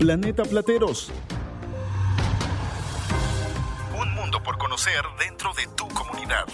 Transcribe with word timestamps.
Planeta 0.00 0.44
Plateros. 0.44 1.12
Un 4.00 4.14
mundo 4.14 4.42
por 4.42 4.56
conocer 4.56 5.02
dentro 5.18 5.52
de 5.52 5.66
tu 5.76 5.86
comunidad. 5.88 6.46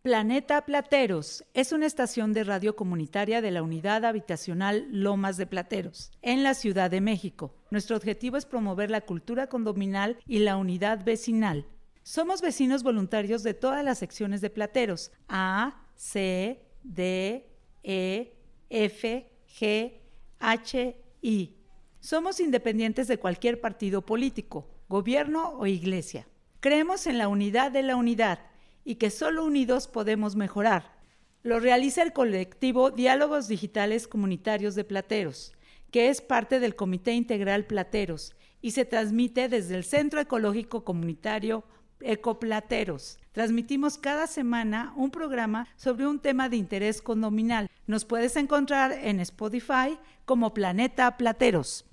Planeta 0.00 0.64
Plateros 0.64 1.44
es 1.52 1.72
una 1.72 1.84
estación 1.84 2.32
de 2.32 2.44
radio 2.44 2.76
comunitaria 2.76 3.42
de 3.42 3.50
la 3.50 3.62
Unidad 3.62 4.06
Habitacional 4.06 4.86
Lomas 4.90 5.36
de 5.36 5.46
Plateros, 5.46 6.12
en 6.22 6.42
la 6.42 6.54
Ciudad 6.54 6.90
de 6.90 7.02
México. 7.02 7.54
Nuestro 7.70 7.94
objetivo 7.94 8.38
es 8.38 8.46
promover 8.46 8.90
la 8.90 9.02
cultura 9.02 9.48
condominal 9.48 10.16
y 10.26 10.38
la 10.38 10.56
unidad 10.56 11.04
vecinal. 11.04 11.66
Somos 12.02 12.40
vecinos 12.40 12.82
voluntarios 12.82 13.42
de 13.42 13.52
todas 13.52 13.84
las 13.84 13.98
secciones 13.98 14.40
de 14.40 14.48
Plateros, 14.48 15.12
A, 15.28 15.81
C, 16.02 16.60
D, 16.82 17.46
E, 17.84 18.34
F, 18.68 19.32
G, 19.46 20.00
H, 20.40 20.96
I. 21.22 21.56
Somos 22.00 22.40
independientes 22.40 23.06
de 23.06 23.20
cualquier 23.20 23.60
partido 23.60 24.04
político, 24.04 24.68
gobierno 24.88 25.50
o 25.50 25.68
iglesia. 25.68 26.26
Creemos 26.58 27.06
en 27.06 27.18
la 27.18 27.28
unidad 27.28 27.70
de 27.70 27.84
la 27.84 27.94
unidad 27.94 28.40
y 28.84 28.96
que 28.96 29.10
solo 29.10 29.44
unidos 29.44 29.86
podemos 29.86 30.34
mejorar. 30.34 30.98
Lo 31.44 31.60
realiza 31.60 32.02
el 32.02 32.12
colectivo 32.12 32.90
Diálogos 32.90 33.46
Digitales 33.46 34.08
Comunitarios 34.08 34.74
de 34.74 34.82
Plateros, 34.82 35.52
que 35.92 36.08
es 36.08 36.20
parte 36.20 36.58
del 36.58 36.74
Comité 36.74 37.12
Integral 37.12 37.64
Plateros 37.64 38.34
y 38.60 38.72
se 38.72 38.84
transmite 38.84 39.48
desde 39.48 39.76
el 39.76 39.84
Centro 39.84 40.20
Ecológico 40.20 40.84
Comunitario 40.84 41.62
Ecoplateros. 42.04 43.18
Transmitimos 43.32 43.98
cada 43.98 44.26
semana 44.26 44.92
un 44.96 45.10
programa 45.10 45.66
sobre 45.76 46.06
un 46.06 46.18
tema 46.18 46.48
de 46.48 46.56
interés 46.56 47.00
condominal. 47.00 47.68
Nos 47.86 48.04
puedes 48.04 48.36
encontrar 48.36 48.92
en 48.92 49.20
Spotify 49.20 49.98
como 50.24 50.54
Planeta 50.54 51.16
Plateros. 51.16 51.86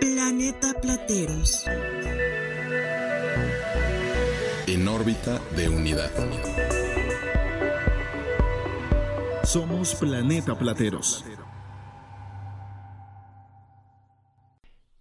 Planeta 0.00 0.74
Plateros. 0.80 1.64
En 4.66 4.88
órbita 4.88 5.40
de 5.56 5.68
unidad. 5.68 6.10
Somos 9.44 9.94
Planeta 9.94 10.58
Plateros. 10.58 11.24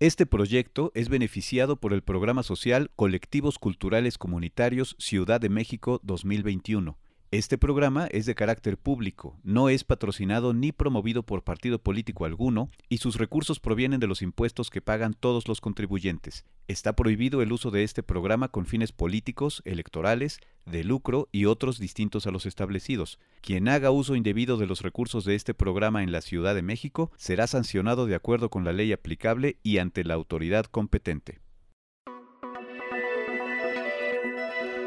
Este 0.01 0.25
proyecto 0.25 0.91
es 0.93 1.07
beneficiado 1.07 1.77
por 1.77 1.93
el 1.93 2.01
programa 2.01 2.43
social 2.43 2.91
Colectivos 2.97 3.57
Culturales 3.57 4.17
Comunitarios 4.17 4.97
Ciudad 4.99 5.39
de 5.39 5.47
México 5.47 6.01
2021. 6.03 6.97
Este 7.35 7.57
programa 7.57 8.07
es 8.11 8.25
de 8.25 8.33
carácter 8.33 8.77
público, 8.77 9.37
no 9.43 9.67
es 9.67 9.83
patrocinado 9.83 10.53
ni 10.53 10.71
promovido 10.71 11.21
por 11.21 11.43
partido 11.43 11.79
político 11.79 12.23
alguno 12.23 12.69
y 12.87 12.99
sus 12.99 13.17
recursos 13.17 13.59
provienen 13.59 13.99
de 13.99 14.07
los 14.07 14.21
impuestos 14.21 14.69
que 14.69 14.79
pagan 14.79 15.13
todos 15.13 15.49
los 15.49 15.59
contribuyentes. 15.59 16.45
Está 16.69 16.95
prohibido 16.95 17.41
el 17.41 17.51
uso 17.51 17.71
de 17.71 17.83
este 17.83 18.03
programa 18.03 18.47
con 18.47 18.65
fines 18.65 18.93
políticos, 18.93 19.61
electorales, 19.65 20.39
de 20.65 20.85
lucro 20.85 21.27
y 21.33 21.43
otros 21.43 21.77
distintos 21.77 22.25
a 22.25 22.31
los 22.31 22.45
establecidos. 22.45 23.19
Quien 23.41 23.67
haga 23.67 23.91
uso 23.91 24.15
indebido 24.15 24.55
de 24.55 24.67
los 24.67 24.81
recursos 24.81 25.25
de 25.25 25.35
este 25.35 25.53
programa 25.53 26.03
en 26.03 26.13
la 26.13 26.21
Ciudad 26.21 26.55
de 26.55 26.61
México 26.61 27.11
será 27.17 27.47
sancionado 27.47 28.05
de 28.05 28.15
acuerdo 28.15 28.49
con 28.49 28.63
la 28.63 28.71
ley 28.71 28.93
aplicable 28.93 29.57
y 29.61 29.79
ante 29.79 30.05
la 30.05 30.13
autoridad 30.13 30.67
competente. 30.67 31.41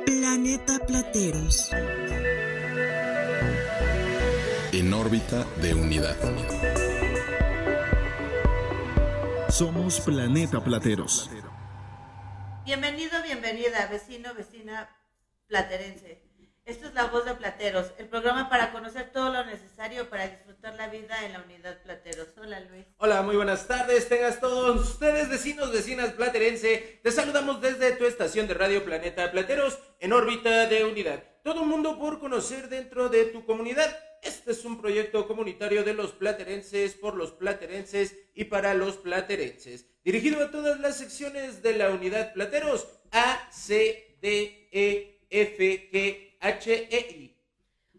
Planeta 0.06 0.78
Plateros. 0.86 1.70
En 4.70 4.92
órbita 4.92 5.46
de 5.62 5.72
unidad. 5.72 6.14
Somos 9.48 9.98
Planeta 10.00 10.62
Plateros. 10.62 11.30
Bienvenido, 12.66 13.22
bienvenida, 13.22 13.86
vecino, 13.86 14.34
vecina 14.34 14.94
platerense. 15.46 16.22
Esto 16.66 16.86
es 16.86 16.92
La 16.92 17.06
Voz 17.06 17.24
de 17.24 17.32
Plateros, 17.32 17.92
el 17.96 18.08
programa 18.08 18.50
para 18.50 18.70
conocer 18.70 19.10
todo 19.10 19.32
lo 19.32 19.42
necesario 19.46 20.10
para 20.10 20.28
disfrutar 20.28 20.74
la 20.74 20.88
vida 20.88 21.24
en 21.24 21.32
la 21.32 21.40
unidad 21.40 21.82
Plateros. 21.82 22.28
Hola 22.36 22.60
Luis. 22.60 22.84
Hola, 22.98 23.22
muy 23.22 23.36
buenas 23.36 23.66
tardes. 23.66 24.06
Tengas 24.06 24.38
todos 24.38 24.78
ustedes, 24.86 25.30
vecinos, 25.30 25.72
vecinas 25.72 26.12
platerense. 26.12 27.00
Te 27.02 27.10
saludamos 27.10 27.62
desde 27.62 27.92
tu 27.92 28.04
estación 28.04 28.46
de 28.46 28.52
radio 28.52 28.84
Planeta 28.84 29.30
Plateros 29.30 29.78
en 29.98 30.12
órbita 30.12 30.66
de 30.66 30.84
unidad. 30.84 31.24
Todo 31.42 31.62
un 31.62 31.68
mundo 31.70 31.98
por 31.98 32.20
conocer 32.20 32.68
dentro 32.68 33.08
de 33.08 33.24
tu 33.24 33.46
comunidad. 33.46 34.07
Este 34.48 34.60
es 34.60 34.64
un 34.64 34.80
proyecto 34.80 35.28
comunitario 35.28 35.84
de 35.84 35.92
los 35.92 36.12
platerenses, 36.12 36.94
por 36.94 37.14
los 37.16 37.32
platerenses 37.32 38.16
y 38.32 38.44
para 38.44 38.72
los 38.72 38.96
platerenses. 38.96 39.84
Dirigido 40.02 40.42
a 40.42 40.50
todas 40.50 40.80
las 40.80 40.96
secciones 40.96 41.62
de 41.62 41.76
la 41.76 41.90
unidad 41.90 42.32
Plateros 42.32 42.88
A, 43.10 43.46
C, 43.52 44.16
D, 44.22 44.70
E, 44.72 45.26
F, 45.28 45.90
G, 45.92 46.38
H, 46.40 46.88
E, 46.90 46.98
I. 47.10 47.36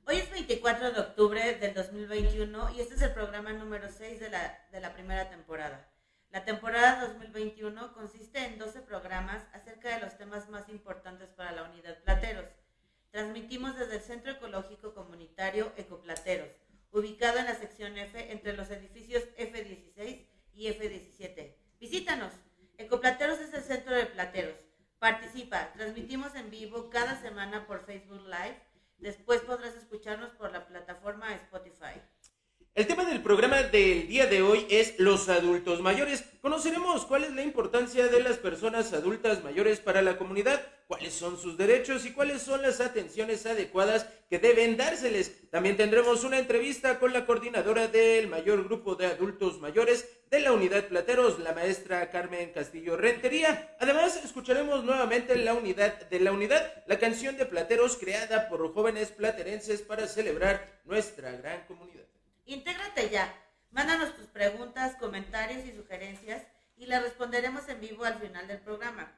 Hoy 0.07 0.15
es 0.15 0.31
24 0.31 0.91
de 0.91 0.99
octubre 0.99 1.55
del 1.57 1.75
2021 1.75 2.71
y 2.75 2.81
este 2.81 2.95
es 2.95 3.03
el 3.03 3.13
programa 3.13 3.53
número 3.53 3.87
6 3.91 4.19
de 4.19 4.31
la, 4.31 4.67
de 4.71 4.81
la 4.81 4.95
primera 4.95 5.29
temporada. 5.29 5.87
La 6.31 6.45
temporada 6.45 7.05
2021 7.09 7.93
consiste 7.93 8.43
en 8.43 8.57
12 8.57 8.81
programas 8.81 9.43
acerca 9.53 9.93
de 9.93 10.01
los 10.01 10.17
temas 10.17 10.49
más 10.49 10.67
importantes 10.69 11.29
para 11.29 11.51
la 11.51 11.65
unidad 11.65 12.01
Plateros. 12.03 12.49
Transmitimos 13.11 13.75
desde 13.75 13.95
el 13.95 14.01
Centro 14.01 14.31
Ecológico 14.31 14.93
Comunitario 14.93 15.71
Ecoplateros, 15.77 16.49
ubicado 16.91 17.39
en 17.39 17.45
la 17.45 17.55
sección 17.55 17.97
F 17.97 18.31
entre 18.31 18.53
los 18.53 18.69
edificios 18.69 19.23
F16 19.35 20.27
y 20.53 20.67
F17. 20.67 21.55
Visítanos. 21.79 22.31
Ecoplateros 22.77 23.39
es 23.39 23.51
el 23.53 23.63
centro 23.63 23.95
de 23.95 24.05
Plateros. 24.05 24.55
Participa. 24.99 25.73
Transmitimos 25.73 26.35
en 26.35 26.51
vivo 26.51 26.89
cada 26.91 27.19
semana 27.19 27.65
por 27.65 27.85
Facebook 27.85 28.21
Live. 28.25 28.61
Después 28.99 29.41
podrás 29.41 29.75
escucharnos 29.75 30.29
por 30.31 30.51
la 30.51 30.67
plataforma 30.67 31.33
Spotify. 31.33 31.99
El 32.75 32.85
tema 32.85 33.05
del 33.05 33.23
programa 33.23 33.63
del 33.63 34.07
día 34.07 34.27
de 34.27 34.43
hoy 34.43 34.67
es 34.69 34.99
los 34.99 35.29
adultos 35.29 35.81
mayores. 35.81 36.23
Conoceremos 36.41 37.05
cuál 37.05 37.23
es 37.23 37.33
la 37.33 37.41
importancia 37.41 38.07
de 38.07 38.21
las 38.21 38.37
personas 38.37 38.93
adultas 38.93 39.43
mayores 39.43 39.79
para 39.79 40.01
la 40.01 40.17
comunidad, 40.17 40.61
cuáles 40.89 41.13
son 41.13 41.37
sus 41.37 41.55
derechos 41.55 42.03
y 42.07 42.13
cuáles 42.13 42.41
son 42.41 42.63
las 42.63 42.81
atenciones 42.81 43.45
adecuadas 43.45 44.07
que 44.27 44.39
deben 44.39 44.75
dárseles. 44.75 45.47
También 45.51 45.77
tendremos 45.77 46.23
una 46.23 46.39
entrevista 46.39 46.97
con 46.97 47.13
la 47.13 47.27
coordinadora 47.27 47.87
del 47.87 48.27
mayor 48.27 48.63
grupo 48.63 48.95
de 48.95 49.05
adultos 49.05 49.59
mayores 49.59 50.09
de 50.31 50.39
la 50.39 50.51
unidad 50.51 50.87
Plateros, 50.87 51.37
la 51.37 51.53
maestra 51.53 52.09
Carmen 52.09 52.51
Castillo 52.53 52.97
Rentería. 52.97 53.77
Además, 53.79 54.19
escucharemos 54.25 54.83
nuevamente 54.83 55.35
la 55.35 55.53
unidad 55.53 56.09
de 56.09 56.19
la 56.21 56.31
unidad, 56.31 56.83
la 56.87 56.97
canción 56.97 57.37
de 57.37 57.45
Plateros 57.45 57.95
creada 57.95 58.49
por 58.49 58.73
jóvenes 58.73 59.11
platerenses 59.11 59.83
para 59.83 60.07
celebrar 60.07 60.81
nuestra 60.85 61.33
gran 61.33 61.67
comunidad. 61.67 62.07
Intégrate 62.47 63.11
ya. 63.11 63.31
Mándanos 63.69 64.15
tus 64.15 64.25
preguntas, 64.25 64.95
comentarios 64.99 65.67
y 65.67 65.71
sugerencias 65.71 66.47
y 66.77 66.87
las 66.87 67.03
responderemos 67.03 67.69
en 67.69 67.79
vivo 67.79 68.05
al 68.05 68.17
final 68.17 68.47
del 68.47 68.57
programa. 68.57 69.15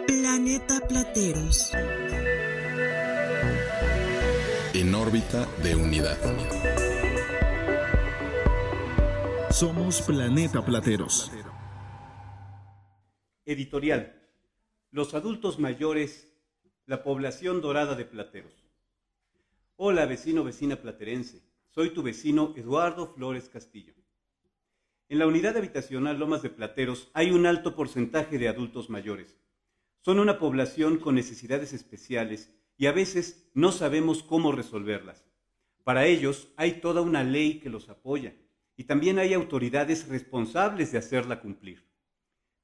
Planeta 0.06 0.86
Plateros. 0.88 1.72
En 4.72 4.94
órbita 4.94 5.46
de 5.64 5.74
unidad. 5.74 6.16
Somos 9.50 10.00
Planeta 10.02 10.64
Plateros. 10.64 11.32
Editorial. 13.44 14.30
Los 14.92 15.14
adultos 15.14 15.58
mayores, 15.58 16.32
la 16.86 17.02
población 17.02 17.60
dorada 17.60 17.96
de 17.96 18.04
Plateros. 18.04 18.70
Hola 19.74 20.06
vecino, 20.06 20.44
vecina 20.44 20.76
platerense. 20.76 21.49
Soy 21.72 21.90
tu 21.90 22.02
vecino 22.02 22.52
Eduardo 22.56 23.14
Flores 23.14 23.48
Castillo. 23.48 23.94
En 25.08 25.20
la 25.20 25.28
unidad 25.28 25.56
habitacional 25.56 26.18
Lomas 26.18 26.42
de 26.42 26.50
Plateros 26.50 27.10
hay 27.14 27.30
un 27.30 27.46
alto 27.46 27.76
porcentaje 27.76 28.38
de 28.38 28.48
adultos 28.48 28.90
mayores. 28.90 29.36
Son 30.00 30.18
una 30.18 30.40
población 30.40 30.98
con 30.98 31.14
necesidades 31.14 31.72
especiales 31.72 32.52
y 32.76 32.86
a 32.86 32.92
veces 32.92 33.48
no 33.54 33.70
sabemos 33.70 34.24
cómo 34.24 34.50
resolverlas. 34.50 35.24
Para 35.84 36.06
ellos 36.06 36.48
hay 36.56 36.80
toda 36.80 37.02
una 37.02 37.22
ley 37.22 37.60
que 37.60 37.70
los 37.70 37.88
apoya 37.88 38.34
y 38.76 38.84
también 38.84 39.20
hay 39.20 39.32
autoridades 39.32 40.08
responsables 40.08 40.90
de 40.90 40.98
hacerla 40.98 41.40
cumplir. 41.40 41.86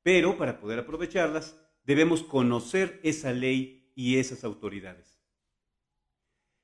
Pero 0.03 0.37
para 0.37 0.59
poder 0.59 0.81
aprovecharlas, 0.81 1.57
debemos 1.85 2.25
conocer 2.25 2.99
esa 3.05 3.33
ley 3.33 3.93
y 3.95 4.19
esas 4.19 4.43
autoridades. 4.43 5.21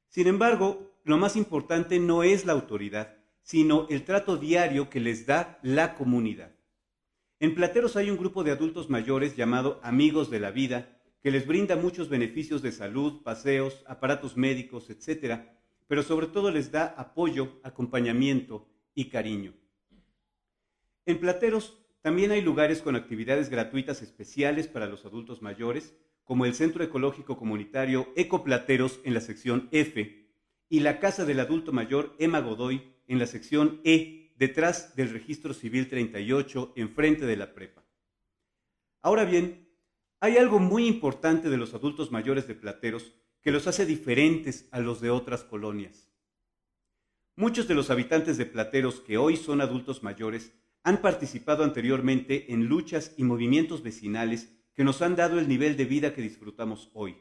Sin 0.09 0.27
embargo, 0.27 0.92
lo 1.05 1.19
más 1.19 1.37
importante 1.37 1.99
no 1.99 2.23
es 2.23 2.47
la 2.47 2.53
autoridad, 2.53 3.17
sino 3.43 3.87
el 3.91 4.05
trato 4.05 4.37
diario 4.37 4.89
que 4.89 5.01
les 5.01 5.27
da 5.27 5.59
la 5.63 5.95
comunidad. 5.95 6.53
En 7.41 7.55
Plateros 7.55 7.97
hay 7.97 8.09
un 8.09 8.17
grupo 8.17 8.45
de 8.45 8.53
adultos 8.53 8.89
mayores 8.89 9.35
llamado 9.35 9.81
Amigos 9.83 10.31
de 10.31 10.39
la 10.39 10.53
Vida, 10.53 11.01
que 11.23 11.33
les 11.33 11.47
brinda 11.47 11.75
muchos 11.75 12.09
beneficios 12.09 12.63
de 12.63 12.71
salud, 12.71 13.23
paseos, 13.23 13.83
aparatos 13.87 14.37
médicos, 14.37 14.91
etc., 14.91 15.41
pero 15.89 16.03
sobre 16.03 16.29
todo 16.29 16.51
les 16.51 16.71
da 16.71 16.95
apoyo, 16.97 17.61
acompañamiento 17.65 18.69
y 18.95 19.07
cariño. 19.07 19.55
En 21.05 21.19
Plateros 21.19 21.79
también 22.01 22.31
hay 22.31 22.43
lugares 22.43 22.81
con 22.81 22.95
actividades 22.95 23.51
gratuitas 23.51 24.03
especiales 24.03 24.69
para 24.69 24.87
los 24.87 25.05
adultos 25.05 25.43
mayores, 25.43 25.95
como 26.25 26.47
el 26.47 26.55
Centro 26.55 26.85
Ecológico 26.85 27.37
Comunitario 27.37 28.09
Ecoplateros 28.15 29.01
en 29.05 29.15
la 29.15 29.21
sección 29.21 29.69
F 29.73 30.22
y 30.73 30.81
la 30.81 31.01
Casa 31.01 31.27
del 31.27 31.39
Adulto 31.39 31.71
Mayor 31.71 32.17
Emma 32.19 32.41
Godoy 32.41 32.95
en 33.07 33.19
la 33.19 33.27
sección 33.27 33.83
E, 33.85 34.33
detrás 34.39 34.97
del 34.97 35.11
Registro 35.11 35.53
Civil 35.53 35.87
38, 35.87 36.73
enfrente 36.77 37.27
de 37.27 37.37
la 37.37 37.53
prepa. 37.53 37.85
Ahora 39.03 39.27
bien, 39.27 39.69
hay 40.19 40.39
algo 40.39 40.61
muy 40.61 40.87
importante 40.87 41.51
de 41.51 41.59
los 41.59 41.75
adultos 41.75 42.11
mayores 42.11 42.49
de 42.49 42.55
Plateros 42.55 43.13
que 43.43 43.51
los 43.51 43.67
hace 43.67 43.85
diferentes 43.85 44.67
a 44.71 44.81
los 44.81 45.03
de 45.03 45.11
otras 45.11 45.45
colonias. 45.45 46.09
Muchos 47.37 47.69
de 47.69 47.75
los 47.75 47.91
habitantes 47.91 48.39
de 48.39 48.47
Plateros 48.47 49.01
que 49.01 49.19
hoy 49.19 49.37
son 49.37 49.61
adultos 49.61 50.03
mayores 50.03 50.55
han 50.85 51.03
participado 51.03 51.65
anteriormente 51.65 52.51
en 52.51 52.65
luchas 52.65 53.13
y 53.19 53.25
movimientos 53.25 53.83
vecinales 53.83 54.51
que 54.73 54.85
nos 54.85 55.03
han 55.03 55.17
dado 55.17 55.39
el 55.39 55.49
nivel 55.49 55.77
de 55.77 55.85
vida 55.85 56.15
que 56.15 56.23
disfrutamos 56.23 56.91
hoy. 56.95 57.19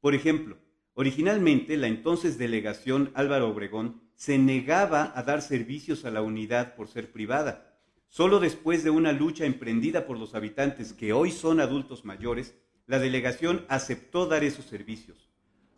Por 0.00 0.14
ejemplo, 0.14 0.58
originalmente 0.94 1.76
la 1.76 1.88
entonces 1.88 2.38
delegación 2.38 3.10
Álvaro 3.14 3.48
Obregón 3.48 4.00
se 4.14 4.38
negaba 4.38 5.12
a 5.14 5.22
dar 5.22 5.42
servicios 5.42 6.04
a 6.04 6.10
la 6.10 6.22
unidad 6.22 6.74
por 6.76 6.88
ser 6.88 7.10
privada. 7.10 7.76
Solo 8.08 8.38
después 8.38 8.84
de 8.84 8.90
una 8.90 9.12
lucha 9.12 9.44
emprendida 9.44 10.06
por 10.06 10.18
los 10.18 10.34
habitantes 10.36 10.92
que 10.92 11.12
hoy 11.12 11.32
son 11.32 11.60
adultos 11.60 12.04
mayores, 12.04 12.54
la 12.86 13.00
delegación 13.00 13.64
aceptó 13.68 14.26
dar 14.26 14.44
esos 14.44 14.66
servicios. 14.66 15.30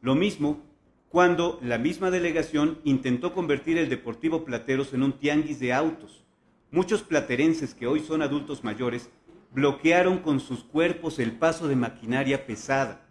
Lo 0.02 0.14
mismo 0.14 0.62
cuando 1.08 1.58
la 1.62 1.78
misma 1.78 2.10
delegación 2.10 2.78
intentó 2.84 3.32
convertir 3.32 3.78
el 3.78 3.88
Deportivo 3.88 4.44
Plateros 4.44 4.92
en 4.92 5.02
un 5.02 5.18
tianguis 5.18 5.58
de 5.60 5.72
autos. 5.72 6.24
Muchos 6.70 7.02
platerenses 7.02 7.74
que 7.74 7.86
hoy 7.86 8.00
son 8.00 8.20
adultos 8.20 8.64
mayores 8.64 9.08
bloquearon 9.52 10.18
con 10.18 10.40
sus 10.40 10.62
cuerpos 10.62 11.18
el 11.18 11.32
paso 11.32 11.68
de 11.68 11.76
maquinaria 11.76 12.44
pesada 12.44 13.05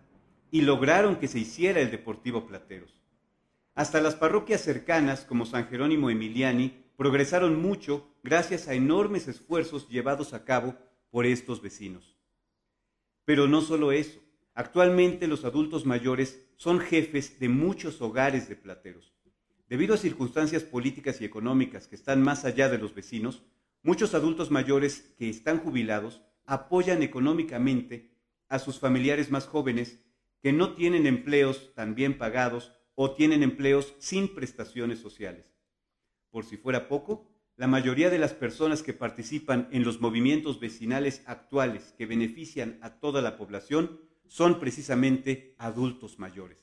y 0.52 0.62
lograron 0.62 1.18
que 1.18 1.28
se 1.28 1.40
hiciera 1.40 1.80
el 1.80 1.92
Deportivo 1.92 2.48
Plateros. 2.48 3.02
Hasta 3.74 4.00
las 4.00 4.16
parroquias 4.16 4.62
cercanas, 4.62 5.26
como 5.26 5.46
San 5.46 5.68
Jerónimo 5.68 6.10
Emiliani, 6.10 6.86
progresaron 6.98 7.62
mucho 7.62 8.08
gracias 8.24 8.68
a 8.68 8.74
enormes 8.74 9.28
esfuerzos 9.28 9.90
llevados 9.90 10.34
a 10.34 10.46
cabo 10.46 10.76
por 11.12 11.26
estos 11.26 11.62
vecinos. 11.62 12.16
Pero 13.26 13.48
no 13.48 13.62
solo 13.62 13.92
eso, 13.92 14.20
actualmente 14.54 15.28
los 15.28 15.44
adultos 15.44 15.86
mayores 15.86 16.48
son 16.56 16.80
jefes 16.80 17.40
de 17.40 17.50
muchos 17.50 18.02
hogares 18.02 18.48
de 18.48 18.56
plateros. 18.56 19.14
Debido 19.68 19.96
a 19.96 19.98
circunstancias 19.98 20.64
políticas 20.64 21.20
y 21.20 21.26
económicas 21.26 21.88
que 21.88 21.96
están 21.96 22.22
más 22.22 22.46
allá 22.46 22.70
de 22.70 22.78
los 22.78 22.94
vecinos, 22.94 23.44
muchos 23.82 24.14
adultos 24.14 24.52
mayores 24.52 25.14
que 25.18 25.30
están 25.30 25.60
jubilados 25.60 26.22
apoyan 26.46 27.02
económicamente 27.02 28.12
a 28.48 28.60
sus 28.60 28.80
familiares 28.80 29.32
más 29.32 29.48
jóvenes 29.48 30.00
que 30.46 30.54
no 30.54 30.76
tienen 30.76 31.08
empleos 31.08 31.74
tan 31.74 31.96
bien 31.96 32.20
pagados 32.20 32.72
o 32.94 33.16
tienen 33.16 33.42
empleos 33.42 33.96
sin 33.98 34.36
prestaciones 34.36 35.00
sociales. 35.00 35.56
Por 36.30 36.46
si 36.46 36.56
fuera 36.56 36.88
poco, 36.88 37.32
la 37.56 37.66
mayoría 37.66 38.12
de 38.12 38.20
las 38.20 38.34
personas 38.34 38.84
que 38.84 38.94
participan 38.94 39.68
en 39.72 39.84
los 39.84 40.02
movimientos 40.02 40.60
vecinales 40.60 41.24
actuales 41.26 41.96
que 41.98 42.06
benefician 42.06 42.78
a 42.84 43.00
toda 43.00 43.24
la 43.24 43.38
población 43.38 44.00
son 44.28 44.60
precisamente 44.60 45.56
adultos 45.58 46.20
mayores. 46.20 46.60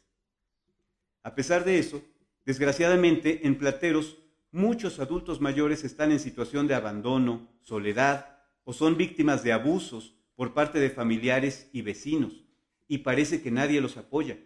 A 1.24 1.34
pesar 1.34 1.64
de 1.64 1.80
eso, 1.80 2.04
desgraciadamente 2.46 3.48
en 3.48 3.58
Plateros 3.58 4.16
muchos 4.52 5.00
adultos 5.00 5.40
mayores 5.40 5.82
están 5.82 6.12
en 6.12 6.20
situación 6.20 6.68
de 6.68 6.76
abandono, 6.76 7.48
soledad 7.62 8.44
o 8.62 8.72
son 8.72 8.96
víctimas 8.96 9.42
de 9.42 9.52
abusos 9.52 10.14
por 10.36 10.54
parte 10.54 10.78
de 10.78 10.88
familiares 10.88 11.68
y 11.72 11.82
vecinos 11.82 12.44
y 12.88 12.98
parece 12.98 13.42
que 13.42 13.50
nadie 13.50 13.80
los 13.80 13.96
apoya. 13.96 14.38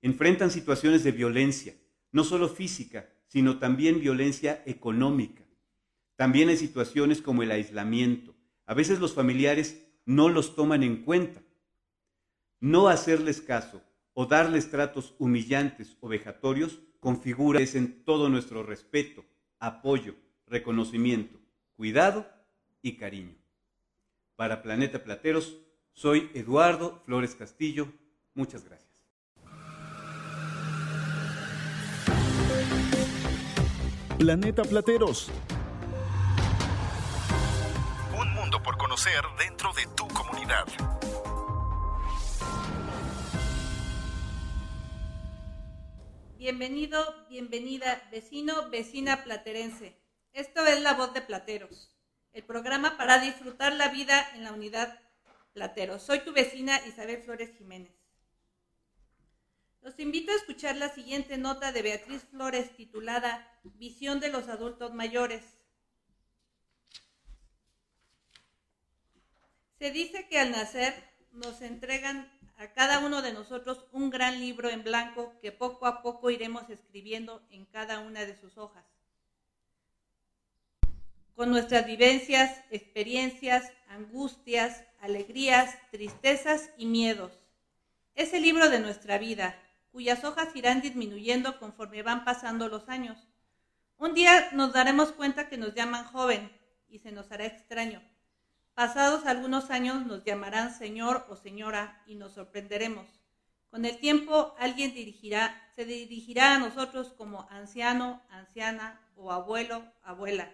Enfrentan 0.00 0.50
situaciones 0.50 1.04
de 1.04 1.12
violencia, 1.12 1.74
no 2.10 2.24
solo 2.24 2.48
física, 2.48 3.08
sino 3.26 3.58
también 3.58 4.00
violencia 4.00 4.62
económica. 4.66 5.44
También 6.16 6.48
hay 6.48 6.56
situaciones 6.56 7.22
como 7.22 7.42
el 7.42 7.50
aislamiento. 7.50 8.34
A 8.66 8.74
veces 8.74 9.00
los 9.00 9.14
familiares 9.14 9.82
no 10.04 10.28
los 10.28 10.54
toman 10.54 10.82
en 10.82 11.04
cuenta. 11.04 11.42
No 12.60 12.88
hacerles 12.88 13.40
caso 13.40 13.82
o 14.14 14.26
darles 14.26 14.70
tratos 14.70 15.14
humillantes 15.18 15.96
o 16.00 16.08
vejatorios 16.08 16.80
configura 17.00 17.60
en 17.60 18.04
todo 18.04 18.28
nuestro 18.28 18.62
respeto, 18.62 19.24
apoyo, 19.58 20.14
reconocimiento, 20.46 21.40
cuidado 21.74 22.30
y 22.82 22.96
cariño. 22.96 23.34
Para 24.36 24.62
Planeta 24.62 25.02
Plateros, 25.02 25.58
soy 25.94 26.30
Eduardo 26.34 27.02
Flores 27.04 27.34
Castillo. 27.34 27.92
Muchas 28.34 28.64
gracias. 28.64 28.90
Planeta 34.18 34.62
Plateros. 34.62 35.30
Un 38.18 38.32
mundo 38.34 38.62
por 38.62 38.78
conocer 38.78 39.22
dentro 39.38 39.72
de 39.72 39.86
tu 39.96 40.06
comunidad. 40.08 40.66
Bienvenido, 46.38 46.98
bienvenida, 47.28 48.02
vecino, 48.10 48.68
vecina 48.70 49.22
platerense. 49.24 50.00
Esto 50.32 50.64
es 50.66 50.80
La 50.82 50.94
Voz 50.94 51.14
de 51.14 51.20
Plateros, 51.20 51.94
el 52.32 52.42
programa 52.42 52.96
para 52.96 53.18
disfrutar 53.18 53.72
la 53.74 53.88
vida 53.88 54.28
en 54.34 54.44
la 54.44 54.52
unidad 54.52 54.98
Plateros. 55.52 56.02
Soy 56.02 56.20
tu 56.20 56.32
vecina 56.32 56.80
Isabel 56.86 57.22
Flores 57.22 57.50
Jiménez. 57.58 57.92
Los 59.82 59.98
invito 59.98 60.32
a 60.32 60.36
escuchar 60.36 60.76
la 60.76 60.88
siguiente 60.88 61.36
nota 61.36 61.72
de 61.72 61.82
Beatriz 61.82 62.22
Flores 62.30 62.74
titulada 62.76 63.48
Visión 63.64 64.20
de 64.20 64.28
los 64.28 64.48
adultos 64.48 64.94
mayores. 64.94 65.42
Se 69.78 69.90
dice 69.90 70.28
que 70.28 70.38
al 70.38 70.52
nacer 70.52 70.94
nos 71.32 71.60
entregan 71.60 72.32
a 72.56 72.72
cada 72.72 73.00
uno 73.00 73.22
de 73.22 73.32
nosotros 73.32 73.84
un 73.90 74.10
gran 74.10 74.38
libro 74.38 74.70
en 74.70 74.84
blanco 74.84 75.34
que 75.40 75.50
poco 75.50 75.86
a 75.86 76.00
poco 76.00 76.30
iremos 76.30 76.70
escribiendo 76.70 77.44
en 77.50 77.66
cada 77.66 77.98
una 77.98 78.24
de 78.24 78.40
sus 78.40 78.56
hojas. 78.56 78.84
Con 81.34 81.50
nuestras 81.50 81.84
vivencias, 81.86 82.62
experiencias, 82.70 83.72
angustias, 83.88 84.84
alegrías, 85.02 85.76
tristezas 85.90 86.70
y 86.78 86.86
miedos. 86.86 87.32
Es 88.14 88.32
el 88.32 88.42
libro 88.42 88.70
de 88.70 88.78
nuestra 88.78 89.18
vida, 89.18 89.58
cuyas 89.90 90.22
hojas 90.22 90.54
irán 90.54 90.80
disminuyendo 90.80 91.58
conforme 91.58 92.04
van 92.04 92.24
pasando 92.24 92.68
los 92.68 92.88
años. 92.88 93.18
Un 93.98 94.14
día 94.14 94.50
nos 94.52 94.72
daremos 94.72 95.10
cuenta 95.10 95.48
que 95.48 95.58
nos 95.58 95.74
llaman 95.74 96.04
joven 96.04 96.50
y 96.88 97.00
se 97.00 97.10
nos 97.10 97.32
hará 97.32 97.46
extraño. 97.46 98.00
Pasados 98.74 99.26
algunos 99.26 99.70
años 99.70 100.06
nos 100.06 100.22
llamarán 100.22 100.72
señor 100.72 101.26
o 101.28 101.36
señora 101.36 102.00
y 102.06 102.14
nos 102.14 102.34
sorprenderemos. 102.34 103.06
Con 103.70 103.84
el 103.84 103.98
tiempo 103.98 104.54
alguien 104.60 104.92
se 104.92 105.84
dirigirá 105.84 106.54
a 106.54 106.58
nosotros 106.58 107.12
como 107.18 107.48
anciano, 107.50 108.22
anciana 108.30 109.00
o 109.16 109.32
abuelo, 109.32 109.82
abuela. 110.04 110.48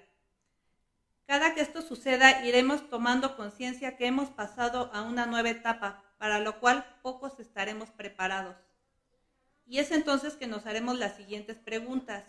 Cada 1.28 1.54
que 1.54 1.60
esto 1.60 1.82
suceda 1.82 2.42
iremos 2.46 2.88
tomando 2.88 3.36
conciencia 3.36 3.98
que 3.98 4.06
hemos 4.06 4.30
pasado 4.30 4.90
a 4.94 5.02
una 5.02 5.26
nueva 5.26 5.50
etapa, 5.50 6.02
para 6.16 6.38
lo 6.38 6.58
cual 6.58 6.86
pocos 7.02 7.38
estaremos 7.38 7.90
preparados. 7.90 8.56
Y 9.66 9.78
es 9.78 9.90
entonces 9.90 10.36
que 10.36 10.46
nos 10.46 10.64
haremos 10.64 10.98
las 10.98 11.16
siguientes 11.16 11.58
preguntas. 11.58 12.24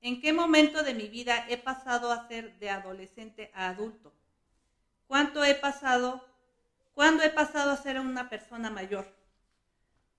¿En 0.00 0.20
qué 0.20 0.32
momento 0.32 0.84
de 0.84 0.94
mi 0.94 1.08
vida 1.08 1.44
he 1.48 1.56
pasado 1.56 2.12
a 2.12 2.28
ser 2.28 2.56
de 2.60 2.70
adolescente 2.70 3.50
a 3.54 3.70
adulto? 3.70 4.14
¿Cuánto 5.08 5.44
he 5.44 5.56
pasado? 5.56 6.24
¿Cuándo 6.92 7.24
he 7.24 7.30
pasado 7.30 7.72
a 7.72 7.76
ser 7.76 7.98
una 7.98 8.30
persona 8.30 8.70
mayor? 8.70 9.12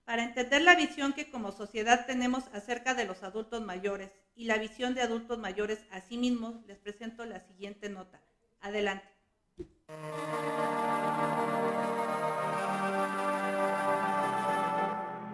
Para 0.03 0.25
entender 0.25 0.61
la 0.61 0.75
visión 0.75 1.13
que 1.13 1.31
como 1.31 1.53
sociedad 1.53 2.05
tenemos 2.05 2.43
acerca 2.53 2.95
de 2.95 3.05
los 3.05 3.23
adultos 3.23 3.61
mayores 3.61 4.11
y 4.35 4.43
la 4.43 4.57
visión 4.57 4.93
de 4.93 5.03
adultos 5.03 5.39
mayores 5.39 5.85
a 5.89 6.01
sí 6.01 6.17
mismos, 6.17 6.65
les 6.65 6.77
presento 6.79 7.23
la 7.23 7.39
siguiente 7.39 7.87
nota. 7.87 8.24
Adelante. 8.65 9.05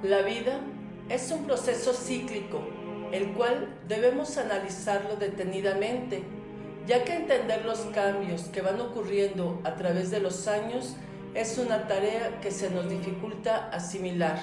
La 0.04 0.22
vida 0.22 0.60
es 1.10 1.32
un 1.32 1.46
proceso 1.46 1.94
cíclico, 1.94 2.62
el 3.12 3.34
cual 3.34 3.80
debemos 3.88 4.38
analizarlo 4.38 5.16
detenidamente 5.16 6.24
ya 6.88 7.06
que 7.06 7.14
entender 7.14 7.64
los 7.64 7.80
cambios 7.94 8.44
que 8.46 8.62
van 8.62 8.82
ocurriendo 8.82 9.62
a 9.64 9.76
través 9.76 10.10
de 10.10 10.20
los 10.20 10.48
años 10.48 10.96
es 11.34 11.58
una 11.58 11.88
tarea 11.88 12.42
que 12.42 12.52
se 12.52 12.70
nos 12.70 12.90
dificulta 12.90 13.70
asimilar. 13.70 14.40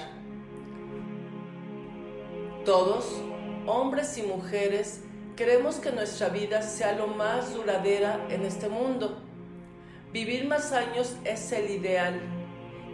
Todos, 2.65 3.21
hombres 3.67 4.17
y 4.17 4.23
mujeres, 4.23 5.01
queremos 5.39 5.77
que 5.77 5.93
nuestra 5.93 6.27
vida 6.27 6.61
sea 6.61 6.91
lo 6.97 7.07
más 7.07 7.55
duradera 7.55 8.27
en 8.29 8.43
este 8.43 8.67
mundo. 8.67 9.23
Vivir 10.11 10.45
más 10.45 10.73
años 10.73 11.15
es 11.23 11.53
el 11.53 11.71
ideal 11.71 12.19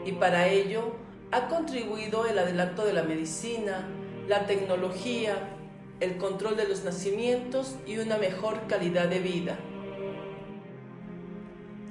y 0.05 0.11
para 0.11 0.47
ello 0.47 0.93
ha 1.31 1.47
contribuido 1.47 2.27
el 2.27 2.37
adelanto 2.37 2.85
de 2.85 2.93
la 2.93 3.01
medicina, 3.01 3.87
la 4.27 4.45
tecnología, 4.45 5.55
el 5.99 6.17
control 6.17 6.55
de 6.55 6.67
los 6.67 6.83
nacimientos 6.83 7.77
y 7.87 7.97
una 7.97 8.19
mejor 8.19 8.67
calidad 8.67 9.07
de 9.07 9.19
vida. 9.21 9.57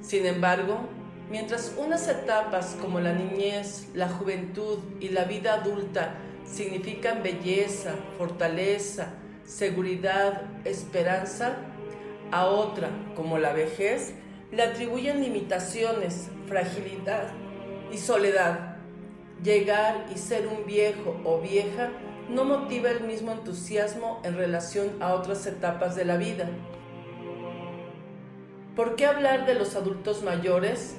Sin 0.02 0.24
embargo, 0.24 0.88
mientras 1.32 1.74
unas 1.76 2.06
etapas 2.06 2.76
como 2.80 3.00
la 3.00 3.12
niñez, 3.12 3.88
la 3.92 4.08
juventud 4.08 4.78
y 5.00 5.08
la 5.08 5.24
vida 5.24 5.54
adulta 5.54 6.14
significan 6.44 7.24
belleza, 7.24 7.96
fortaleza, 8.16 9.14
seguridad, 9.44 10.42
esperanza, 10.64 11.56
a 12.30 12.46
otra, 12.46 12.90
como 13.14 13.38
la 13.38 13.52
vejez, 13.52 14.14
le 14.50 14.62
atribuyen 14.62 15.22
limitaciones, 15.22 16.28
fragilidad 16.46 17.32
y 17.92 17.98
soledad. 17.98 18.76
Llegar 19.42 20.06
y 20.14 20.18
ser 20.18 20.46
un 20.46 20.64
viejo 20.64 21.20
o 21.24 21.40
vieja 21.40 21.90
no 22.28 22.44
motiva 22.44 22.90
el 22.90 23.04
mismo 23.04 23.32
entusiasmo 23.32 24.20
en 24.24 24.36
relación 24.36 24.90
a 25.00 25.14
otras 25.14 25.46
etapas 25.46 25.94
de 25.96 26.04
la 26.04 26.16
vida. 26.16 26.48
¿Por 28.74 28.96
qué 28.96 29.06
hablar 29.06 29.46
de 29.46 29.54
los 29.54 29.76
adultos 29.76 30.22
mayores? 30.22 30.96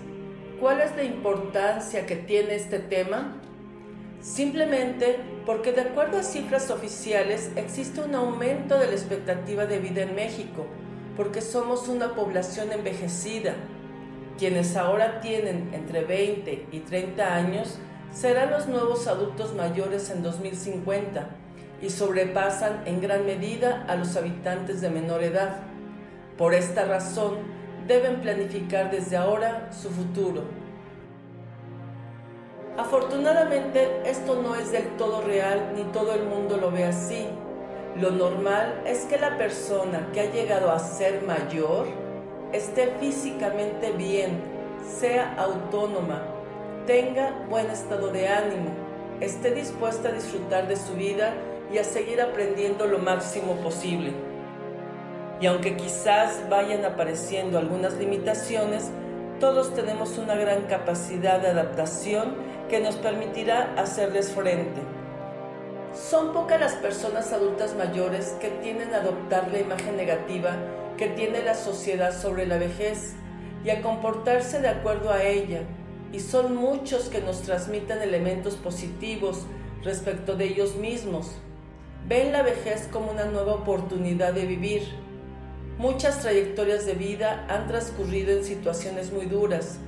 ¿Cuál 0.60 0.80
es 0.82 0.96
la 0.96 1.04
importancia 1.04 2.06
que 2.06 2.16
tiene 2.16 2.56
este 2.56 2.80
tema? 2.80 3.42
Simplemente 4.22 5.18
porque 5.46 5.72
de 5.72 5.82
acuerdo 5.82 6.18
a 6.18 6.24
cifras 6.24 6.72
oficiales 6.72 7.52
existe 7.56 8.02
un 8.02 8.16
aumento 8.16 8.80
de 8.80 8.88
la 8.88 8.94
expectativa 8.94 9.66
de 9.66 9.80
vida 9.80 10.02
en 10.02 10.16
México, 10.16 10.66
porque 11.16 11.42
somos 11.42 11.88
una 11.88 12.16
población 12.16 12.72
envejecida. 12.72 13.54
Quienes 14.38 14.76
ahora 14.76 15.22
tienen 15.22 15.70
entre 15.74 16.04
20 16.04 16.68
y 16.72 16.80
30 16.80 17.36
años 17.36 17.78
serán 18.12 18.52
los 18.52 18.68
nuevos 18.68 19.08
adultos 19.08 19.54
mayores 19.54 20.10
en 20.10 20.24
2050 20.24 21.30
y 21.82 21.90
sobrepasan 21.90 22.82
en 22.86 23.00
gran 23.02 23.26
medida 23.26 23.86
a 23.88 23.96
los 23.96 24.16
habitantes 24.18 24.82
de 24.82 24.90
menor 24.90 25.24
edad. 25.24 25.58
Por 26.38 26.54
esta 26.54 26.86
razón, 26.86 27.36
deben 27.88 28.22
planificar 28.22 28.90
desde 28.90 29.16
ahora 29.16 29.70
su 29.72 29.90
futuro. 29.90 30.65
Afortunadamente, 32.78 34.02
esto 34.04 34.42
no 34.42 34.56
es 34.56 34.72
del 34.72 34.98
todo 34.98 35.22
real 35.22 35.72
ni 35.76 35.84
todo 35.94 36.14
el 36.14 36.24
mundo 36.24 36.58
lo 36.58 36.72
ve 36.72 36.84
así. 36.84 37.26
Lo 37.96 38.12
normal 38.12 38.82
es 38.86 39.06
que 39.06 39.18
la 39.18 39.38
persona 39.38 40.10
que 40.12 40.20
ha 40.20 40.32
llegado 40.32 40.70
a 40.72 40.80
ser 40.80 41.22
mayor 41.24 41.88
esté 42.52 42.88
físicamente 43.00 43.92
bien, 43.92 44.42
sea 44.86 45.36
autónoma, 45.38 46.22
tenga 46.86 47.46
buen 47.50 47.70
estado 47.70 48.10
de 48.10 48.28
ánimo, 48.28 48.72
esté 49.22 49.52
dispuesta 49.52 50.10
a 50.10 50.12
disfrutar 50.12 50.68
de 50.68 50.76
su 50.76 50.96
vida 50.96 51.34
y 51.72 51.78
a 51.78 51.86
seguir 51.86 52.22
aprendiendo 52.22 52.88
lo 52.88 53.00
máximo 53.00 53.54
posible. 53.64 54.12
Y 55.40 55.48
aunque 55.48 55.78
quizás 55.78 56.42
vayan 56.50 56.84
apareciendo 56.84 57.58
algunas 57.58 57.94
limitaciones, 57.94 58.92
todos 59.40 59.74
tenemos 59.74 60.18
una 60.18 60.36
gran 60.36 60.64
capacidad 60.64 61.40
de 61.40 61.50
adaptación 61.50 62.36
que 62.70 62.80
nos 62.80 62.96
permitirá 62.96 63.74
hacerles 63.78 64.32
frente. 64.32 64.82
Son 65.94 66.34
pocas 66.34 66.60
las 66.60 66.74
personas 66.74 67.32
adultas 67.32 67.76
mayores 67.76 68.36
que 68.42 68.50
tienen 68.50 68.94
a 68.94 68.98
adoptar 68.98 69.52
la 69.52 69.60
imagen 69.60 69.96
negativa 69.96 70.58
que 70.98 71.08
tiene 71.10 71.44
la 71.44 71.56
sociedad 71.56 72.18
sobre 72.18 72.46
la 72.46 72.58
vejez 72.58 73.16
y 73.64 73.70
a 73.70 73.82
comportarse 73.82 74.62
de 74.62 74.70
acuerdo 74.70 75.12
a 75.12 75.24
ella, 75.24 75.62
y 76.14 76.20
son 76.20 76.56
muchos 76.56 77.10
que 77.10 77.22
nos 77.22 77.42
transmiten 77.42 78.02
elementos 78.02 78.56
positivos 78.56 79.46
respecto 79.84 80.36
de 80.36 80.46
ellos 80.46 80.76
mismos. 80.76 81.32
Ven 82.08 82.32
la 82.32 82.44
vejez 82.44 82.88
como 82.92 83.12
una 83.12 83.26
nueva 83.26 83.56
oportunidad 83.56 84.34
de 84.34 84.46
vivir. 84.46 84.84
Muchas 85.78 86.22
trayectorias 86.22 86.86
de 86.86 86.94
vida 86.94 87.46
han 87.50 87.68
transcurrido 87.68 88.32
en 88.32 88.46
situaciones 88.46 89.12
muy 89.12 89.26
duras. 89.26 89.80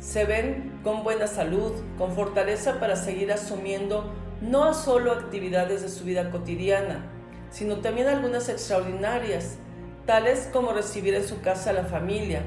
Se 0.00 0.24
ven 0.24 0.80
con 0.82 1.02
buena 1.02 1.26
salud, 1.26 1.72
con 1.98 2.12
fortaleza 2.12 2.78
para 2.78 2.96
seguir 2.96 3.32
asumiendo 3.32 4.12
no 4.40 4.74
solo 4.74 5.12
actividades 5.12 5.82
de 5.82 5.88
su 5.88 6.04
vida 6.04 6.30
cotidiana, 6.30 7.10
sino 7.50 7.76
también 7.78 8.08
algunas 8.08 8.48
extraordinarias, 8.48 9.56
tales 10.04 10.48
como 10.52 10.72
recibir 10.72 11.14
en 11.14 11.26
su 11.26 11.40
casa 11.40 11.70
a 11.70 11.72
la 11.72 11.84
familia, 11.84 12.42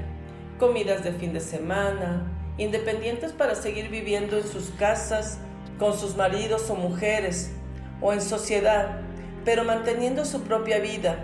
comidas 0.58 1.02
de 1.02 1.12
fin 1.12 1.32
de 1.32 1.40
semana, 1.40 2.30
independientes 2.58 3.32
para 3.32 3.54
seguir 3.54 3.88
viviendo 3.88 4.38
en 4.38 4.46
sus 4.46 4.70
casas, 4.70 5.38
con 5.78 5.98
sus 5.98 6.16
maridos 6.16 6.70
o 6.70 6.76
mujeres, 6.76 7.50
o 8.00 8.12
en 8.12 8.20
sociedad, 8.20 9.00
pero 9.44 9.64
manteniendo 9.64 10.24
su 10.24 10.42
propia 10.42 10.78
vida, 10.78 11.16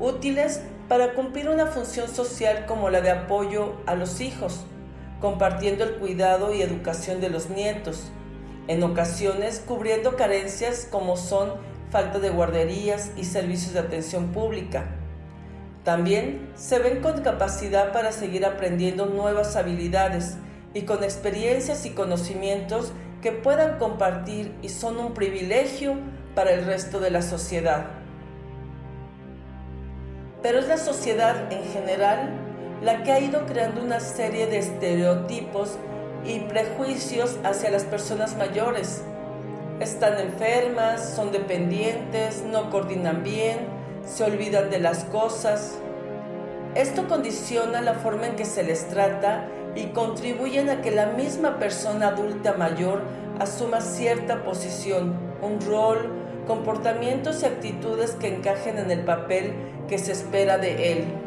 útiles 0.00 0.62
para 0.88 1.14
cumplir 1.14 1.48
una 1.48 1.66
función 1.66 2.08
social 2.08 2.66
como 2.66 2.90
la 2.90 3.00
de 3.00 3.10
apoyo 3.10 3.74
a 3.86 3.94
los 3.94 4.20
hijos, 4.20 4.64
compartiendo 5.24 5.84
el 5.84 5.94
cuidado 5.94 6.52
y 6.52 6.60
educación 6.60 7.22
de 7.22 7.30
los 7.30 7.48
nietos, 7.48 8.12
en 8.68 8.82
ocasiones 8.82 9.62
cubriendo 9.66 10.16
carencias 10.16 10.86
como 10.90 11.16
son 11.16 11.54
falta 11.88 12.18
de 12.18 12.28
guarderías 12.28 13.10
y 13.16 13.24
servicios 13.24 13.72
de 13.72 13.80
atención 13.80 14.32
pública. 14.32 14.84
También 15.82 16.50
se 16.56 16.78
ven 16.78 17.00
con 17.00 17.22
capacidad 17.22 17.90
para 17.90 18.12
seguir 18.12 18.44
aprendiendo 18.44 19.06
nuevas 19.06 19.56
habilidades 19.56 20.36
y 20.74 20.82
con 20.82 21.02
experiencias 21.02 21.86
y 21.86 21.92
conocimientos 21.92 22.92
que 23.22 23.32
puedan 23.32 23.78
compartir 23.78 24.52
y 24.60 24.68
son 24.68 24.98
un 24.98 25.14
privilegio 25.14 25.94
para 26.34 26.52
el 26.52 26.66
resto 26.66 27.00
de 27.00 27.10
la 27.10 27.22
sociedad. 27.22 27.86
Pero 30.42 30.58
es 30.58 30.68
la 30.68 30.76
sociedad 30.76 31.50
en 31.50 31.64
general 31.72 32.43
la 32.84 33.02
que 33.02 33.12
ha 33.12 33.18
ido 33.18 33.46
creando 33.46 33.82
una 33.82 33.98
serie 33.98 34.46
de 34.46 34.58
estereotipos 34.58 35.78
y 36.26 36.40
prejuicios 36.40 37.38
hacia 37.42 37.70
las 37.70 37.84
personas 37.84 38.36
mayores. 38.36 39.02
Están 39.80 40.20
enfermas, 40.20 41.14
son 41.16 41.32
dependientes, 41.32 42.44
no 42.44 42.68
coordinan 42.68 43.24
bien, 43.24 43.60
se 44.04 44.24
olvidan 44.24 44.68
de 44.68 44.80
las 44.80 45.04
cosas. 45.04 45.78
Esto 46.74 47.08
condiciona 47.08 47.80
la 47.80 47.94
forma 47.94 48.26
en 48.26 48.36
que 48.36 48.44
se 48.44 48.62
les 48.62 48.86
trata 48.88 49.48
y 49.74 49.86
contribuyen 49.86 50.68
a 50.68 50.82
que 50.82 50.90
la 50.90 51.06
misma 51.06 51.58
persona 51.58 52.08
adulta 52.08 52.52
mayor 52.52 53.00
asuma 53.40 53.80
cierta 53.80 54.44
posición, 54.44 55.14
un 55.40 55.58
rol, 55.62 56.12
comportamientos 56.46 57.42
y 57.42 57.46
actitudes 57.46 58.10
que 58.12 58.28
encajen 58.28 58.78
en 58.78 58.90
el 58.90 59.00
papel 59.00 59.54
que 59.88 59.96
se 59.96 60.12
espera 60.12 60.58
de 60.58 60.92
él. 60.92 61.23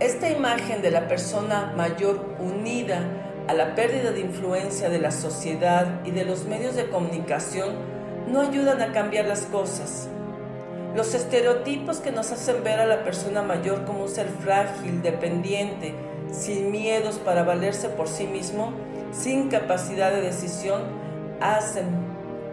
Esta 0.00 0.30
imagen 0.30 0.80
de 0.80 0.92
la 0.92 1.08
persona 1.08 1.72
mayor 1.76 2.36
unida 2.38 3.02
a 3.48 3.52
la 3.52 3.74
pérdida 3.74 4.12
de 4.12 4.20
influencia 4.20 4.88
de 4.88 5.00
la 5.00 5.10
sociedad 5.10 6.04
y 6.04 6.12
de 6.12 6.24
los 6.24 6.44
medios 6.44 6.76
de 6.76 6.88
comunicación 6.88 7.74
no 8.28 8.42
ayudan 8.42 8.80
a 8.80 8.92
cambiar 8.92 9.24
las 9.24 9.40
cosas. 9.46 10.08
Los 10.94 11.14
estereotipos 11.14 11.98
que 11.98 12.12
nos 12.12 12.30
hacen 12.30 12.62
ver 12.62 12.78
a 12.78 12.86
la 12.86 13.02
persona 13.02 13.42
mayor 13.42 13.84
como 13.86 14.04
un 14.04 14.08
ser 14.08 14.28
frágil, 14.28 15.02
dependiente, 15.02 15.94
sin 16.30 16.70
miedos 16.70 17.18
para 17.18 17.42
valerse 17.42 17.88
por 17.88 18.06
sí 18.06 18.28
mismo, 18.28 18.72
sin 19.10 19.48
capacidad 19.48 20.12
de 20.12 20.20
decisión, 20.20 20.82
hacen 21.40 21.86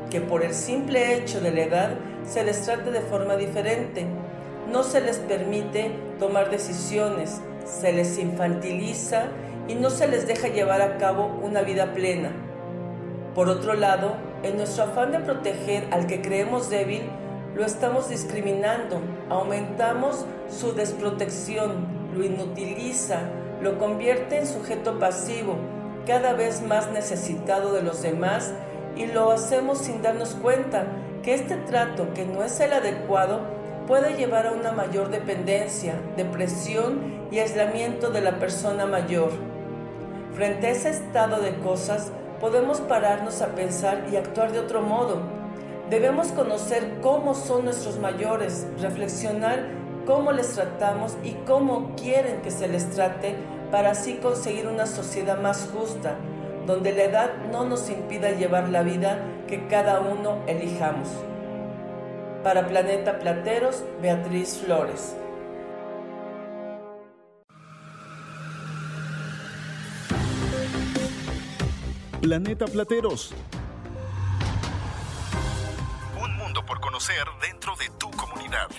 que 0.10 0.20
por 0.20 0.44
el 0.44 0.56
simple 0.56 1.16
hecho 1.16 1.42
de 1.42 1.52
la 1.52 1.62
edad 1.62 1.90
se 2.25 2.44
les 2.44 2.64
trate 2.64 2.90
de 2.90 3.02
forma 3.02 3.36
diferente. 3.36 4.08
No 4.72 4.84
se 4.84 5.01
les 5.01 5.17
permite 5.17 5.91
tomar 6.19 6.50
decisiones, 6.50 7.41
se 7.65 7.93
les 7.93 8.17
infantiliza 8.17 9.27
y 9.67 9.75
no 9.75 9.89
se 9.89 10.07
les 10.07 10.27
deja 10.27 10.48
llevar 10.48 10.81
a 10.81 10.98
cabo 10.98 11.39
una 11.41 11.62
vida 11.62 11.93
plena. 11.93 12.31
Por 13.34 13.50
otro 13.50 13.74
lado, 13.74 14.15
en 14.43 14.57
nuestro 14.57 14.86
afán 14.86 15.12
de 15.12 15.19
proteger 15.19 15.88
al 15.91 16.07
que 16.07 16.22
creemos 16.22 16.69
débil, 16.69 17.03
lo 17.55 17.65
estamos 17.65 18.10
discriminando, 18.10 19.01
aumentamos 19.29 20.25
su 20.50 20.74
desprotección, 20.74 21.88
lo 22.15 22.24
inutiliza, 22.24 23.22
lo 23.62 23.77
convierte 23.77 24.38
en 24.38 24.48
sujeto 24.48 25.00
pasivo, 25.00 25.55
cada 26.05 26.34
vez 26.34 26.62
más 26.62 26.91
necesitado 26.91 27.74
de 27.74 27.81
los 27.81 28.01
demás 28.01 28.53
y 28.95 29.07
lo 29.07 29.31
hacemos 29.31 29.79
sin 29.79 30.01
darnos 30.01 30.36
cuenta 30.36 30.86
que 31.24 31.34
este 31.34 31.55
trato 31.57 32.13
que 32.13 32.25
no 32.25 32.43
es 32.43 32.60
el 32.60 32.74
adecuado 32.74 33.41
puede 33.88 34.15
llevar 34.15 34.48
a 34.48 34.51
una 34.51 34.72
mayor 34.72 35.10
dependencia, 35.10 35.96
depresión 36.18 37.27
y 37.32 37.39
aislamiento 37.39 38.10
de 38.10 38.22
la 38.22 38.39
persona 38.39 38.86
mayor. 38.86 39.32
Frente 40.34 40.68
a 40.68 40.72
ese 40.72 40.89
estado 40.89 41.42
de 41.42 41.56
cosas, 41.60 42.12
podemos 42.39 42.82
pararnos 42.82 43.42
a 43.42 43.56
pensar 43.56 44.06
y 44.12 44.15
actuar 44.15 44.51
de 44.51 44.60
otro 44.60 44.82
modo. 44.82 45.22
Debemos 45.89 46.27
conocer 46.30 47.00
cómo 47.01 47.36
son 47.36 47.65
nuestros 47.65 48.00
mayores, 48.00 48.68
reflexionar 48.82 49.86
cómo 50.06 50.32
les 50.32 50.54
tratamos 50.54 51.18
y 51.24 51.32
cómo 51.46 51.96
quieren 51.96 52.42
que 52.42 52.51
se 52.51 52.68
les 52.68 52.89
trate 52.92 53.36
para 53.72 53.92
así 53.92 54.15
conseguir 54.15 54.68
una 54.68 54.86
sociedad 54.86 55.39
más 55.39 55.70
justa, 55.74 56.15
donde 56.65 56.94
la 56.94 57.04
edad 57.04 57.32
no 57.51 57.65
nos 57.65 57.89
impida 57.89 58.32
llevar 58.32 58.70
la 58.70 58.84
vida 58.84 59.20
que 59.48 59.68
cada 59.68 60.00
uno 60.00 60.39
elijamos. 60.48 61.10
Para 62.46 62.68
Planeta 62.68 63.18
Plateros, 63.18 63.84
Beatriz 64.04 64.60
Flores. 64.64 65.16
Planeta 72.22 72.68
Plateros. 72.68 73.34
Un 76.22 76.38
mundo 76.38 76.64
por 76.68 76.80
conocer 76.82 77.25
dentro 77.42 77.75
de 77.78 77.90
tu 77.98 78.12
comunidad. 78.12 78.70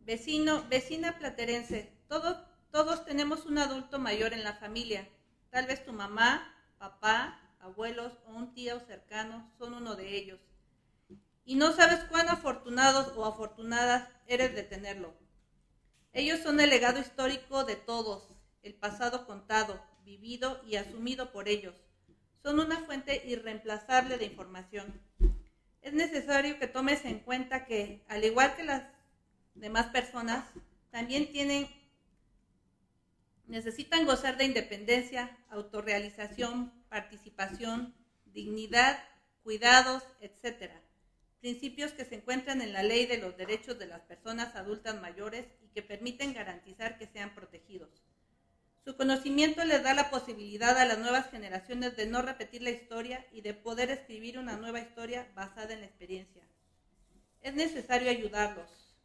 Vecino, 0.00 0.64
vecina 0.68 1.20
platerense, 1.20 1.92
todos, 2.08 2.36
todos 2.72 3.04
tenemos 3.04 3.46
un 3.46 3.58
adulto 3.58 4.00
mayor 4.00 4.32
en 4.32 4.42
la 4.42 4.54
familia. 4.54 5.08
Tal 5.50 5.66
vez 5.66 5.84
tu 5.84 5.92
mamá, 5.92 6.51
papá, 6.82 7.38
abuelos 7.60 8.12
o 8.26 8.32
un 8.32 8.54
tío 8.54 8.80
cercano 8.80 9.48
son 9.56 9.74
uno 9.74 9.94
de 9.94 10.16
ellos. 10.16 10.40
Y 11.44 11.54
no 11.54 11.70
sabes 11.72 12.00
cuán 12.10 12.28
afortunados 12.28 13.16
o 13.16 13.24
afortunadas 13.24 14.08
eres 14.26 14.52
de 14.56 14.64
tenerlo. 14.64 15.14
Ellos 16.12 16.40
son 16.40 16.58
el 16.58 16.70
legado 16.70 16.98
histórico 16.98 17.62
de 17.62 17.76
todos, 17.76 18.30
el 18.64 18.74
pasado 18.74 19.26
contado, 19.26 19.80
vivido 20.04 20.60
y 20.66 20.74
asumido 20.74 21.30
por 21.30 21.46
ellos. 21.46 21.76
Son 22.42 22.58
una 22.58 22.80
fuente 22.80 23.22
irreemplazable 23.28 24.18
de 24.18 24.24
información. 24.24 25.00
Es 25.82 25.92
necesario 25.92 26.58
que 26.58 26.66
tomes 26.66 27.04
en 27.04 27.20
cuenta 27.20 27.64
que, 27.64 28.04
al 28.08 28.24
igual 28.24 28.56
que 28.56 28.64
las 28.64 28.82
demás 29.54 29.86
personas, 29.86 30.44
también 30.90 31.30
tienen, 31.30 31.68
necesitan 33.52 34.06
gozar 34.06 34.38
de 34.38 34.46
independencia, 34.46 35.36
autorrealización, 35.50 36.72
participación, 36.88 37.94
dignidad, 38.24 38.98
cuidados, 39.42 40.02
etc. 40.20 40.72
Principios 41.38 41.92
que 41.92 42.06
se 42.06 42.14
encuentran 42.14 42.62
en 42.62 42.72
la 42.72 42.82
ley 42.82 43.04
de 43.04 43.18
los 43.18 43.36
derechos 43.36 43.78
de 43.78 43.88
las 43.88 44.00
personas 44.00 44.56
adultas 44.56 44.98
mayores 45.02 45.44
y 45.60 45.68
que 45.68 45.82
permiten 45.82 46.32
garantizar 46.32 46.96
que 46.96 47.06
sean 47.06 47.34
protegidos. 47.34 47.90
Su 48.86 48.96
conocimiento 48.96 49.62
les 49.66 49.82
da 49.82 49.92
la 49.92 50.08
posibilidad 50.08 50.78
a 50.78 50.86
las 50.86 50.98
nuevas 50.98 51.30
generaciones 51.30 51.94
de 51.94 52.06
no 52.06 52.22
repetir 52.22 52.62
la 52.62 52.70
historia 52.70 53.26
y 53.32 53.42
de 53.42 53.52
poder 53.52 53.90
escribir 53.90 54.38
una 54.38 54.56
nueva 54.56 54.80
historia 54.80 55.30
basada 55.34 55.74
en 55.74 55.80
la 55.80 55.86
experiencia. 55.86 56.42
Es 57.42 57.52
necesario 57.52 58.08
ayudarlos. 58.08 58.96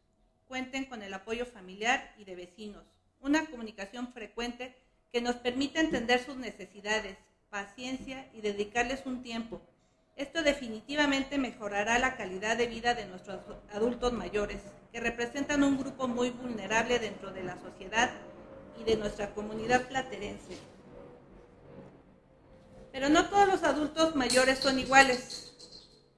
Cuenten 0.46 0.86
con 0.86 1.02
el 1.02 1.12
apoyo 1.12 1.44
familiar 1.44 2.14
y 2.16 2.24
de 2.24 2.34
vecinos. 2.34 2.97
Una 3.20 3.46
comunicación 3.46 4.12
frecuente 4.12 4.74
que 5.12 5.20
nos 5.20 5.36
permita 5.36 5.80
entender 5.80 6.24
sus 6.24 6.36
necesidades, 6.36 7.16
paciencia 7.50 8.28
y 8.32 8.40
dedicarles 8.40 9.06
un 9.06 9.22
tiempo. 9.22 9.60
Esto 10.16 10.42
definitivamente 10.42 11.38
mejorará 11.38 11.98
la 11.98 12.16
calidad 12.16 12.56
de 12.56 12.66
vida 12.66 12.94
de 12.94 13.06
nuestros 13.06 13.40
adultos 13.72 14.12
mayores, 14.12 14.60
que 14.92 15.00
representan 15.00 15.62
un 15.62 15.78
grupo 15.78 16.08
muy 16.08 16.30
vulnerable 16.30 16.98
dentro 16.98 17.30
de 17.30 17.44
la 17.44 17.56
sociedad 17.60 18.10
y 18.80 18.84
de 18.84 18.96
nuestra 18.96 19.34
comunidad 19.34 19.88
platerense. 19.88 20.58
Pero 22.92 23.08
no 23.08 23.28
todos 23.28 23.46
los 23.46 23.62
adultos 23.62 24.16
mayores 24.16 24.58
son 24.58 24.78
iguales. 24.78 25.52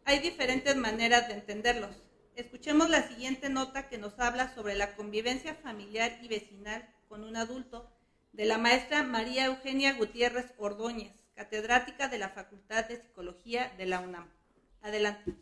Hay 0.04 0.18
diferentes 0.20 0.76
maneras 0.76 1.28
de 1.28 1.34
entenderlos. 1.34 1.90
Escuchemos 2.40 2.88
la 2.88 3.06
siguiente 3.06 3.50
nota 3.50 3.90
que 3.90 3.98
nos 3.98 4.18
habla 4.18 4.54
sobre 4.54 4.74
la 4.74 4.96
convivencia 4.96 5.54
familiar 5.56 6.18
y 6.22 6.28
vecinal 6.28 6.88
con 7.06 7.22
un 7.22 7.36
adulto 7.36 7.86
de 8.32 8.46
la 8.46 8.56
maestra 8.56 9.02
María 9.02 9.44
Eugenia 9.44 9.92
Gutiérrez 9.92 10.54
Ordóñez, 10.56 11.12
catedrática 11.34 12.08
de 12.08 12.16
la 12.16 12.30
Facultad 12.30 12.88
de 12.88 12.96
Psicología 12.96 13.70
de 13.76 13.84
la 13.84 14.00
UNAM. 14.00 14.26
Adelante. 14.80 15.34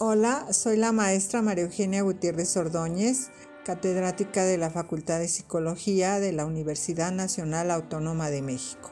Hola, 0.00 0.52
soy 0.52 0.78
la 0.78 0.90
maestra 0.90 1.42
María 1.42 1.62
Eugenia 1.62 2.02
Gutiérrez 2.02 2.56
Ordóñez, 2.56 3.30
catedrática 3.64 4.44
de 4.44 4.58
la 4.58 4.70
Facultad 4.70 5.20
de 5.20 5.28
Psicología 5.28 6.18
de 6.18 6.32
la 6.32 6.44
Universidad 6.44 7.12
Nacional 7.12 7.70
Autónoma 7.70 8.30
de 8.30 8.42
México. 8.42 8.90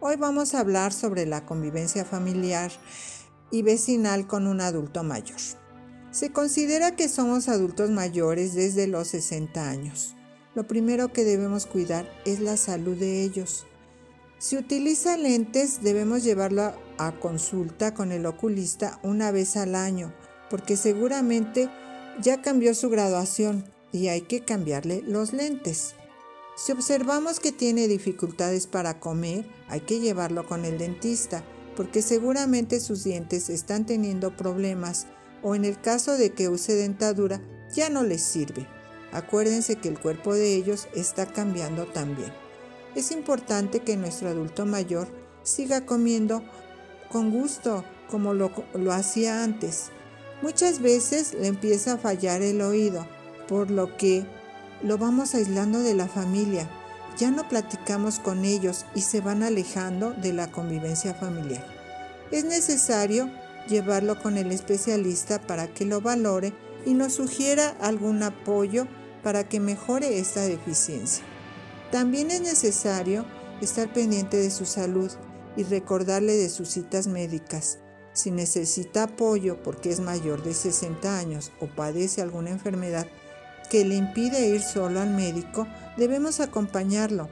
Hoy 0.00 0.14
vamos 0.14 0.54
a 0.54 0.60
hablar 0.60 0.92
sobre 0.92 1.26
la 1.26 1.44
convivencia 1.44 2.04
familiar 2.04 2.70
y 3.50 3.62
vecinal 3.62 4.28
con 4.28 4.46
un 4.46 4.60
adulto 4.60 5.02
mayor. 5.02 5.40
Se 6.12 6.30
considera 6.30 6.94
que 6.94 7.08
somos 7.08 7.48
adultos 7.48 7.90
mayores 7.90 8.54
desde 8.54 8.86
los 8.86 9.08
60 9.08 9.68
años. 9.68 10.14
Lo 10.54 10.68
primero 10.68 11.12
que 11.12 11.24
debemos 11.24 11.66
cuidar 11.66 12.08
es 12.24 12.38
la 12.38 12.56
salud 12.56 12.96
de 12.96 13.24
ellos. 13.24 13.66
Si 14.38 14.56
utiliza 14.56 15.16
lentes, 15.16 15.82
debemos 15.82 16.22
llevarlo 16.22 16.74
a 16.96 17.12
consulta 17.18 17.92
con 17.92 18.12
el 18.12 18.24
oculista 18.26 19.00
una 19.02 19.32
vez 19.32 19.56
al 19.56 19.74
año 19.74 20.14
porque 20.48 20.76
seguramente 20.76 21.68
ya 22.22 22.40
cambió 22.40 22.72
su 22.74 22.88
graduación 22.88 23.64
y 23.90 24.08
hay 24.08 24.22
que 24.22 24.44
cambiarle 24.44 25.02
los 25.02 25.32
lentes. 25.32 25.94
Si 26.58 26.72
observamos 26.72 27.38
que 27.38 27.52
tiene 27.52 27.86
dificultades 27.86 28.66
para 28.66 28.98
comer, 28.98 29.48
hay 29.68 29.80
que 29.80 30.00
llevarlo 30.00 30.44
con 30.44 30.64
el 30.64 30.76
dentista, 30.76 31.44
porque 31.76 32.02
seguramente 32.02 32.80
sus 32.80 33.04
dientes 33.04 33.48
están 33.48 33.86
teniendo 33.86 34.36
problemas 34.36 35.06
o 35.42 35.54
en 35.54 35.64
el 35.64 35.80
caso 35.80 36.18
de 36.18 36.30
que 36.30 36.48
use 36.48 36.74
dentadura, 36.74 37.40
ya 37.72 37.88
no 37.88 38.02
les 38.02 38.22
sirve. 38.22 38.66
Acuérdense 39.12 39.76
que 39.76 39.88
el 39.88 40.00
cuerpo 40.00 40.34
de 40.34 40.56
ellos 40.56 40.88
está 40.96 41.26
cambiando 41.26 41.86
también. 41.86 42.32
Es 42.96 43.12
importante 43.12 43.80
que 43.80 43.96
nuestro 43.96 44.28
adulto 44.28 44.66
mayor 44.66 45.06
siga 45.44 45.86
comiendo 45.86 46.42
con 47.12 47.30
gusto 47.30 47.84
como 48.10 48.34
lo, 48.34 48.50
lo 48.74 48.92
hacía 48.92 49.44
antes, 49.44 49.92
Muchas 50.40 50.80
veces 50.80 51.34
le 51.34 51.48
empieza 51.48 51.94
a 51.94 51.98
fallar 51.98 52.42
el 52.42 52.60
oído, 52.60 53.04
por 53.48 53.72
lo 53.72 53.96
que 53.96 54.24
lo 54.82 54.98
vamos 54.98 55.34
aislando 55.34 55.80
de 55.80 55.94
la 55.94 56.08
familia. 56.08 56.68
Ya 57.18 57.30
no 57.30 57.48
platicamos 57.48 58.18
con 58.20 58.44
ellos 58.44 58.86
y 58.94 59.00
se 59.00 59.20
van 59.20 59.42
alejando 59.42 60.12
de 60.12 60.32
la 60.32 60.50
convivencia 60.50 61.14
familiar. 61.14 61.64
Es 62.30 62.44
necesario 62.44 63.30
llevarlo 63.68 64.20
con 64.22 64.36
el 64.36 64.52
especialista 64.52 65.40
para 65.40 65.66
que 65.68 65.84
lo 65.84 66.00
valore 66.00 66.52
y 66.86 66.94
nos 66.94 67.14
sugiera 67.14 67.76
algún 67.80 68.22
apoyo 68.22 68.86
para 69.22 69.48
que 69.48 69.60
mejore 69.60 70.18
esta 70.18 70.42
deficiencia. 70.42 71.24
También 71.90 72.30
es 72.30 72.40
necesario 72.40 73.24
estar 73.60 73.92
pendiente 73.92 74.36
de 74.36 74.50
su 74.50 74.64
salud 74.64 75.10
y 75.56 75.64
recordarle 75.64 76.34
de 76.34 76.48
sus 76.48 76.68
citas 76.68 77.08
médicas. 77.08 77.78
Si 78.12 78.30
necesita 78.30 79.04
apoyo 79.04 79.62
porque 79.62 79.90
es 79.90 80.00
mayor 80.00 80.42
de 80.42 80.54
60 80.54 81.18
años 81.18 81.50
o 81.60 81.66
padece 81.66 82.22
alguna 82.22 82.50
enfermedad 82.50 83.06
que 83.68 83.84
le 83.84 83.94
impide 83.96 84.48
ir 84.48 84.62
solo 84.62 85.00
al 85.00 85.10
médico, 85.10 85.66
debemos 85.96 86.40
acompañarlo. 86.40 87.28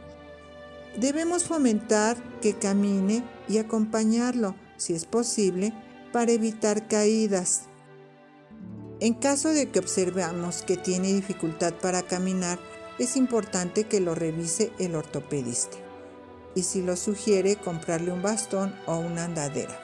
Debemos 0.96 1.44
fomentar 1.44 2.16
que 2.40 2.54
camine 2.54 3.22
y 3.48 3.58
acompañarlo, 3.58 4.54
si 4.76 4.94
es 4.94 5.04
posible, 5.04 5.72
para 6.12 6.32
evitar 6.32 6.88
caídas. 6.88 7.62
En 9.00 9.14
caso 9.14 9.50
de 9.50 9.70
que 9.70 9.78
observamos 9.78 10.62
que 10.62 10.76
tiene 10.76 11.12
dificultad 11.12 11.74
para 11.74 12.02
caminar, 12.02 12.58
es 12.98 13.16
importante 13.16 13.84
que 13.84 14.00
lo 14.00 14.14
revise 14.14 14.72
el 14.78 14.94
ortopedista 14.94 15.76
y 16.54 16.62
si 16.62 16.80
lo 16.80 16.96
sugiere 16.96 17.56
comprarle 17.56 18.12
un 18.12 18.22
bastón 18.22 18.74
o 18.86 18.96
una 18.96 19.24
andadera. 19.24 19.78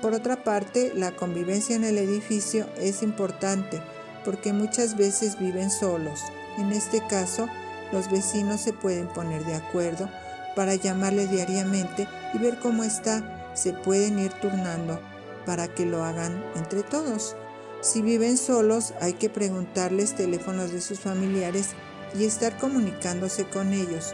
Por 0.00 0.14
otra 0.14 0.44
parte, 0.44 0.92
la 0.94 1.16
convivencia 1.16 1.74
en 1.74 1.82
el 1.82 1.98
edificio 1.98 2.66
es 2.78 3.02
importante 3.02 3.82
porque 4.28 4.52
muchas 4.52 4.94
veces 4.94 5.38
viven 5.38 5.70
solos. 5.70 6.20
En 6.58 6.70
este 6.72 7.00
caso, 7.06 7.48
los 7.92 8.10
vecinos 8.10 8.60
se 8.60 8.74
pueden 8.74 9.06
poner 9.06 9.42
de 9.46 9.54
acuerdo 9.54 10.10
para 10.54 10.74
llamarle 10.74 11.26
diariamente 11.26 12.06
y 12.34 12.38
ver 12.38 12.58
cómo 12.58 12.84
está. 12.84 13.54
Se 13.54 13.72
pueden 13.72 14.18
ir 14.18 14.30
turnando 14.34 15.00
para 15.46 15.68
que 15.68 15.86
lo 15.86 16.04
hagan 16.04 16.44
entre 16.56 16.82
todos. 16.82 17.36
Si 17.80 18.02
viven 18.02 18.36
solos, 18.36 18.92
hay 19.00 19.14
que 19.14 19.30
preguntarles 19.30 20.14
teléfonos 20.14 20.72
de 20.72 20.82
sus 20.82 21.00
familiares 21.00 21.70
y 22.14 22.26
estar 22.26 22.58
comunicándose 22.58 23.48
con 23.48 23.72
ellos. 23.72 24.12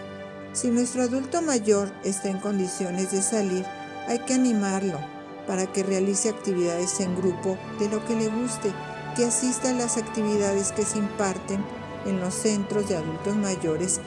Si 0.52 0.68
nuestro 0.68 1.02
adulto 1.02 1.42
mayor 1.42 1.90
está 2.04 2.28
en 2.28 2.38
condiciones 2.38 3.10
de 3.10 3.20
salir, 3.20 3.64
hay 4.06 4.20
que 4.20 4.34
animarlo 4.34 5.00
para 5.48 5.66
que 5.72 5.82
realice 5.82 6.28
actividades 6.28 7.00
en 7.00 7.16
grupo 7.16 7.58
de 7.80 7.88
lo 7.88 8.04
que 8.06 8.14
le 8.14 8.28
guste, 8.28 8.72
que 9.14 9.24
asista 9.24 9.70
a 9.70 9.74
las 9.74 9.96
actividades 9.96 10.72
que 10.72 10.84
se 10.84 10.98
imparten 10.98 11.64
en 12.06 12.20
los 12.20 12.34
centros 12.34 12.88
de 12.88 12.96
adultos 12.96 13.36
mayores 13.36 14.00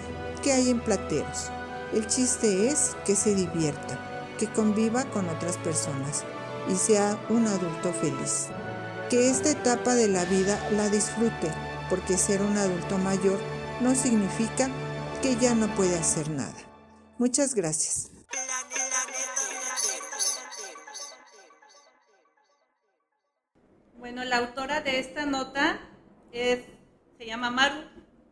que 0.43 0.51
hay 0.53 0.69
en 0.69 0.79
plateros. 0.79 1.51
El 1.93 2.07
chiste 2.07 2.67
es 2.67 2.95
que 3.05 3.15
se 3.15 3.33
divierta, 3.33 3.99
que 4.37 4.47
conviva 4.47 5.05
con 5.05 5.29
otras 5.29 5.57
personas 5.57 6.23
y 6.69 6.75
sea 6.75 7.17
un 7.29 7.47
adulto 7.47 7.93
feliz. 7.93 8.47
Que 9.09 9.29
esta 9.29 9.49
etapa 9.49 9.95
de 9.95 10.09
la 10.09 10.25
vida 10.25 10.59
la 10.71 10.89
disfrute, 10.89 11.51
porque 11.89 12.17
ser 12.17 12.41
un 12.41 12.57
adulto 12.57 12.97
mayor 12.97 13.39
no 13.81 13.95
significa 13.95 14.69
que 15.21 15.37
ya 15.37 15.55
no 15.55 15.73
puede 15.75 15.97
hacer 15.97 16.29
nada. 16.29 16.55
Muchas 17.17 17.55
gracias. 17.55 18.16
Bueno, 24.17 24.31
la 24.31 24.37
autora 24.37 24.81
de 24.81 24.97
esta 24.97 25.27
nota 25.27 25.79
es, 26.31 26.65
se 27.19 27.25
llama 27.27 27.51
Maru, 27.51 27.83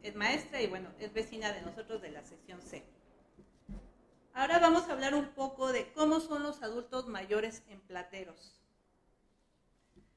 es 0.01 0.15
maestra 0.15 0.59
y 0.59 0.65
bueno, 0.65 0.89
es 0.97 1.13
vecina 1.13 1.53
de 1.53 1.61
nosotros 1.61 2.01
de 2.01 2.09
la 2.09 2.23
sección 2.23 2.59
C. 2.59 2.83
Ahora 4.33 4.57
vamos 4.57 4.89
a 4.89 4.93
hablar 4.93 5.13
un 5.13 5.27
poco 5.35 5.71
de 5.71 5.91
cómo 5.93 6.21
son 6.21 6.41
los 6.41 6.63
adultos 6.63 7.07
mayores 7.07 7.61
en 7.69 7.81
plateros. 7.81 8.59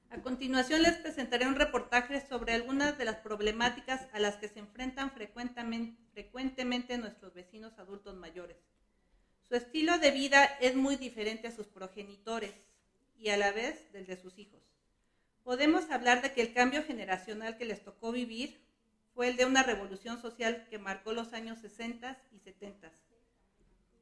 A 0.09 0.23
continuación 0.23 0.81
les 0.81 0.97
presentaré 0.97 1.47
un 1.47 1.57
reportaje 1.57 2.27
sobre 2.27 2.55
algunas 2.55 2.97
de 2.97 3.05
las 3.05 3.17
problemáticas 3.17 4.09
a 4.15 4.21
las 4.21 4.37
que 4.37 4.49
se 4.49 4.61
enfrentan 4.61 5.11
frecuentemente, 5.11 6.03
frecuentemente 6.15 6.97
nuestros 6.97 7.35
vecinos 7.35 7.79
adultos 7.79 8.17
mayores. 8.17 8.57
Su 9.47 9.55
estilo 9.55 9.99
de 9.99 10.13
vida 10.13 10.47
es 10.63 10.75
muy 10.77 10.97
diferente 10.97 11.47
a 11.47 11.53
sus 11.53 11.67
progenitores 11.67 12.55
y 13.19 13.29
a 13.29 13.37
la 13.37 13.53
vez 13.53 13.93
del 13.93 14.07
de 14.07 14.17
sus 14.17 14.39
hijos. 14.39 14.78
Podemos 15.49 15.91
hablar 15.91 16.21
de 16.21 16.35
que 16.35 16.43
el 16.43 16.53
cambio 16.53 16.85
generacional 16.85 17.57
que 17.57 17.65
les 17.65 17.83
tocó 17.83 18.13
vivir 18.13 18.61
fue 19.15 19.29
el 19.29 19.39
de 19.39 19.47
una 19.47 19.63
revolución 19.63 20.21
social 20.21 20.67
que 20.69 20.77
marcó 20.77 21.15
los 21.15 21.33
años 21.33 21.59
60 21.61 22.19
y 22.33 22.39
70. 22.41 22.93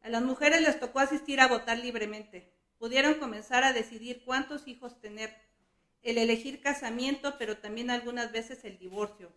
A 0.02 0.08
las 0.08 0.22
mujeres 0.22 0.60
les 0.60 0.80
tocó 0.80 0.98
asistir 0.98 1.40
a 1.40 1.46
votar 1.46 1.78
libremente. 1.78 2.50
Pudieron 2.80 3.14
comenzar 3.20 3.62
a 3.62 3.72
decidir 3.72 4.24
cuántos 4.24 4.66
hijos 4.66 5.00
tener 5.00 5.36
el 6.02 6.18
elegir 6.18 6.60
casamiento, 6.60 7.38
pero 7.38 7.58
también 7.58 7.90
algunas 7.90 8.32
veces 8.32 8.64
el 8.64 8.76
divorcio, 8.76 9.30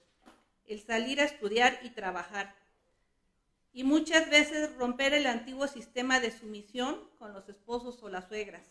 el 0.66 0.82
salir 0.82 1.22
a 1.22 1.26
estudiar 1.26 1.80
y 1.84 1.92
trabajar, 1.92 2.56
y 3.72 3.84
muchas 3.84 4.32
veces 4.32 4.76
romper 4.78 5.14
el 5.14 5.28
antiguo 5.28 5.68
sistema 5.68 6.20
de 6.20 6.32
sumisión 6.32 7.08
con 7.20 7.34
los 7.34 7.48
esposos 7.50 8.02
o 8.02 8.10
las 8.10 8.28
suegras. 8.28 8.64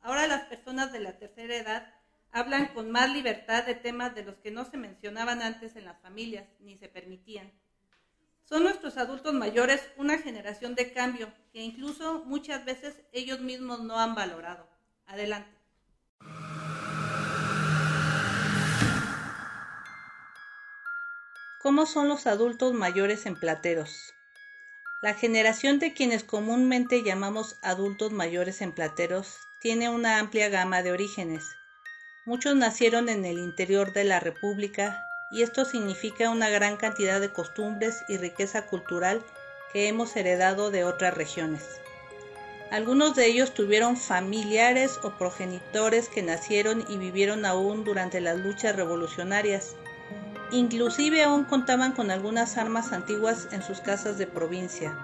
Ahora 0.00 0.26
las 0.26 0.46
personas 0.46 0.90
de 0.90 0.98
la 0.98 1.16
tercera 1.16 1.54
edad 1.54 1.95
hablan 2.36 2.66
con 2.74 2.90
más 2.90 3.10
libertad 3.10 3.64
de 3.64 3.74
temas 3.74 4.14
de 4.14 4.22
los 4.22 4.36
que 4.36 4.50
no 4.50 4.66
se 4.66 4.76
mencionaban 4.76 5.40
antes 5.40 5.74
en 5.74 5.86
las 5.86 5.98
familias 6.02 6.46
ni 6.60 6.76
se 6.76 6.86
permitían. 6.86 7.50
Son 8.44 8.62
nuestros 8.62 8.98
adultos 8.98 9.32
mayores 9.32 9.80
una 9.96 10.18
generación 10.18 10.74
de 10.74 10.92
cambio 10.92 11.32
que 11.50 11.62
incluso 11.62 12.24
muchas 12.26 12.66
veces 12.66 13.00
ellos 13.12 13.40
mismos 13.40 13.80
no 13.80 13.98
han 13.98 14.14
valorado. 14.14 14.68
Adelante. 15.06 15.50
¿Cómo 21.62 21.86
son 21.86 22.08
los 22.08 22.26
adultos 22.26 22.74
mayores 22.74 23.24
en 23.24 23.34
Plateros? 23.36 24.12
La 25.02 25.14
generación 25.14 25.78
de 25.78 25.94
quienes 25.94 26.22
comúnmente 26.22 27.02
llamamos 27.02 27.56
adultos 27.62 28.12
mayores 28.12 28.60
en 28.60 28.72
Plateros 28.72 29.38
tiene 29.62 29.88
una 29.88 30.18
amplia 30.18 30.50
gama 30.50 30.82
de 30.82 30.92
orígenes. 30.92 31.56
Muchos 32.26 32.54
nacieron 32.54 33.08
en 33.08 33.24
el 33.24 33.38
interior 33.38 33.94
de 33.94 34.04
la 34.04 34.20
República 34.20 35.08
y 35.30 35.42
esto 35.42 35.64
significa 35.64 36.28
una 36.28 36.50
gran 36.50 36.76
cantidad 36.76 37.20
de 37.20 37.32
costumbres 37.32 38.04
y 38.08 38.18
riqueza 38.18 38.66
cultural 38.66 39.22
que 39.72 39.88
hemos 39.88 40.14
heredado 40.16 40.70
de 40.70 40.84
otras 40.84 41.14
regiones. 41.14 41.80
Algunos 42.70 43.14
de 43.14 43.26
ellos 43.26 43.54
tuvieron 43.54 43.96
familiares 43.96 44.98
o 45.02 45.16
progenitores 45.16 46.10
que 46.10 46.22
nacieron 46.22 46.84
y 46.88 46.98
vivieron 46.98 47.46
aún 47.46 47.84
durante 47.84 48.20
las 48.20 48.36
luchas 48.36 48.76
revolucionarias 48.76 49.76
Inclusive 50.52 51.24
aún 51.24 51.44
contaban 51.44 51.92
con 51.92 52.10
algunas 52.10 52.56
armas 52.56 52.92
antiguas 52.92 53.48
en 53.50 53.62
sus 53.62 53.80
casas 53.80 54.16
de 54.16 54.28
provincia. 54.28 54.96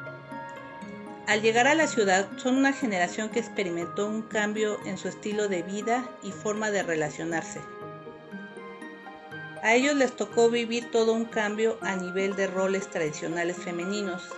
Al 1.26 1.40
llegar 1.40 1.68
a 1.68 1.74
la 1.74 1.86
ciudad 1.86 2.28
son 2.36 2.56
una 2.56 2.72
generación 2.72 3.28
que 3.28 3.38
experimentó 3.38 4.08
un 4.08 4.22
cambio 4.22 4.78
en 4.84 4.98
su 4.98 5.08
estilo 5.08 5.48
de 5.48 5.62
vida 5.62 6.04
y 6.22 6.32
forma 6.32 6.72
de 6.72 6.82
relacionarse. 6.82 7.60
A 9.62 9.74
ellos 9.74 9.94
les 9.94 10.16
tocó 10.16 10.50
vivir 10.50 10.90
todo 10.90 11.12
un 11.12 11.24
cambio 11.24 11.78
a 11.80 11.94
nivel 11.94 12.34
de 12.34 12.48
roles 12.48 12.90
tradicionales 12.90 13.56
femeninos, 13.56 14.28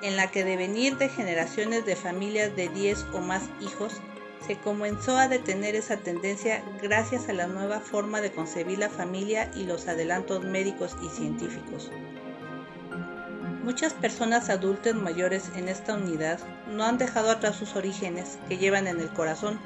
en 0.00 0.16
la 0.16 0.30
que 0.30 0.44
de 0.44 0.56
venir 0.56 0.96
de 0.96 1.10
generaciones 1.10 1.84
de 1.84 1.96
familias 1.96 2.56
de 2.56 2.70
10 2.70 3.06
o 3.12 3.18
más 3.20 3.42
hijos, 3.60 4.00
se 4.46 4.56
comenzó 4.56 5.18
a 5.18 5.28
detener 5.28 5.76
esa 5.76 5.98
tendencia 5.98 6.64
gracias 6.80 7.28
a 7.28 7.34
la 7.34 7.46
nueva 7.46 7.80
forma 7.80 8.22
de 8.22 8.32
concebir 8.32 8.78
la 8.78 8.88
familia 8.88 9.50
y 9.54 9.64
los 9.64 9.86
adelantos 9.86 10.42
médicos 10.42 10.96
y 11.02 11.08
científicos. 11.10 11.90
Muchas 13.62 13.92
personas 13.92 14.50
adultas 14.50 14.94
mayores 14.94 15.50
en 15.56 15.68
esta 15.68 15.94
unidad 15.94 16.38
no 16.66 16.84
han 16.84 16.98
dejado 16.98 17.30
atrás 17.30 17.56
sus 17.56 17.76
orígenes 17.76 18.38
que 18.48 18.58
llevan 18.58 18.86
en 18.86 19.00
el 19.00 19.10
corazón, 19.10 19.60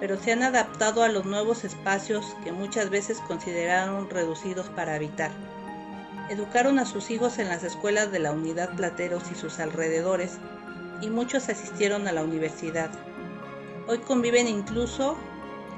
pero 0.00 0.18
se 0.18 0.32
han 0.32 0.42
adaptado 0.42 1.02
a 1.02 1.08
los 1.08 1.24
nuevos 1.24 1.64
espacios 1.64 2.36
que 2.44 2.52
muchas 2.52 2.90
veces 2.90 3.18
consideraron 3.26 4.10
reducidos 4.10 4.68
para 4.68 4.94
habitar. 4.94 5.30
Educaron 6.30 6.78
a 6.78 6.84
sus 6.84 7.10
hijos 7.10 7.38
en 7.38 7.48
las 7.48 7.64
escuelas 7.64 8.10
de 8.12 8.18
la 8.18 8.32
unidad 8.32 8.74
Plateros 8.76 9.24
y 9.30 9.34
sus 9.34 9.60
alrededores, 9.60 10.38
y 11.00 11.10
muchos 11.10 11.48
asistieron 11.48 12.08
a 12.08 12.12
la 12.12 12.24
universidad, 12.24 12.90
Hoy 13.90 14.00
conviven 14.00 14.46
incluso 14.46 15.16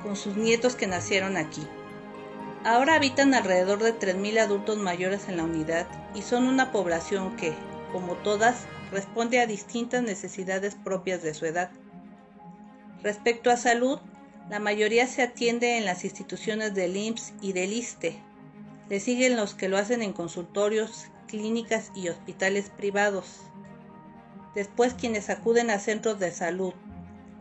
con 0.03 0.16
sus 0.16 0.37
nietos 0.37 0.75
que 0.75 0.88
nacieron 0.88 1.37
aquí. 1.37 1.64
Ahora 2.62 2.96
habitan 2.96 3.33
alrededor 3.33 3.83
de 3.83 3.99
3.000 3.99 4.38
adultos 4.38 4.77
mayores 4.77 5.29
en 5.29 5.38
la 5.38 5.44
unidad 5.44 5.87
y 6.14 6.20
son 6.20 6.46
una 6.46 6.73
población 6.73 7.35
que, 7.37 7.55
como 7.90 8.16
todas, 8.16 8.66
responde 8.92 9.40
a 9.40 9.46
distintas 9.46 10.03
necesidades 10.03 10.75
propias 10.75 11.23
de 11.23 11.33
su 11.33 11.46
edad. 11.46 11.70
Respecto 13.03 13.51
a 13.51 13.57
salud, 13.57 13.99
la 14.51 14.59
mayoría 14.59 15.07
se 15.07 15.23
atiende 15.23 15.79
en 15.79 15.87
las 15.87 16.05
instituciones 16.05 16.75
del 16.75 16.99
IMSS 16.99 17.33
y 17.40 17.55
del 17.55 17.73
ISTE. 17.73 18.18
Le 18.90 19.01
siguen 19.01 19.37
los 19.37 19.55
que 19.55 19.70
lo 19.70 19.79
hacen 19.79 20.03
en 20.03 20.12
consultorios, 20.12 21.07
clínicas 21.29 21.90
y 21.94 22.11
hospitales 22.11 22.68
privados. 22.68 23.40
Después 24.55 24.92
quienes 24.92 25.31
acuden 25.31 25.70
a 25.70 25.79
centros 25.79 26.18
de 26.18 26.31
salud, 26.31 26.75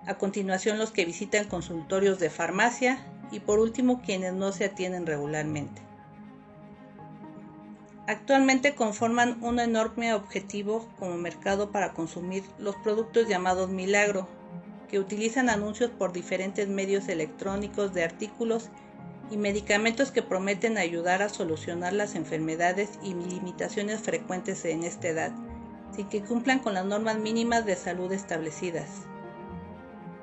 a 0.06 0.14
continuación 0.14 0.78
los 0.78 0.92
que 0.92 1.04
visitan 1.04 1.46
consultorios 1.46 2.20
de 2.20 2.30
farmacia 2.30 3.06
y 3.32 3.40
por 3.40 3.60
último 3.60 4.02
quienes 4.02 4.34
no 4.34 4.52
se 4.52 4.66
atienden 4.66 5.06
regularmente. 5.06 5.82
Actualmente 8.08 8.74
conforman 8.74 9.38
un 9.44 9.60
enorme 9.60 10.14
objetivo 10.16 10.90
como 10.98 11.18
mercado 11.18 11.72
para 11.72 11.94
consumir 11.94 12.44
los 12.58 12.76
productos 12.78 13.28
llamados 13.28 13.70
milagro, 13.70 14.28
que 14.90 14.98
utilizan 14.98 15.48
anuncios 15.48 15.92
por 15.92 16.12
diferentes 16.12 16.68
medios 16.68 17.08
electrónicos 17.08 17.94
de 17.94 18.04
artículos 18.04 18.70
y 19.30 19.38
medicamentos 19.38 20.12
que 20.12 20.24
prometen 20.24 20.80
ayudar 20.80 21.22
a 21.22 21.30
solucionar 21.30 21.94
las 21.94 22.16
enfermedades 22.16 22.90
y 23.04 23.14
limitaciones 23.14 24.00
frecuentes 24.00 24.66
en 24.66 24.84
esta 24.84 25.10
edad, 25.10 25.32
sin 25.96 26.10
que 26.10 26.24
cumplan 26.24 26.60
con 26.60 26.74
las 26.74 26.86
normas 26.86 27.20
mínimas 27.20 27.66
de 27.66 27.76
salud 27.76 28.12
establecidas. 28.12 28.90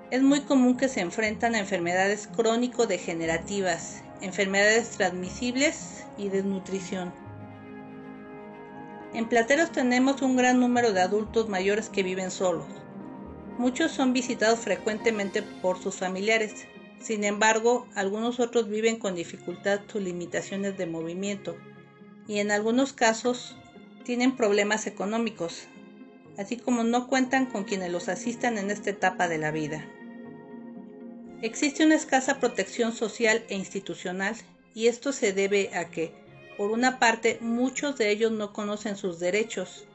Es 0.09 0.23
muy 0.23 0.42
común 0.42 0.77
que 0.77 0.88
se 0.88 1.01
enfrentan 1.01 1.57
a 1.57 1.59
enfermedades 1.59 2.29
crónico-degenerativas, 2.29 4.05
enfermedades 4.21 4.90
transmisibles 4.90 6.05
y 6.16 6.29
desnutrición. 6.29 7.12
En 9.14 9.29
Plateros 9.29 9.73
tenemos 9.73 10.23
un 10.23 10.37
gran 10.37 10.61
número 10.61 10.92
de 10.92 11.01
adultos 11.01 11.49
mayores 11.49 11.88
que 11.88 12.05
viven 12.05 12.31
solos. 12.31 12.66
Muchos 13.59 13.90
son 13.90 14.12
visitados 14.12 14.61
frecuentemente 14.61 15.42
por 15.42 15.83
sus 15.83 15.97
familiares, 15.97 16.66
sin 17.01 17.25
embargo, 17.25 17.88
algunos 17.97 18.38
otros 18.38 18.69
viven 18.69 19.01
con 19.01 19.16
dificultad 19.16 19.81
sus 19.90 20.03
limitaciones 20.03 20.79
de 20.79 20.87
movimiento 20.87 21.57
y 22.29 22.38
en 22.38 22.53
algunos 22.53 22.92
casos 22.92 23.57
tienen 24.05 24.37
problemas 24.37 24.87
económicos, 24.87 25.66
así 26.38 26.57
como 26.57 26.85
no 26.85 27.09
cuentan 27.09 27.47
con 27.47 27.64
quienes 27.64 27.90
los 27.90 28.09
asistan 28.09 28.57
en 28.57 28.71
esta 28.71 28.90
etapa 28.90 29.27
de 29.27 29.38
la 29.38 29.51
vida. 29.51 29.85
Existe 31.42 31.85
una 31.85 31.94
escasa 31.94 32.40
protección 32.40 32.92
social 32.92 33.44
e 33.49 33.57
institucional 33.57 34.35
y 34.75 34.88
esto 34.88 35.12
se 35.12 35.35
debe 35.35 35.70
a 35.75 35.90
que, 35.90 36.14
por 36.57 36.70
una 36.70 36.99
parte, 36.99 37.37
muchos 37.42 37.99
de 37.99 38.11
ellos 38.11 38.33
no 38.33 38.55
conocen 38.55 38.96
sus 38.96 39.18
derechos 39.18 39.87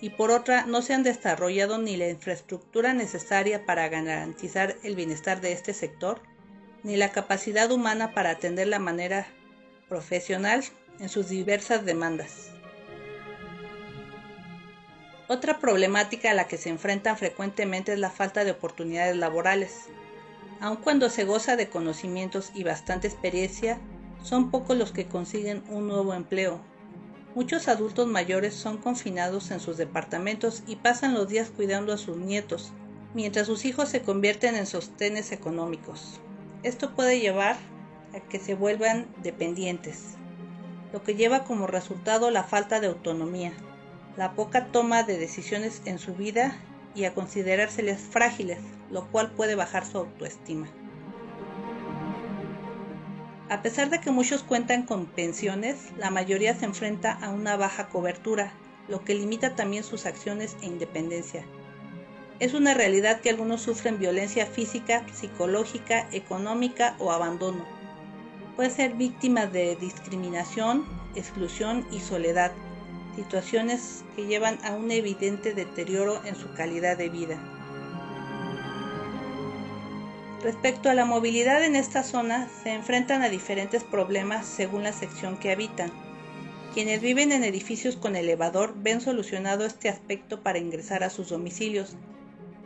y 0.00 0.10
por 0.10 0.32
otra 0.32 0.66
no 0.66 0.82
se 0.82 0.94
han 0.94 1.04
desarrollado 1.04 1.78
ni 1.78 1.96
la 1.96 2.08
infraestructura 2.08 2.94
necesaria 2.94 3.64
para 3.64 3.88
garantizar 3.88 4.76
el 4.82 4.96
bienestar 4.96 5.40
de 5.40 5.52
este 5.52 5.72
sector 5.72 6.20
ni 6.82 6.96
la 6.96 7.12
capacidad 7.12 7.70
humana 7.70 8.12
para 8.12 8.30
atender 8.30 8.66
la 8.66 8.78
manera 8.80 9.26
profesional 9.88 10.64
en 10.98 11.08
sus 11.08 11.28
diversas 11.28 11.84
demandas. 11.84 12.50
Otra 15.28 15.58
problemática 15.58 16.30
a 16.30 16.34
la 16.34 16.48
que 16.48 16.56
se 16.56 16.70
enfrentan 16.70 17.18
frecuentemente 17.18 17.92
es 17.92 17.98
la 17.98 18.10
falta 18.10 18.44
de 18.44 18.52
oportunidades 18.52 19.16
laborales. 19.16 19.88
Aun 20.60 20.76
cuando 20.76 21.08
se 21.08 21.24
goza 21.24 21.56
de 21.56 21.68
conocimientos 21.68 22.50
y 22.54 22.64
bastante 22.64 23.06
experiencia, 23.06 23.78
son 24.22 24.50
pocos 24.50 24.76
los 24.76 24.90
que 24.90 25.06
consiguen 25.06 25.62
un 25.68 25.86
nuevo 25.86 26.14
empleo. 26.14 26.60
Muchos 27.34 27.68
adultos 27.68 28.08
mayores 28.08 28.54
son 28.54 28.78
confinados 28.78 29.52
en 29.52 29.60
sus 29.60 29.76
departamentos 29.76 30.64
y 30.66 30.76
pasan 30.76 31.14
los 31.14 31.28
días 31.28 31.50
cuidando 31.50 31.92
a 31.92 31.98
sus 31.98 32.16
nietos, 32.16 32.72
mientras 33.14 33.46
sus 33.46 33.64
hijos 33.64 33.88
se 33.88 34.02
convierten 34.02 34.56
en 34.56 34.66
sostenes 34.66 35.30
económicos. 35.30 36.20
Esto 36.64 36.94
puede 36.96 37.20
llevar 37.20 37.56
a 38.14 38.20
que 38.20 38.40
se 38.40 38.54
vuelvan 38.54 39.06
dependientes, 39.22 40.16
lo 40.92 41.02
que 41.02 41.14
lleva 41.14 41.44
como 41.44 41.66
resultado 41.66 42.30
la 42.30 42.42
falta 42.42 42.80
de 42.80 42.88
autonomía, 42.88 43.52
la 44.16 44.32
poca 44.32 44.66
toma 44.72 45.04
de 45.04 45.18
decisiones 45.18 45.82
en 45.84 45.98
su 45.98 46.14
vida 46.14 46.56
y 46.94 47.04
a 47.04 47.14
considerárseles 47.14 47.98
frágiles, 48.00 48.58
lo 48.90 49.06
cual 49.10 49.30
puede 49.32 49.54
bajar 49.54 49.86
su 49.86 49.98
autoestima. 49.98 50.68
A 53.50 53.62
pesar 53.62 53.88
de 53.88 54.00
que 54.00 54.10
muchos 54.10 54.42
cuentan 54.42 54.82
con 54.82 55.06
pensiones, 55.06 55.76
la 55.96 56.10
mayoría 56.10 56.54
se 56.54 56.66
enfrenta 56.66 57.12
a 57.12 57.30
una 57.30 57.56
baja 57.56 57.88
cobertura, 57.88 58.52
lo 58.88 59.04
que 59.04 59.14
limita 59.14 59.54
también 59.54 59.84
sus 59.84 60.04
acciones 60.04 60.56
e 60.60 60.66
independencia. 60.66 61.44
Es 62.40 62.54
una 62.54 62.74
realidad 62.74 63.20
que 63.20 63.30
algunos 63.30 63.62
sufren 63.62 63.98
violencia 63.98 64.46
física, 64.46 65.04
psicológica, 65.12 66.08
económica 66.12 66.94
o 66.98 67.10
abandono. 67.10 67.64
Puede 68.54 68.70
ser 68.70 68.94
víctima 68.94 69.46
de 69.46 69.76
discriminación, 69.76 70.84
exclusión 71.14 71.86
y 71.90 72.00
soledad, 72.00 72.52
situaciones 73.16 74.04
que 74.14 74.26
llevan 74.26 74.58
a 74.64 74.74
un 74.74 74.90
evidente 74.90 75.54
deterioro 75.54 76.20
en 76.24 76.36
su 76.36 76.52
calidad 76.54 76.96
de 76.96 77.08
vida. 77.08 77.38
Respecto 80.42 80.88
a 80.88 80.94
la 80.94 81.04
movilidad 81.04 81.64
en 81.64 81.74
esta 81.74 82.04
zona, 82.04 82.48
se 82.62 82.72
enfrentan 82.72 83.22
a 83.22 83.28
diferentes 83.28 83.82
problemas 83.82 84.46
según 84.46 84.84
la 84.84 84.92
sección 84.92 85.36
que 85.36 85.50
habitan. 85.50 85.90
Quienes 86.74 87.00
viven 87.00 87.32
en 87.32 87.42
edificios 87.42 87.96
con 87.96 88.14
elevador 88.14 88.74
ven 88.76 89.00
solucionado 89.00 89.66
este 89.66 89.88
aspecto 89.88 90.42
para 90.42 90.58
ingresar 90.58 91.02
a 91.02 91.10
sus 91.10 91.30
domicilios, 91.30 91.96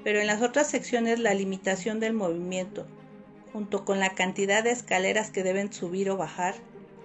pero 0.04 0.20
en 0.20 0.26
las 0.26 0.42
otras 0.42 0.68
secciones 0.68 1.18
la 1.18 1.32
limitación 1.32 1.98
del 1.98 2.12
movimiento, 2.12 2.86
junto 3.54 3.86
con 3.86 4.00
la 4.00 4.10
cantidad 4.10 4.62
de 4.62 4.72
escaleras 4.72 5.30
que 5.30 5.42
deben 5.42 5.72
subir 5.72 6.10
o 6.10 6.18
bajar, 6.18 6.56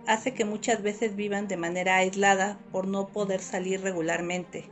hace 0.07 0.33
que 0.33 0.45
muchas 0.45 0.81
veces 0.81 1.15
vivan 1.15 1.47
de 1.47 1.57
manera 1.57 1.97
aislada 1.97 2.57
por 2.71 2.87
no 2.87 3.09
poder 3.09 3.41
salir 3.41 3.81
regularmente. 3.81 4.65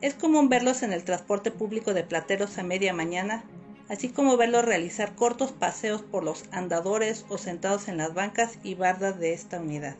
Es 0.00 0.14
común 0.14 0.48
verlos 0.48 0.82
en 0.84 0.92
el 0.92 1.02
transporte 1.02 1.50
público 1.50 1.92
de 1.92 2.04
plateros 2.04 2.56
a 2.56 2.62
media 2.62 2.94
mañana, 2.94 3.44
así 3.88 4.08
como 4.08 4.36
verlos 4.36 4.64
realizar 4.64 5.16
cortos 5.16 5.50
paseos 5.50 6.02
por 6.02 6.22
los 6.22 6.44
andadores 6.52 7.26
o 7.28 7.36
sentados 7.36 7.88
en 7.88 7.96
las 7.96 8.14
bancas 8.14 8.58
y 8.62 8.76
bardas 8.76 9.18
de 9.18 9.32
esta 9.32 9.60
unidad. 9.60 9.96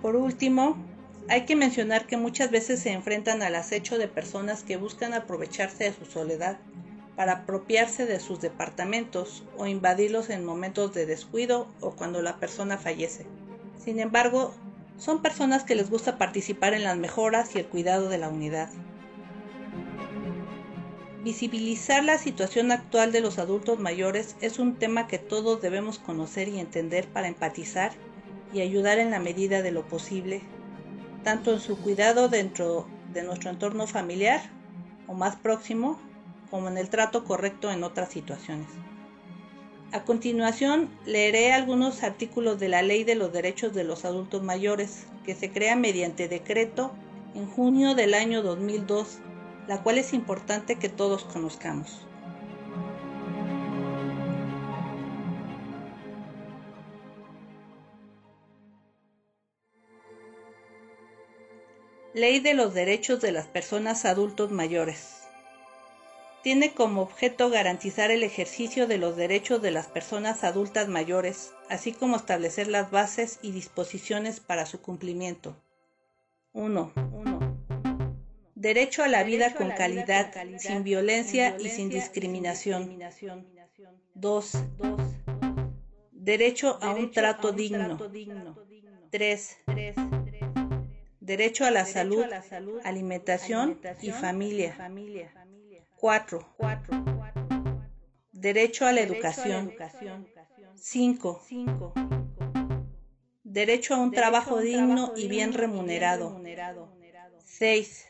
Por 0.00 0.14
último, 0.14 0.76
hay 1.28 1.44
que 1.44 1.56
mencionar 1.56 2.06
que 2.06 2.16
muchas 2.16 2.50
veces 2.50 2.80
se 2.80 2.92
enfrentan 2.92 3.42
al 3.42 3.56
acecho 3.56 3.98
de 3.98 4.08
personas 4.08 4.62
que 4.62 4.76
buscan 4.76 5.12
aprovecharse 5.14 5.84
de 5.84 5.92
su 5.92 6.04
soledad 6.04 6.58
para 7.16 7.32
apropiarse 7.32 8.06
de 8.06 8.20
sus 8.20 8.40
departamentos 8.40 9.44
o 9.58 9.66
invadirlos 9.66 10.30
en 10.30 10.44
momentos 10.44 10.94
de 10.94 11.06
descuido 11.06 11.68
o 11.80 11.92
cuando 11.92 12.22
la 12.22 12.36
persona 12.36 12.78
fallece. 12.78 13.26
Sin 13.82 14.00
embargo, 14.00 14.54
son 14.98 15.22
personas 15.22 15.64
que 15.64 15.74
les 15.74 15.90
gusta 15.90 16.18
participar 16.18 16.74
en 16.74 16.84
las 16.84 16.96
mejoras 16.96 17.54
y 17.54 17.58
el 17.58 17.66
cuidado 17.66 18.08
de 18.08 18.18
la 18.18 18.28
unidad. 18.28 18.70
Visibilizar 21.22 22.02
la 22.02 22.18
situación 22.18 22.72
actual 22.72 23.12
de 23.12 23.20
los 23.20 23.38
adultos 23.38 23.78
mayores 23.78 24.36
es 24.40 24.58
un 24.58 24.76
tema 24.76 25.06
que 25.06 25.18
todos 25.18 25.60
debemos 25.60 25.98
conocer 25.98 26.48
y 26.48 26.58
entender 26.58 27.06
para 27.06 27.28
empatizar 27.28 27.92
y 28.52 28.60
ayudar 28.60 28.98
en 28.98 29.10
la 29.10 29.20
medida 29.20 29.62
de 29.62 29.70
lo 29.70 29.86
posible 29.86 30.42
tanto 31.22 31.52
en 31.52 31.60
su 31.60 31.78
cuidado 31.78 32.28
dentro 32.28 32.86
de 33.12 33.22
nuestro 33.22 33.50
entorno 33.50 33.86
familiar 33.86 34.40
o 35.06 35.14
más 35.14 35.36
próximo, 35.36 35.98
como 36.52 36.68
en 36.68 36.76
el 36.76 36.90
trato 36.90 37.24
correcto 37.24 37.72
en 37.72 37.82
otras 37.82 38.10
situaciones. 38.10 38.68
A 39.90 40.04
continuación, 40.04 40.90
leeré 41.06 41.50
algunos 41.50 42.02
artículos 42.02 42.60
de 42.60 42.68
la 42.68 42.82
Ley 42.82 43.04
de 43.04 43.14
los 43.14 43.32
Derechos 43.32 43.72
de 43.72 43.84
los 43.84 44.04
Adultos 44.04 44.42
Mayores, 44.42 45.06
que 45.24 45.34
se 45.34 45.50
crea 45.50 45.76
mediante 45.76 46.28
decreto 46.28 46.92
en 47.34 47.46
junio 47.46 47.94
del 47.94 48.12
año 48.12 48.42
2002, 48.42 49.20
la 49.66 49.82
cual 49.82 49.96
es 49.96 50.12
importante 50.12 50.76
que 50.76 50.90
todos 50.90 51.24
conozcamos. 51.24 52.06
Ley 62.12 62.40
de 62.40 62.52
los 62.52 62.74
Derechos 62.74 63.22
de 63.22 63.32
las 63.32 63.46
Personas 63.46 64.04
Adultos 64.04 64.50
Mayores. 64.50 65.21
Tiene 66.42 66.74
como 66.74 67.02
objeto 67.02 67.50
garantizar 67.50 68.10
el 68.10 68.24
ejercicio 68.24 68.88
de 68.88 68.98
los 68.98 69.16
derechos 69.16 69.62
de 69.62 69.70
las 69.70 69.86
personas 69.86 70.42
adultas 70.42 70.88
mayores, 70.88 71.54
así 71.68 71.92
como 71.92 72.16
establecer 72.16 72.66
las 72.66 72.90
bases 72.90 73.38
y 73.42 73.52
disposiciones 73.52 74.40
para 74.40 74.66
su 74.66 74.80
cumplimiento. 74.80 75.56
1. 76.52 76.92
Derecho 78.56 79.04
a 79.04 79.08
la 79.08 79.22
vida 79.22 79.54
con 79.54 79.70
calidad, 79.70 80.32
sin 80.58 80.82
violencia 80.82 81.56
y 81.58 81.68
sin 81.68 81.88
discriminación. 81.88 82.98
2. 84.14 84.52
Derecho 86.10 86.78
a 86.82 86.90
un 86.90 87.12
trato 87.12 87.52
digno. 87.52 87.98
3 89.10 89.58
Derecho 91.20 91.64
a 91.64 91.70
la 91.70 91.84
salud, 91.84 92.24
alimentación 92.82 93.80
y 94.00 94.10
familia. 94.10 94.76
4. 96.02 96.56
Derecho 98.32 98.86
a 98.86 98.92
la 98.92 99.02
educación. 99.02 99.72
5. 100.74 101.42
Derecho 103.44 103.94
a 103.94 103.98
un 103.98 104.10
trabajo 104.10 104.58
digno 104.58 105.12
y 105.14 105.28
bien 105.28 105.52
remunerado. 105.52 106.42
6. 107.44 108.08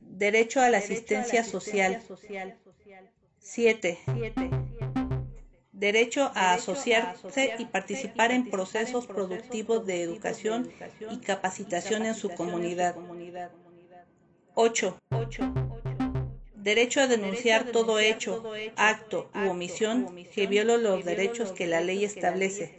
Derecho 0.00 0.62
a 0.62 0.70
la 0.70 0.78
asistencia 0.78 1.44
social. 1.44 2.02
7 3.38 3.98
derecho 5.72 6.30
a 6.34 6.52
asociarse 6.52 7.54
y 7.58 7.64
participar 7.64 8.32
en 8.32 8.50
procesos 8.50 9.06
productivos 9.06 9.86
de 9.86 10.02
educación 10.02 10.70
y 11.10 11.18
capacitación 11.18 12.04
en 12.04 12.14
su 12.14 12.28
comunidad. 12.30 12.96
8. 14.54 14.98
Derecho 16.62 17.00
a 17.00 17.06
denunciar 17.06 17.72
todo 17.72 17.98
hecho, 17.98 18.42
acto 18.76 19.30
u 19.34 19.48
omisión 19.48 20.14
que 20.34 20.46
viola 20.46 20.76
los 20.76 21.04
derechos 21.06 21.52
que 21.52 21.66
la 21.66 21.80
ley 21.80 22.04
establece. 22.04 22.74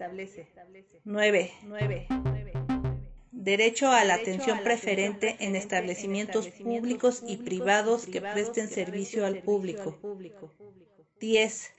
9. 1.03 1.51
Derecho 3.31 3.89
a 3.89 4.03
la 4.03 4.13
atención 4.13 4.59
preferente 4.63 5.35
en 5.39 5.55
establecimientos 5.55 6.47
públicos 6.47 7.23
y 7.25 7.37
privados 7.37 8.05
que 8.05 8.21
presten 8.21 8.67
servicio 8.67 9.25
al 9.25 9.35
público. 9.35 9.97
10. 11.19 11.73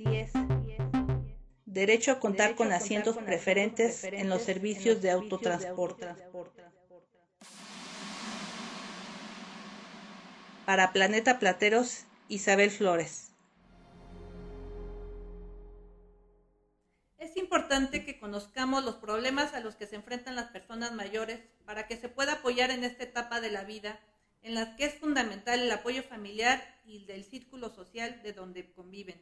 Derecho 1.64 2.10
a 2.10 2.18
contar 2.18 2.56
con 2.56 2.72
asientos 2.72 3.16
preferentes 3.18 4.04
en 4.16 4.28
los 4.28 4.42
servicios 4.42 5.00
de 5.00 5.10
autotransporte. 5.10 6.08
Para 10.64 10.92
Planeta 10.92 11.40
Plateros, 11.40 12.04
Isabel 12.28 12.70
Flores. 12.70 13.32
Es 17.18 17.36
importante 17.36 18.04
que 18.04 18.20
conozcamos 18.20 18.84
los 18.84 18.94
problemas 18.94 19.54
a 19.54 19.60
los 19.60 19.74
que 19.74 19.88
se 19.88 19.96
enfrentan 19.96 20.36
las 20.36 20.50
personas 20.50 20.92
mayores 20.92 21.40
para 21.64 21.88
que 21.88 21.96
se 21.96 22.08
pueda 22.08 22.34
apoyar 22.34 22.70
en 22.70 22.84
esta 22.84 23.02
etapa 23.02 23.40
de 23.40 23.50
la 23.50 23.64
vida 23.64 23.98
en 24.42 24.54
la 24.54 24.76
que 24.76 24.84
es 24.84 24.94
fundamental 24.94 25.60
el 25.60 25.70
apoyo 25.70 26.04
familiar 26.04 26.62
y 26.84 27.06
del 27.06 27.24
círculo 27.24 27.68
social 27.68 28.22
de 28.22 28.32
donde 28.32 28.72
conviven. 28.72 29.20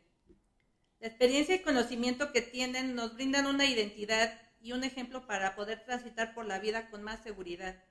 La 0.99 1.09
experiencia 1.09 1.55
y 1.55 1.63
conocimiento 1.63 2.33
que 2.33 2.43
tienen 2.43 2.95
nos 2.95 3.15
brindan 3.15 3.47
una 3.47 3.65
identidad 3.65 4.39
y 4.61 4.73
un 4.73 4.85
ejemplo 4.85 5.27
para 5.27 5.55
poder 5.57 5.85
transitar 5.85 6.35
por 6.35 6.45
la 6.45 6.59
vida 6.59 6.91
con 6.91 7.03
más 7.03 7.23
seguridad. 7.23 7.83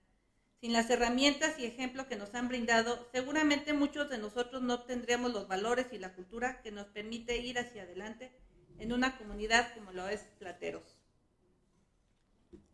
Sin 0.62 0.74
las 0.74 0.90
herramientas 0.90 1.58
y 1.58 1.66
ejemplos 1.66 2.08
que 2.08 2.18
nos 2.18 2.36
han 2.36 2.50
brindado, 2.50 3.08
seguramente 3.14 3.72
muchos 3.72 4.10
de 4.10 4.18
nosotros 4.18 4.62
no 4.62 4.82
tendríamos 4.84 5.32
los 5.32 5.48
valores 5.48 5.88
y 5.94 6.00
la 6.00 6.14
cultura 6.14 6.62
que 6.62 6.72
nos 6.72 6.88
permite 6.88 7.38
ir 7.38 7.58
hacia 7.58 7.84
adelante 7.84 8.34
en 8.78 8.92
una 8.92 9.18
comunidad 9.18 9.74
como 9.74 9.94
lo 9.94 10.10
es 10.10 10.20
Plateros. 10.38 10.98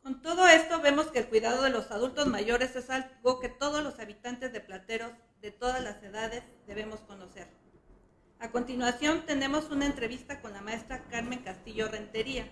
Con 0.01 0.23
todo 0.23 0.47
esto 0.47 0.81
vemos 0.81 1.07
que 1.07 1.19
el 1.19 1.27
cuidado 1.27 1.61
de 1.61 1.69
los 1.69 1.91
adultos 1.91 2.25
mayores 2.25 2.75
es 2.75 2.89
algo 2.89 3.39
que 3.39 3.49
todos 3.49 3.83
los 3.83 3.99
habitantes 3.99 4.51
de 4.51 4.61
Plateros 4.61 5.11
de 5.41 5.51
todas 5.51 5.83
las 5.83 6.01
edades 6.01 6.43
debemos 6.65 7.01
conocer. 7.01 7.47
A 8.39 8.51
continuación 8.51 9.27
tenemos 9.27 9.69
una 9.69 9.85
entrevista 9.85 10.41
con 10.41 10.53
la 10.53 10.61
maestra 10.61 11.07
Carmen 11.09 11.43
Castillo 11.43 11.87
Rentería, 11.87 12.51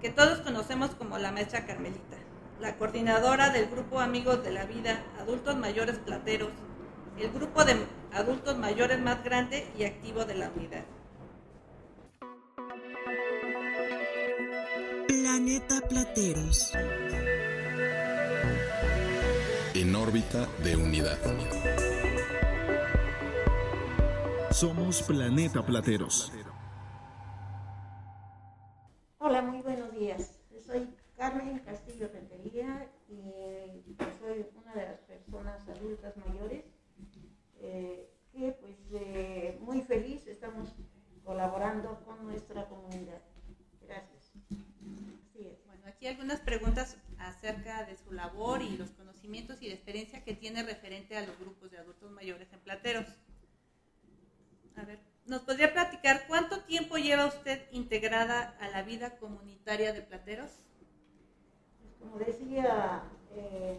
que 0.00 0.08
todos 0.08 0.40
conocemos 0.40 0.94
como 0.94 1.18
la 1.18 1.32
maestra 1.32 1.66
Carmelita 1.66 2.17
la 2.60 2.76
coordinadora 2.76 3.50
del 3.50 3.68
grupo 3.68 4.00
Amigos 4.00 4.42
de 4.42 4.50
la 4.50 4.64
Vida, 4.64 5.02
Adultos 5.20 5.56
Mayores 5.56 5.98
Plateros, 5.98 6.50
el 7.18 7.30
grupo 7.30 7.64
de 7.64 7.76
adultos 8.12 8.58
mayores 8.58 9.00
más 9.00 9.22
grande 9.22 9.66
y 9.78 9.84
activo 9.84 10.24
de 10.24 10.34
la 10.34 10.50
unidad. 10.50 10.84
Planeta 15.06 15.80
Plateros. 15.88 16.72
En 19.74 19.94
órbita 19.94 20.48
de 20.64 20.76
unidad. 20.76 21.18
Somos 24.50 25.02
Planeta 25.02 25.64
Plateros. 25.64 26.32
Hola, 29.18 29.42
muy 29.42 29.60
buenos 29.62 29.92
días. 29.92 30.40
Soy 30.66 30.88
Carmen 31.18 31.58
Castillo 31.60 32.08
Rentería 32.12 32.88
y 33.08 33.96
soy 34.20 34.46
una 34.54 34.72
de 34.72 34.86
las 34.86 35.00
personas 35.00 35.68
adultas 35.68 36.16
mayores 36.16 36.64
eh, 37.60 38.08
que 38.32 38.52
pues 38.52 38.76
eh, 38.92 39.57
muy 39.68 39.82
feliz 39.82 40.26
estamos 40.26 40.70
colaborando 41.22 42.02
con 42.06 42.26
nuestra 42.26 42.66
comunidad. 42.68 43.20
Gracias. 43.82 44.32
Bueno, 45.66 45.82
aquí 45.86 46.06
algunas 46.06 46.40
preguntas 46.40 46.96
acerca 47.18 47.84
de 47.84 47.94
su 47.94 48.10
labor 48.12 48.62
y 48.62 48.78
los 48.78 48.90
conocimientos 48.92 49.60
y 49.60 49.68
la 49.68 49.74
experiencia 49.74 50.24
que 50.24 50.32
tiene 50.32 50.62
referente 50.62 51.18
a 51.18 51.26
los 51.26 51.38
grupos 51.38 51.70
de 51.70 51.76
adultos 51.76 52.10
mayores 52.12 52.50
en 52.50 52.60
Plateros. 52.60 53.04
A 54.76 54.84
ver, 54.86 55.00
¿nos 55.26 55.42
podría 55.42 55.70
platicar 55.74 56.24
cuánto 56.26 56.62
tiempo 56.62 56.96
lleva 56.96 57.26
usted 57.26 57.66
integrada 57.70 58.56
a 58.60 58.68
la 58.68 58.82
vida 58.82 59.18
comunitaria 59.18 59.92
de 59.92 60.00
Plateros? 60.00 60.50
como 62.00 62.16
decía, 62.18 63.02
eh, 63.34 63.76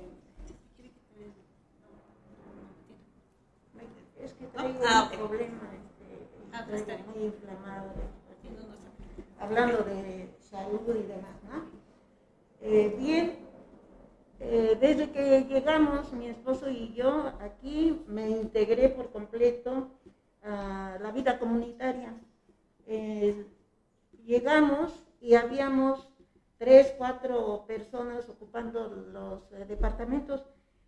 es 4.23 4.34
que 4.34 4.47
traigo 4.47 4.79
ah, 4.86 5.10
un 5.12 5.17
problema 5.17 5.69
este, 5.73 6.27
ah, 6.53 6.65
pues 6.67 6.86
muy 7.08 7.25
inflamado, 7.25 7.91
hablando 9.39 9.84
de 9.84 10.29
salud 10.39 10.95
y 10.95 11.08
demás, 11.08 11.36
¿no? 11.43 11.63
Eh, 12.62 12.93
bien, 12.97 13.38
eh, 14.39 14.77
desde 14.79 15.10
que 15.12 15.45
llegamos, 15.45 16.12
mi 16.13 16.27
esposo 16.27 16.69
y 16.69 16.93
yo, 16.93 17.32
aquí 17.39 17.97
me 18.08 18.29
integré 18.29 18.89
por 18.89 19.10
completo 19.12 19.88
a 20.43 20.97
la 20.99 21.12
vida 21.12 21.38
comunitaria. 21.39 22.13
llegamos 24.25 25.03
y 25.21 25.34
habíamos 25.36 26.10
tres, 26.58 26.93
cuatro 26.97 27.63
personas 27.65 28.27
ocupando 28.29 28.88
los 28.89 29.51
eh, 29.51 29.65
departamentos, 29.65 30.43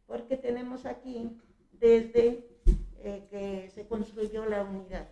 porque 0.05 0.35
tenemos 0.35 0.85
aquí 0.85 1.31
desde 1.71 2.43
eh, 3.03 3.27
que 3.29 3.69
se 3.71 3.87
construyó 3.87 4.45
la 4.45 4.63
unidad. 4.63 5.07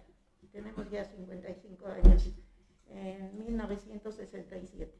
Tenemos 0.52 0.90
ya 0.90 1.06
55 1.06 1.88
años, 1.88 2.30
en 2.88 3.38
1967. 3.38 4.94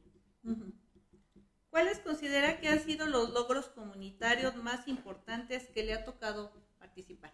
¿Cuáles 1.70 2.00
considera 2.00 2.60
que 2.60 2.68
han 2.68 2.80
sido 2.80 3.06
los 3.06 3.30
logros 3.30 3.68
comunitarios 3.68 4.56
más 4.56 4.88
importantes 4.88 5.68
que 5.68 5.84
le 5.84 5.94
ha 5.94 6.04
tocado 6.04 6.52
participar? 6.78 7.30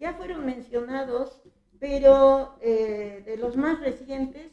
Ya 0.00 0.14
fueron 0.14 0.44
mencionados, 0.44 1.42
pero 1.78 2.56
eh, 2.60 3.22
de 3.24 3.36
los 3.36 3.56
más 3.56 3.80
recientes 3.80 4.52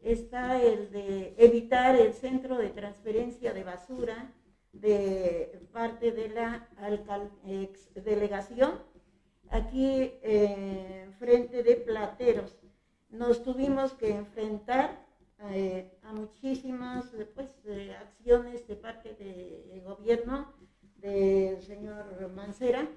está 0.00 0.60
el 0.60 0.90
de 0.90 1.34
evitar 1.38 1.94
el 1.94 2.12
centro 2.14 2.56
de 2.56 2.70
transferencia 2.70 3.52
de 3.52 3.62
basura 3.62 4.32
de 4.72 5.68
parte 5.72 6.10
de 6.10 6.28
la 6.30 6.68
delegación 7.94 8.91
aquí 9.52 10.12
eh, 10.22 11.08
frente 11.18 11.62
de 11.62 11.76
Plateros. 11.76 12.58
Nos 13.10 13.42
tuvimos 13.42 13.92
que 13.92 14.10
enfrentar 14.10 15.06
eh, 15.50 15.98
a 16.02 16.12
muchísimas 16.12 17.06
pues, 17.34 17.48
acciones 18.00 18.66
de 18.66 18.76
parte 18.76 19.14
del 19.14 19.82
gobierno 19.82 20.52
del 20.96 21.60
señor 21.62 22.30
Mancera, 22.34 22.88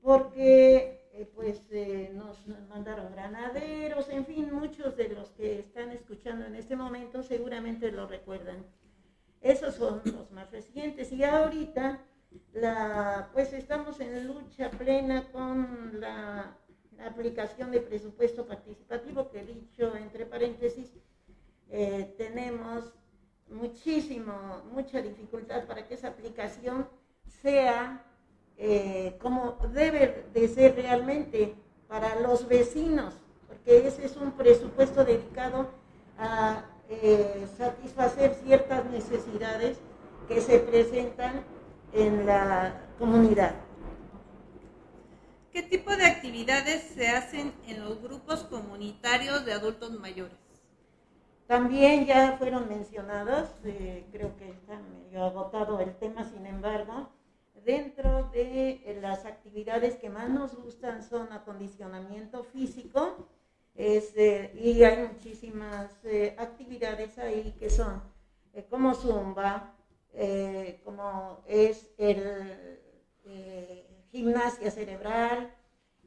porque 0.00 1.00
eh, 1.12 1.28
pues 1.34 1.66
eh, 1.72 2.12
nos 2.14 2.46
mandaron 2.68 3.10
granaderos, 3.12 4.08
en 4.08 4.24
fin, 4.24 4.52
muchos 4.52 4.96
de 4.96 5.08
los 5.08 5.30
que 5.30 5.58
están 5.58 5.90
escuchando 5.90 6.46
en 6.46 6.54
este 6.54 6.76
momento 6.76 7.22
seguramente 7.22 7.90
lo 7.90 8.06
recuerdan. 8.06 8.64
Esos 9.40 9.74
son 9.74 10.00
los 10.04 10.30
más 10.30 10.50
recientes 10.52 11.12
y 11.12 11.24
ahorita 11.24 12.00
la, 12.52 13.30
pues 13.32 13.52
estamos 13.52 14.00
en 14.00 14.26
lucha 14.26 14.70
plena 14.70 15.30
con 15.32 16.00
la, 16.00 16.56
aplicación 17.06 17.70
de 17.70 17.80
presupuesto 17.80 18.44
participativo 18.44 19.30
que 19.30 19.42
dicho 19.42 19.96
entre 19.96 20.26
paréntesis, 20.26 20.92
eh, 21.70 22.14
tenemos 22.18 22.92
muchísimo, 23.48 24.34
mucha 24.70 25.00
dificultad 25.00 25.64
para 25.64 25.88
que 25.88 25.94
esa 25.94 26.08
aplicación 26.08 26.86
sea 27.42 28.04
eh, 28.58 29.16
como 29.22 29.56
debe 29.72 30.26
de 30.34 30.48
ser 30.48 30.74
realmente 30.74 31.54
para 31.88 32.20
los 32.20 32.46
vecinos, 32.46 33.14
porque 33.48 33.86
ese 33.86 34.04
es 34.04 34.16
un 34.18 34.32
presupuesto 34.32 35.02
dedicado 35.02 35.70
a 36.18 36.66
eh, 36.90 37.48
satisfacer 37.56 38.34
ciertas 38.44 38.84
necesidades 38.90 39.78
que 40.28 40.42
se 40.42 40.58
presentan 40.58 41.44
en 41.92 42.26
la 42.26 42.80
comunidad. 42.98 43.54
¿Qué 45.52 45.62
tipo 45.62 45.94
de 45.96 46.06
actividades 46.06 46.82
se 46.94 47.08
hacen 47.08 47.52
en 47.66 47.84
los 47.84 48.00
grupos 48.00 48.44
comunitarios 48.44 49.44
de 49.44 49.52
adultos 49.52 49.98
mayores? 49.98 50.38
También 51.46 52.06
ya 52.06 52.36
fueron 52.38 52.68
mencionadas, 52.68 53.56
eh, 53.64 54.06
creo 54.12 54.36
que 54.36 54.50
está 54.50 54.78
medio 54.78 55.24
agotado 55.24 55.80
el 55.80 55.96
tema, 55.96 56.24
sin 56.24 56.46
embargo, 56.46 57.08
dentro 57.64 58.30
de 58.32 58.80
eh, 58.84 58.98
las 59.00 59.26
actividades 59.26 59.96
que 59.96 60.08
más 60.08 60.28
nos 60.30 60.54
gustan 60.54 61.02
son 61.02 61.32
acondicionamiento 61.32 62.44
físico 62.44 63.26
este, 63.74 64.52
y 64.54 64.82
hay 64.82 65.08
muchísimas 65.08 66.04
eh, 66.04 66.34
actividades 66.38 67.18
ahí 67.18 67.54
que 67.58 67.70
son 67.70 68.02
eh, 68.52 68.66
como 68.68 68.94
zumba, 68.94 69.74
como 70.84 71.42
es 71.46 71.90
el 71.98 72.80
gimnasia 74.10 74.70
cerebral, 74.70 75.54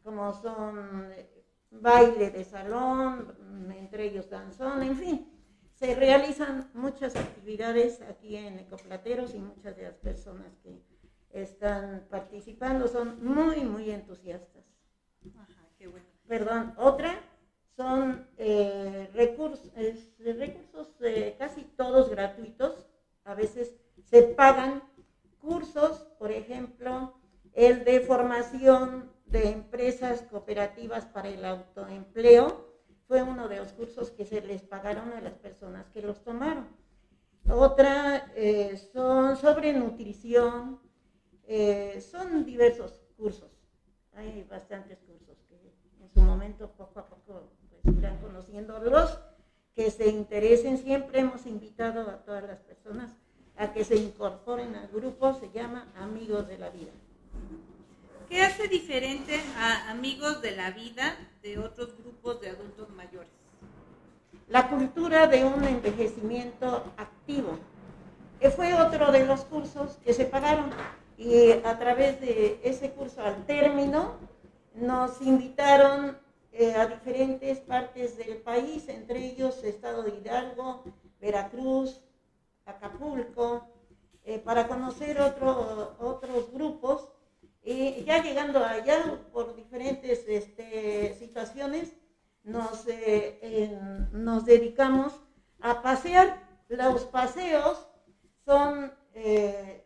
como 0.04 0.34
son 0.34 1.14
baile 1.72 2.30
de 2.30 2.44
salón, 2.44 3.36
entre 3.78 4.06
ellos 4.06 4.30
danzón, 4.30 4.84
en 4.84 4.96
fin. 4.96 5.30
Se 5.74 5.96
realizan 5.96 6.70
muchas 6.74 7.16
actividades 7.16 8.02
aquí 8.02 8.36
en 8.36 8.60
Ecoplateros 8.60 9.34
y 9.34 9.40
muchas 9.40 9.76
de 9.76 9.84
las 9.84 9.96
personas 9.96 10.56
que 10.64 10.82
están 11.32 12.08
participando 12.10 12.88
son 12.88 13.24
muy, 13.26 13.62
muy 13.62 13.90
entusiastas. 13.90 14.64
Ajá, 15.36 15.68
qué 15.78 15.88
bueno. 15.88 16.06
Perdón, 16.28 16.74
otra 16.78 17.20
son 17.76 18.28
eh, 18.38 19.10
recursos, 19.14 19.72
recursos 20.20 20.96
eh, 21.02 21.36
casi 21.40 21.64
todos 21.64 22.10
gratuitos, 22.10 22.88
a 23.26 23.34
veces 23.34 23.76
se 24.04 24.24
pagan 24.24 24.84
cursos, 25.40 26.08
por 26.20 26.32
ejemplo, 26.32 27.14
el 27.54 27.84
de 27.84 28.00
formación 28.02 29.12
de 29.26 29.50
empresas 29.50 30.22
cooperativas 30.24 31.06
para 31.06 31.30
el 31.30 31.44
autoempleo, 31.44 32.74
fue 33.08 33.22
uno 33.22 33.48
de 33.48 33.58
los 33.58 33.74
cursos 33.74 34.12
que 34.12 34.26
se 34.26 34.42
les 34.42 34.62
pagaron 34.62 35.12
a 35.14 35.22
las 35.22 35.34
personas 35.34 35.90
que 35.90 36.02
los 36.02 36.24
tomaron. 36.24 36.68
Otra 37.50 38.32
eh, 38.36 38.78
son 38.94 39.36
sobre 39.36 39.74
nutrición, 39.74 40.80
son 42.00 42.46
diversos 42.46 43.02
cursos, 43.18 43.52
hay 44.14 44.44
bastantes 44.50 45.00
cursos 45.00 45.38
que 45.50 45.56
en 46.02 46.10
su 46.10 46.22
momento 46.22 46.72
poco 46.72 47.00
a 47.00 47.08
poco 47.08 47.50
irán 47.98 48.18
conociendo 48.20 48.80
los 48.80 49.20
que 49.76 49.92
se 49.92 50.08
interesen. 50.10 50.78
Siempre 50.78 51.20
hemos 51.20 51.46
invitado 51.46 52.10
a 52.10 52.24
todas 52.24 52.44
las 52.44 52.60
personas 52.60 53.12
a 53.58 53.72
que 53.72 53.84
se 53.84 53.96
incorporen 53.96 54.76
al 54.76 54.88
grupo, 54.88 55.34
se 55.34 55.50
llama 55.52 55.88
Amigos 55.96 56.48
de 56.48 56.58
la 56.58 56.70
Vida. 56.70 56.92
¿Qué 58.30 58.42
hace 58.42 58.68
diferente 58.68 59.40
a 59.58 59.92
Amigos 59.92 60.42
de 60.42 60.56
la 60.56 60.72
Vida 60.72 61.16
de 61.44 61.60
otros 61.60 61.96
grupos 61.98 62.42
de 62.42 62.50
adultos 62.50 62.90
mayores? 62.90 63.30
La 64.48 64.70
cultura 64.70 65.28
de 65.28 65.46
un 65.46 65.64
envejecimiento 65.64 66.84
activo, 66.98 67.60
que 68.40 68.50
fue 68.50 68.74
otro 68.74 69.12
de 69.12 69.26
los 69.26 69.42
cursos 69.46 69.98
que 70.04 70.14
se 70.14 70.26
pagaron 70.26 70.72
y 71.18 71.52
a 71.52 71.78
través 71.78 72.20
de 72.20 72.60
ese 72.64 72.92
curso 72.92 73.22
al 73.22 73.46
término 73.46 74.16
nos 74.76 75.22
invitaron 75.22 76.18
eh, 76.52 76.74
a 76.76 76.88
diferentes 76.88 77.60
partes 77.60 78.18
del 78.18 78.38
país, 78.38 78.88
entre 78.90 79.26
ellos 79.26 79.64
Estado 79.64 80.04
de 80.04 80.18
Hidalgo, 80.18 80.84
Veracruz, 81.22 82.02
Acapulco, 82.66 83.68
eh, 84.24 84.40
para 84.40 84.68
conocer 84.68 85.20
otro, 85.20 85.96
otros 86.00 86.52
grupos. 86.52 87.10
Y 87.64 88.04
ya 88.04 88.22
llegando 88.22 88.64
allá, 88.64 89.22
por 89.32 89.56
diferentes 89.56 90.26
este, 90.28 91.16
situaciones, 91.16 91.94
nos, 92.44 92.86
eh, 92.88 93.78
nos 94.12 94.46
dedicamos 94.46 95.14
a 95.62 95.82
pasear. 95.82 96.42
Los 96.68 97.06
paseos 97.06 97.88
son 98.46 98.94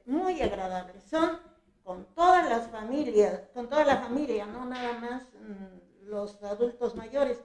muy 0.06 0.42
agradables, 0.42 1.04
son 1.04 1.40
con 1.88 2.04
todas 2.16 2.50
las 2.50 2.68
familias, 2.68 3.44
con 3.54 3.70
toda 3.70 3.86
la 3.86 3.98
familia, 3.98 4.46
no 4.46 4.66
nada 4.66 5.00
más 5.00 5.24
mm, 5.24 6.08
los 6.10 6.44
adultos 6.44 6.96
mayores. 6.96 7.42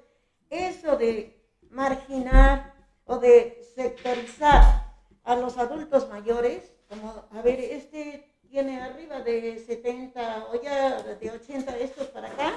Eso 0.51 0.97
de 0.97 1.41
marginar 1.71 2.75
o 3.05 3.19
de 3.19 3.63
sectorizar 3.77 4.82
a 5.25 5.37
los 5.37 5.57
adultos 5.59 6.09
mayores, 6.09 6.73
como, 6.89 7.25
a 7.31 7.43
ver, 7.43 7.61
este 7.61 8.29
tiene 8.49 8.83
arriba 8.83 9.21
de 9.21 9.59
70 9.59 10.49
o 10.53 10.61
ya 10.61 11.03
de 11.03 11.31
80 11.31 11.79
estos 11.79 12.09
para 12.09 12.29
acá, 12.29 12.53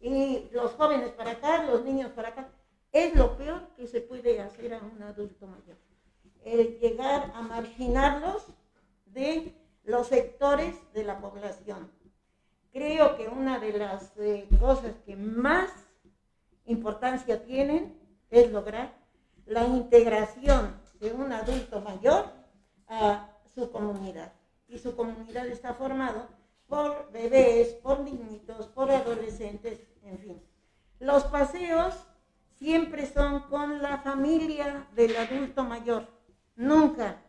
y 0.00 0.48
los 0.52 0.72
jóvenes 0.72 1.10
para 1.10 1.32
acá, 1.32 1.64
los 1.64 1.84
niños 1.84 2.10
para 2.12 2.28
acá, 2.28 2.48
es 2.92 3.14
lo 3.14 3.36
peor 3.36 3.68
que 3.76 3.86
se 3.86 4.00
puede 4.00 4.40
hacer 4.40 4.74
a 4.74 4.78
un 4.78 5.02
adulto 5.02 5.46
mayor. 5.46 5.76
El 6.44 6.78
llegar 6.78 7.30
a 7.34 7.42
marginarlos 7.42 8.46
de 9.06 9.54
los 9.84 10.08
sectores 10.08 10.74
de 10.92 11.04
la 11.04 11.20
población 11.20 11.90
creo 12.72 13.16
que 13.16 13.28
una 13.28 13.58
de 13.58 13.72
las 13.72 14.16
eh, 14.18 14.48
cosas 14.60 14.94
que 15.04 15.16
más 15.16 15.70
importancia 16.64 17.44
tienen 17.44 17.98
es 18.30 18.50
lograr 18.52 18.94
la 19.46 19.64
integración 19.66 20.74
de 21.00 21.12
un 21.12 21.32
adulto 21.32 21.80
mayor 21.80 22.26
a 22.88 23.30
su 23.54 23.70
comunidad. 23.70 24.32
Y 24.68 24.78
su 24.78 24.94
comunidad 24.94 25.46
está 25.46 25.74
formada 25.74 26.28
por 26.66 27.10
bebés, 27.12 27.74
por 27.74 28.00
niñitos, 28.00 28.66
por 28.68 28.90
adolescentes, 28.90 29.80
en 30.02 30.18
fin. 30.18 30.42
Los 31.00 31.24
paseos 31.24 31.94
siempre 32.58 33.06
son 33.06 33.40
con 33.48 33.80
la 33.80 33.98
familia 33.98 34.86
del 34.94 35.16
adulto 35.16 35.64
mayor. 35.64 36.06
Nunca 36.56 37.22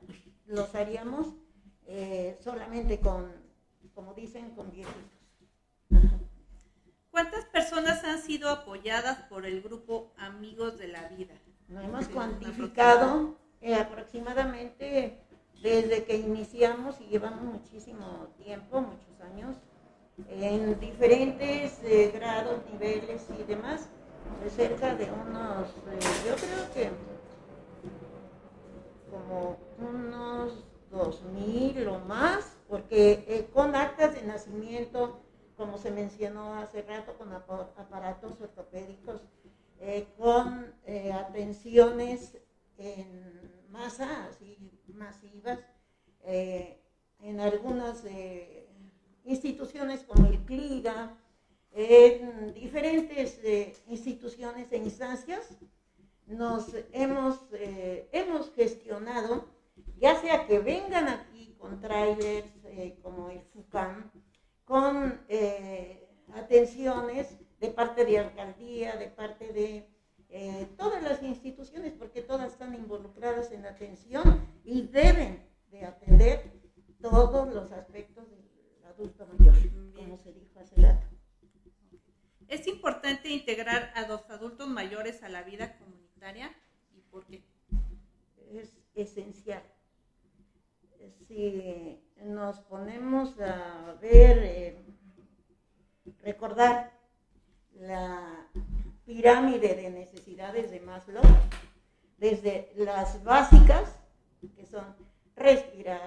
los 0.45 0.74
haríamos 0.76 1.28
eh, 1.86 2.38
solamente 2.43 2.99
con, 2.99 3.32
como 3.93 4.13
dicen, 4.13 4.51
con 4.51 4.72
viejitos. 4.72 5.20
¿Cuántas 7.11 7.45
personas 7.45 8.03
han 8.03 8.22
sido 8.22 8.49
apoyadas 8.49 9.20
por 9.24 9.45
el 9.45 9.61
grupo 9.61 10.13
Amigos 10.17 10.78
de 10.78 10.88
la 10.88 11.07
Vida? 11.09 11.34
No 11.67 11.82
hemos 11.82 12.07
cuantificado 12.07 13.36
eh, 13.62 13.76
aproximadamente 13.76 15.18
desde 15.62 16.05
que 16.05 16.16
iniciamos 16.16 17.01
y 17.01 17.07
llevamos 17.07 17.41
muchísimo 17.41 18.28
tiempo, 18.38 18.80
muchos 18.80 19.20
años, 19.20 19.57
en 20.30 20.80
diferentes 20.80 21.84
eh, 21.84 22.12
grados, 22.14 22.62
niveles 22.72 23.26
y 23.38 23.43
demás, 23.43 23.89
de 24.41 24.49
cerca 24.49 24.95
de 24.95 25.12
unos, 25.12 25.68
eh, 25.70 25.99
yo 26.26 26.36
creo 26.36 26.74
que 26.74 26.91
como 29.12 29.57
unos 29.78 30.64
dos 30.89 31.22
mil 31.24 31.86
o 31.89 31.99
más, 31.99 32.55
porque 32.70 33.49
con 33.53 33.76
actas 33.76 34.16
de 34.16 34.22
nacimiento, 34.22 35.20
como 35.57 35.78
se 35.78 35.91
mencionó 35.91 36.53
hace 36.55 36.82
rato, 36.84 37.18
con 37.18 37.34
aparatos 37.34 38.39
ortopédicos, 38.39 39.22
con 40.18 40.74
atenciones 41.14 42.38
en 42.80 43.67
masa, 43.69 44.25
así 44.25 44.57
masivas, 44.88 45.59
eh, 46.23 46.82
en 47.21 47.39
algunas 47.39 48.03
instituciones 49.23 50.03
como 50.03 50.27
el 50.27 50.39
CLIGA, 50.45 51.15
en 51.71 52.53
diferentes 52.53 53.39
instituciones 53.88 54.71
e 54.71 54.77
instancias, 54.77 55.57
nos 56.25 56.73
hemos, 56.91 57.39
hemos 58.11 58.51
gestionado, 58.53 59.47
ya 59.97 60.19
sea 60.19 60.47
que 60.47 60.59
vengan 60.59 61.07
aquí 61.07 61.55
con 61.59 61.80
trailers 61.80 62.51
como 63.01 63.30
el 63.30 63.41
FUCAM, 63.41 64.11
con 64.65 65.25
eh, 65.27 66.07
atenciones 66.34 67.38
de 67.59 67.69
parte 67.69 68.05
de 68.05 68.19
alcaldía, 68.19 68.95
de 68.95 69.07
parte 69.07 69.51
de 69.51 69.89
eh, 70.30 70.67
todas 70.77 71.01
las 71.01 71.23
instituciones, 71.23 71.93
porque 71.93 72.21
todas 72.21 72.51
están 72.51 72.75
involucradas 72.75 73.51
en 73.51 73.65
atención 73.65 74.47
y 74.63 74.84
deben 74.84 75.43
de 75.71 75.86
atender 75.86 76.51
todos 77.01 77.51
los 77.53 77.71
aspectos 77.71 78.30
del 78.30 78.86
adulto 78.86 79.25
mayor, 79.25 79.55
como 79.95 80.17
se 80.17 80.34
dijo 80.34 80.59
hace 80.59 80.75
rato. 80.82 81.07
¿Es 82.47 82.67
importante 82.67 83.30
integrar 83.30 83.91
a 83.95 84.07
los 84.07 84.30
adultos 84.30 84.67
mayores 84.67 85.23
a 85.23 85.30
la 85.30 85.43
vida 85.43 85.77
comunitaria 85.77 86.51
y 86.95 87.01
por 87.01 87.25
qué? 87.25 87.43
Es 88.51 88.73
esencial. 88.95 89.63
Si 91.27 92.03
nos 92.23 92.59
ponemos 92.61 93.39
a 93.39 93.95
ver, 94.01 94.39
eh, 94.39 94.86
recordar 96.21 96.91
la 97.73 98.47
pirámide 99.10 99.74
de 99.74 99.89
necesidades 99.89 100.70
de 100.70 100.82
Maslow, 100.82 101.24
desde 102.20 102.72
las 102.76 103.24
básicas, 103.24 103.95
que 104.55 104.68
son 104.68 104.86
respirar, 105.36 105.99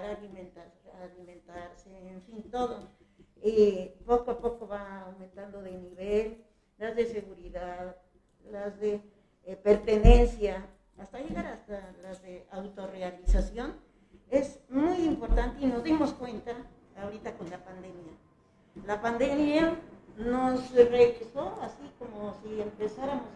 alimentarse, 1.02 1.90
en 1.90 2.22
fin, 2.22 2.48
todo. 2.48 2.90
Y 3.42 3.90
poco 4.06 4.30
a 4.30 4.38
poco 4.38 4.68
va 4.68 5.00
aumentando 5.00 5.60
de 5.62 5.72
nivel, 5.72 6.44
las 6.78 6.94
de 6.94 7.06
seguridad, 7.06 7.96
las 8.52 8.78
de 8.78 9.00
eh, 9.46 9.56
pertenencia, 9.56 10.64
hasta 10.96 11.18
llegar 11.18 11.46
hasta 11.46 11.92
las 12.02 12.22
de 12.22 12.46
autorrealización 12.52 13.74
es 14.30 14.60
muy 14.68 14.98
importante 14.98 15.64
y 15.64 15.66
nos 15.66 15.82
dimos 15.82 16.12
cuenta 16.12 16.52
ahorita 16.96 17.34
con 17.34 17.50
la 17.50 17.58
pandemia. 17.64 18.12
La 18.86 19.02
pandemia 19.02 19.76
nos 20.16 20.70
regresó 20.72 21.58
así 21.62 21.90
como 21.98 22.34
si 22.42 22.60
empezáramos 22.60 23.28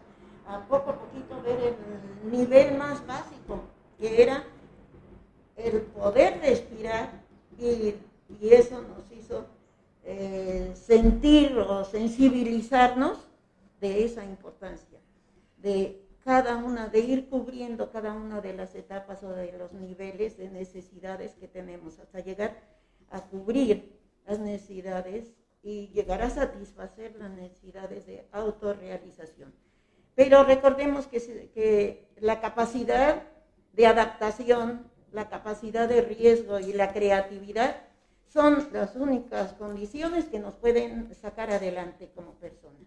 a 0.46 0.60
poco 0.66 0.90
a 0.90 0.98
poquito 0.98 1.42
ver 1.42 1.58
el 1.60 2.30
nivel 2.30 2.76
más 2.78 3.04
básico, 3.06 3.60
que 3.98 4.22
era 4.22 4.44
el 5.56 5.80
poder 5.82 6.40
respirar 6.40 7.10
y, 7.58 7.94
eso 8.40 8.82
nos 8.82 9.10
hizo 9.12 9.46
eh, 10.04 10.72
sentir 10.74 11.56
o 11.58 11.84
sensibilizarnos 11.84 13.18
de 13.80 14.04
esa 14.04 14.24
importancia, 14.24 14.98
de 15.58 16.02
cada 16.24 16.56
una, 16.56 16.88
de 16.88 17.00
ir 17.00 17.28
cubriendo 17.28 17.90
cada 17.92 18.12
una 18.12 18.40
de 18.40 18.52
las 18.52 18.74
etapas 18.74 19.22
o 19.22 19.28
de 19.30 19.56
los 19.56 19.72
niveles 19.72 20.36
de 20.36 20.50
necesidades 20.50 21.34
que 21.36 21.46
tenemos 21.46 21.98
hasta 22.00 22.20
llegar 22.20 22.56
a 23.10 23.20
cubrir 23.20 23.96
las 24.26 24.40
necesidades 24.40 25.32
y 25.66 25.88
llegar 25.88 26.22
a 26.22 26.30
satisfacer 26.30 27.16
las 27.16 27.28
necesidades 27.32 28.06
de 28.06 28.28
autorrealización. 28.30 29.52
Pero 30.14 30.44
recordemos 30.44 31.08
que, 31.08 31.50
que 31.52 32.08
la 32.20 32.40
capacidad 32.40 33.24
de 33.72 33.86
adaptación, 33.88 34.88
la 35.10 35.28
capacidad 35.28 35.88
de 35.88 36.02
riesgo 36.02 36.60
y 36.60 36.72
la 36.72 36.92
creatividad 36.92 37.82
son 38.28 38.68
las 38.72 38.94
únicas 38.94 39.54
condiciones 39.54 40.26
que 40.26 40.38
nos 40.38 40.54
pueden 40.54 41.12
sacar 41.16 41.50
adelante 41.50 42.12
como 42.14 42.34
personas. 42.34 42.86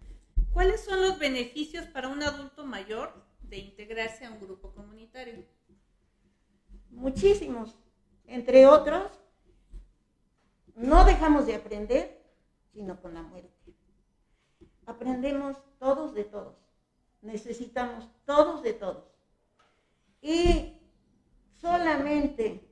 ¿Cuáles 0.50 0.80
son 0.80 1.02
los 1.02 1.18
beneficios 1.18 1.84
para 1.84 2.08
un 2.08 2.22
adulto 2.22 2.64
mayor 2.64 3.12
de 3.42 3.58
integrarse 3.58 4.24
a 4.24 4.30
un 4.30 4.40
grupo 4.40 4.72
comunitario? 4.72 5.44
Muchísimos. 6.88 7.76
Entre 8.26 8.66
otros, 8.66 9.12
no 10.76 11.04
dejamos 11.04 11.46
de 11.46 11.56
aprender, 11.56 12.19
sino 12.72 13.00
con 13.00 13.14
la 13.14 13.22
muerte. 13.22 13.74
Aprendemos 14.86 15.56
todos 15.78 16.14
de 16.14 16.24
todos. 16.24 16.56
Necesitamos 17.22 18.08
todos 18.24 18.62
de 18.62 18.72
todos. 18.72 19.04
Y 20.22 20.78
solamente 21.60 22.68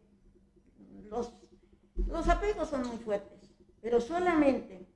los, 1.05 1.33
los 2.07 2.29
apegos 2.29 2.69
son 2.69 2.87
muy 2.87 2.99
fuertes, 2.99 3.51
pero 3.81 4.01
solamente 4.01 4.87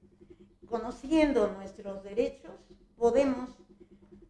conociendo 0.68 1.48
nuestros 1.52 2.02
derechos 2.02 2.52
podemos 2.96 3.50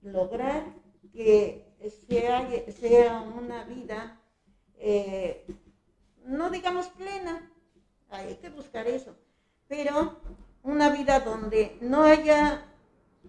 lograr 0.02 0.64
que 1.12 1.72
sea, 2.08 2.48
sea 2.72 3.20
una 3.20 3.64
vida, 3.64 4.20
eh, 4.76 5.46
no 6.24 6.50
digamos 6.50 6.88
plena, 6.88 7.50
hay 8.10 8.36
que 8.36 8.50
buscar 8.50 8.86
eso, 8.86 9.14
pero 9.68 10.20
una 10.62 10.90
vida 10.90 11.20
donde 11.20 11.76
no 11.80 12.02
haya 12.02 12.64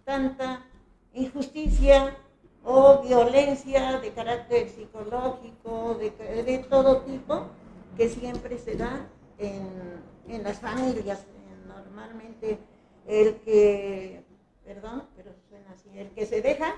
tanta 0.03 0.65
injusticia 1.13 2.15
o 2.63 3.01
violencia 3.01 3.99
de 3.99 4.13
carácter 4.13 4.69
psicológico, 4.69 5.95
de, 5.95 6.65
todo 6.69 7.01
tipo, 7.01 7.47
que 7.97 8.09
siempre 8.09 8.57
se 8.57 8.75
da 8.75 9.07
en, 9.38 9.69
en 10.27 10.43
las 10.43 10.59
familias. 10.59 11.25
Normalmente 11.67 12.59
el 13.07 13.36
que, 13.41 14.23
perdón, 14.63 15.07
pero 15.15 15.34
suena 15.49 15.71
así, 15.71 15.89
el 15.97 16.09
que 16.11 16.25
se 16.25 16.41
deja 16.41 16.75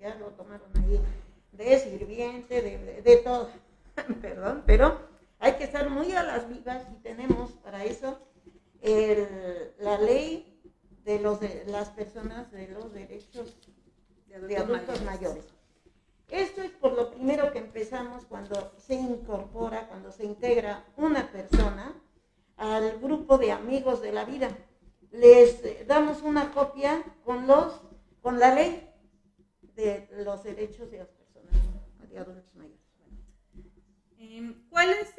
ya 0.00 0.14
lo 0.14 0.28
tomaron 0.28 0.70
ahí, 0.78 1.00
de 1.52 1.78
sirviente, 1.78 2.62
de, 3.02 3.16
todo, 3.18 3.50
perdón, 4.22 4.62
pero 4.66 4.98
hay 5.38 5.52
que 5.54 5.64
estar 5.64 5.90
muy 5.90 6.12
a 6.12 6.22
las 6.22 6.48
vivas 6.48 6.86
y 6.92 6.96
tenemos 7.02 7.52
para 7.52 7.84
eso 7.84 8.18
la 8.82 9.98
ley 9.98 10.60
de, 11.04 11.20
los, 11.20 11.40
de 11.40 11.64
las 11.66 11.90
personas 11.90 12.50
de 12.52 12.68
los 12.68 12.92
derechos 12.92 13.56
de 14.26 14.56
adultos, 14.56 15.02
mayores. 15.02 15.44
Esto 16.28 16.62
es 16.62 16.70
por 16.70 16.92
lo 16.92 17.10
primero 17.10 17.52
que 17.52 17.58
empezamos 17.58 18.24
cuando 18.26 18.72
se 18.78 18.94
incorpora, 18.94 19.88
cuando 19.88 20.12
se 20.12 20.24
integra 20.24 20.84
una 20.96 21.30
persona 21.32 21.92
al 22.56 22.98
grupo 23.00 23.38
de 23.38 23.50
amigos 23.50 24.00
de 24.00 24.12
la 24.12 24.24
vida. 24.24 24.48
Les 25.10 25.86
damos 25.88 26.22
una 26.22 26.52
copia 26.52 27.02
con 27.24 27.46
los 27.46 27.80
con 28.22 28.38
la 28.38 28.54
ley 28.54 28.88
de 29.74 30.08
los 30.24 30.44
derechos 30.44 30.90
de 30.90 30.98
las 30.98 31.08
personas, 31.08 31.54
de 32.08 32.18
adultos 32.18 32.54
mayores. 32.54 32.79
Em, 34.22 34.54
¿Cuál 34.68 34.90
es 34.90 35.14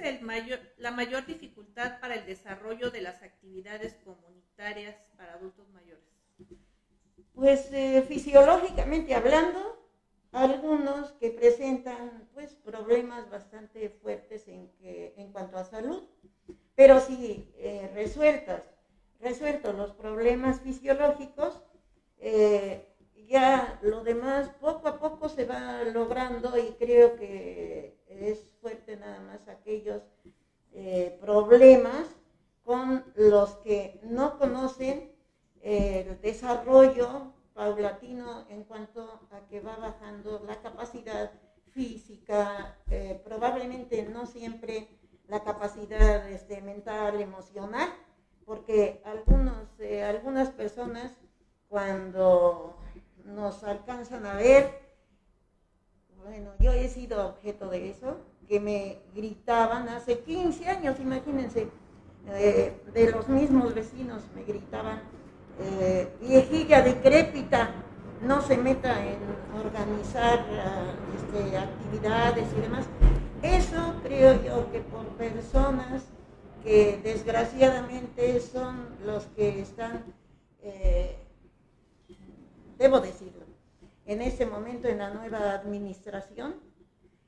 la 0.78 0.91
mayor 0.91 1.26
dificultad 1.26 1.99
para 1.99 2.14
el 2.14 2.24
desarrollo 2.24 2.91
de 2.91 3.02
las 3.02 3.24
actividades 3.24 3.95
comunitarias 4.04 4.95
para 5.18 5.34
adultos 5.34 5.68
mayores? 5.70 6.06
Pues 7.34 7.72
eh, 7.72 8.04
fisiológicamente 8.08 9.16
hablando, 9.16 9.60
algunos 10.32 11.14
que 11.14 11.32
presentan 11.32 12.28
pues 12.32 12.54
problemas 12.64 13.28
bastante 13.28 13.89
fuertes 13.89 14.47
en, 14.47 14.70
que, 14.78 15.14
en 15.18 15.32
cuanto 15.32 15.58
a 15.58 15.64
salud, 15.64 16.04
pero 16.76 16.99
si 16.99 17.43
eh, 17.56 17.89
resueltas, 17.95 18.64
resueltos 19.20 19.74
los 19.76 19.93
problemas 19.93 20.60
fisiológicos, 20.62 21.60
eh, 22.20 22.86
ya 23.32 23.80
lo 23.82 24.04
demás 24.04 24.50
poco 24.60 24.90
a 24.90 25.00
poco 25.00 25.30
se 25.30 25.46
va 25.46 25.84
logrando 25.86 26.58
y 26.58 26.74
creo 26.74 27.16
que 27.16 27.98
es 28.10 28.40
fuerte 28.60 28.98
nada 28.98 29.22
más 29.22 29.48
aquellos 29.48 30.04
eh, 30.74 31.18
problemas 31.22 32.08
con 32.64 33.06
los 33.16 33.52
que 33.64 34.02
no 34.04 34.38
conocen 34.38 35.16
el 35.62 36.20
desarrollo 36.20 37.32
paulatino 37.54 38.46
en 38.50 38.66
cuanto 38.66 39.22
a 39.32 39.48
que 39.48 39.62
va 39.62 39.78
bajando 39.78 40.44
la 40.46 40.62
capacidad 40.62 41.32
física, 41.72 42.78
eh, 42.90 43.22
probablemente 43.24 44.04
no 44.04 44.26
siempre 44.26 44.90
la 45.28 45.42
capacidad 45.42 46.30
este, 46.30 46.62
mental, 46.62 47.22
emocional, 47.22 47.90
porque 48.46 49.02
algunos, 49.06 49.80
eh, 49.80 50.04
algunas 50.04 50.50
personas 50.50 51.14
cuando 51.70 52.81
nos 53.26 53.64
alcanzan 53.64 54.26
a 54.26 54.36
ver. 54.36 54.80
Bueno, 56.24 56.52
yo 56.60 56.72
he 56.72 56.88
sido 56.88 57.28
objeto 57.28 57.70
de 57.70 57.90
eso, 57.90 58.18
que 58.48 58.60
me 58.60 59.00
gritaban 59.16 59.90
hace 59.90 60.20
15 60.20 60.68
años, 60.68 61.00
imagínense, 61.00 61.68
eh, 62.28 62.80
de 62.94 63.12
los 63.12 63.28
mismos 63.28 63.74
vecinos 63.74 64.22
me 64.36 64.44
gritaban, 64.44 65.02
eh, 65.60 66.08
viejilla 66.22 66.82
decrépita, 66.82 67.72
no 68.22 68.42
se 68.42 68.58
meta 68.58 69.04
en 69.04 69.18
organizar 69.66 70.46
este, 71.16 71.58
actividades 71.58 72.48
y 72.56 72.62
demás. 72.62 72.86
Eso 73.42 73.96
creo 74.04 74.44
yo 74.44 74.72
que 74.72 74.82
por 74.82 75.06
personas 75.18 76.04
que 76.64 77.00
desgraciadamente 77.04 78.40
son 78.40 78.90
los 79.04 79.26
que 79.36 79.62
están 79.62 80.04
eh, 80.62 81.18
debo 82.82 83.00
decirlo, 83.00 83.46
en 84.06 84.24
ese 84.24 84.48
momento 84.48 84.88
en 84.88 84.98
la 84.98 85.12
nueva 85.12 85.54
administración 85.54 86.56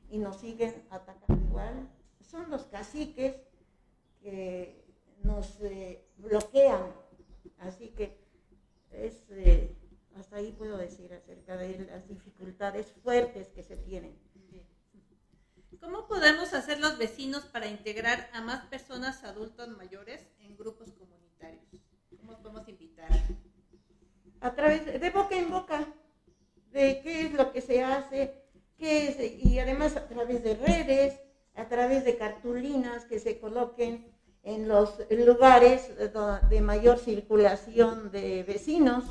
y 0.09 0.17
nos 0.17 0.39
siguen 0.39 0.83
atacando 0.89 1.45
igual. 1.45 1.87
Son 2.21 2.49
los 2.49 2.63
caciques 2.65 3.35
que 4.19 4.83
nos 5.21 5.61
eh, 5.61 6.07
bloquean. 6.17 6.91
Así 7.59 7.89
que 7.89 8.17
es, 8.89 9.29
eh, 9.29 9.77
hasta 10.15 10.37
ahí 10.37 10.51
puedo 10.53 10.75
decir 10.77 11.13
acerca 11.13 11.55
de 11.55 11.85
las 11.85 12.07
dificultades 12.07 12.91
fuertes 13.03 13.49
que 13.49 13.61
se 13.61 13.77
tienen. 13.77 14.17
¿Cómo 15.79 16.07
podemos 16.07 16.53
hacer 16.53 16.79
los 16.79 16.97
vecinos 16.97 17.43
para 17.45 17.67
integrar 17.67 18.29
a 18.33 18.41
más 18.41 18.65
personas 18.67 19.23
adultas 19.23 19.67
mayores 19.67 20.25
en 20.39 20.57
grupos 20.57 20.91
comunitarios? 20.93 21.63
¿Cómo 22.17 22.41
podemos 22.41 22.67
invitar? 22.69 23.09
A 24.43 24.53
través 24.53 24.85
de 24.85 25.09
boca 25.09 25.35
en 25.37 25.49
boca 25.49 25.87
de 26.71 26.99
qué 27.01 27.27
es 27.27 27.33
lo 27.33 27.53
que 27.53 27.61
se 27.61 27.81
hace, 27.81 28.33
qué 28.77 29.07
es, 29.07 29.45
y 29.45 29.57
además 29.57 29.95
a 29.95 30.05
través 30.07 30.43
de 30.43 30.55
redes, 30.55 31.17
a 31.55 31.69
través 31.69 32.03
de 32.03 32.17
cartulinas 32.17 33.05
que 33.05 33.19
se 33.19 33.39
coloquen 33.39 34.05
en 34.43 34.67
los 34.67 34.97
lugares 35.09 35.89
de 36.49 36.61
mayor 36.61 36.99
circulación 36.99 38.11
de 38.11 38.43
vecinos. 38.43 39.05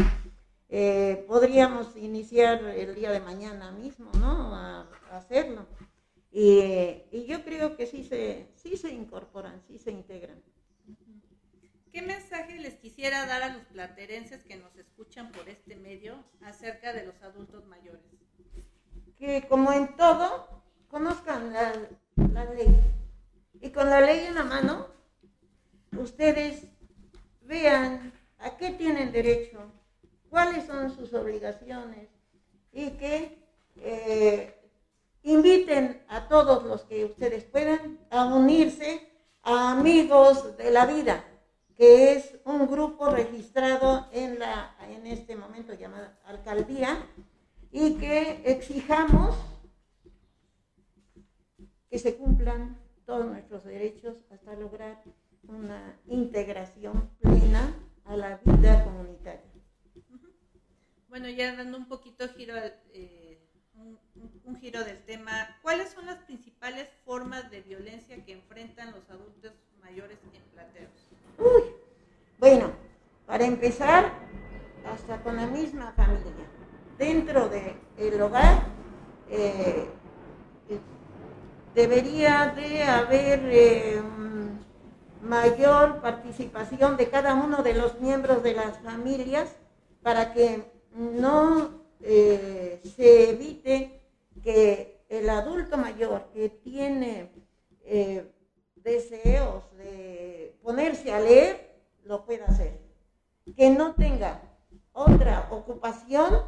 Eh, 0.68 1.24
podríamos 1.26 1.96
iniciar 1.96 2.62
el 2.64 2.94
día 2.94 3.10
de 3.10 3.20
mañana 3.20 3.72
mismo, 3.72 4.10
¿no? 4.18 4.54
A, 4.54 4.88
hacerlo. 5.12 5.66
Y, 6.30 6.60
y, 7.10 7.26
yo 7.26 7.42
creo 7.44 7.76
que 7.76 7.86
sí 7.86 8.04
se, 8.04 8.48
sí 8.54 8.76
se 8.76 8.90
incorporan, 8.90 9.62
sí 9.66 9.78
se 9.78 9.90
integran. 9.90 10.42
¿Qué 11.92 12.00
mensaje 12.00 12.56
les 12.56 12.72
quisiera 12.76 13.26
dar 13.26 13.42
a 13.42 13.50
los 13.50 13.64
platerenses 13.64 14.42
que 14.44 14.56
nos 14.56 14.74
escuchan 14.76 15.30
por 15.30 15.46
este 15.50 15.76
medio 15.76 16.24
acerca 16.40 16.94
de 16.94 17.04
los 17.04 17.22
adultos 17.22 17.66
mayores? 17.66 18.00
Que 19.18 19.46
como 19.46 19.74
en 19.74 19.94
todo, 19.94 20.62
conozcan 20.88 21.52
la, 21.52 22.44
ley. 22.54 22.74
Y 23.60 23.68
con 23.70 23.90
la 23.90 24.00
ley 24.00 24.24
en 24.24 24.36
la 24.36 24.42
mano, 24.42 24.86
ustedes 25.98 26.62
vean 27.42 28.10
a 28.38 28.56
qué 28.56 28.70
tienen 28.70 29.12
derecho, 29.12 29.70
cuáles 30.30 30.64
son 30.64 30.96
sus 30.96 31.12
obligaciones 31.12 32.08
y 32.72 32.92
que 32.92 33.38
eh, 33.76 34.58
inviten 35.24 36.02
a 36.08 36.26
todos 36.26 36.64
los 36.64 36.84
que 36.84 37.04
ustedes 37.04 37.44
puedan 37.44 37.98
a 38.08 38.24
unirse 38.24 39.06
a 39.42 39.72
amigos 39.72 40.56
de 40.56 40.70
la 40.70 40.86
vida 40.86 41.26
que 41.76 42.12
es 42.12 42.38
un 42.44 42.66
grupo 42.66 43.10
registrado 43.10 44.08
en, 44.12 44.38
la, 44.38 44.76
en 44.88 45.06
este 45.06 45.36
momento 45.36 45.74
llamada 45.74 46.18
alcaldía, 46.24 47.06
y 47.70 47.94
que 47.94 48.42
exijamos 48.44 49.34
que 51.90 51.98
se 51.98 52.16
cumplan 52.16 52.78
todos 53.06 53.26
nuestros 53.26 53.64
derechos 53.64 54.16
hasta 54.30 54.54
lograr 54.54 55.02
una 55.48 55.98
integración 56.06 57.10
plena 57.20 57.74
a 58.04 58.16
la 58.16 58.36
vida 58.44 58.84
comunitaria. 58.84 59.40
Bueno, 61.08 61.28
ya 61.28 61.54
dando 61.56 61.76
un 61.76 61.88
poquito 61.88 62.28
giro, 62.30 62.54
eh, 62.94 63.38
un, 63.74 63.98
un, 64.44 64.56
giro 64.56 64.82
del 64.84 65.04
tema, 65.04 65.58
¿cuáles 65.60 65.90
son 65.90 66.06
las 66.06 66.18
principales 66.24 66.88
formas 67.04 67.50
de 67.50 67.60
violencia 67.60 68.24
que 68.24 68.32
enfrentan 68.32 68.92
los 68.92 69.08
adultos 69.10 69.52
mayores 69.82 70.18
en 70.32 70.42
Plateros? 70.52 71.11
Bueno, 72.38 72.72
para 73.26 73.44
empezar, 73.44 74.12
hasta 74.92 75.22
con 75.22 75.36
la 75.36 75.46
misma 75.46 75.92
familia. 75.92 76.46
Dentro 76.98 77.48
del 77.48 78.20
hogar 78.20 78.64
eh, 79.30 79.86
debería 81.74 82.52
de 82.54 82.82
haber 82.82 83.40
eh, 83.44 84.02
mayor 85.22 86.00
participación 86.00 86.96
de 86.96 87.08
cada 87.08 87.34
uno 87.34 87.62
de 87.62 87.74
los 87.74 88.00
miembros 88.00 88.42
de 88.42 88.54
las 88.54 88.78
familias 88.78 89.56
para 90.02 90.32
que 90.32 90.64
no 90.94 91.82
eh, 92.00 92.80
se 92.96 93.30
evite 93.30 94.02
que 94.42 95.04
el 95.08 95.30
adulto 95.30 95.78
mayor 95.78 96.28
que 96.34 96.48
tiene 96.48 97.30
deseos 98.82 99.64
de 99.76 100.58
ponerse 100.62 101.12
a 101.12 101.20
leer, 101.20 101.80
lo 102.04 102.24
pueda 102.24 102.46
hacer. 102.46 102.78
Que 103.56 103.70
no 103.70 103.94
tenga 103.94 104.40
otra 104.92 105.48
ocupación 105.50 106.44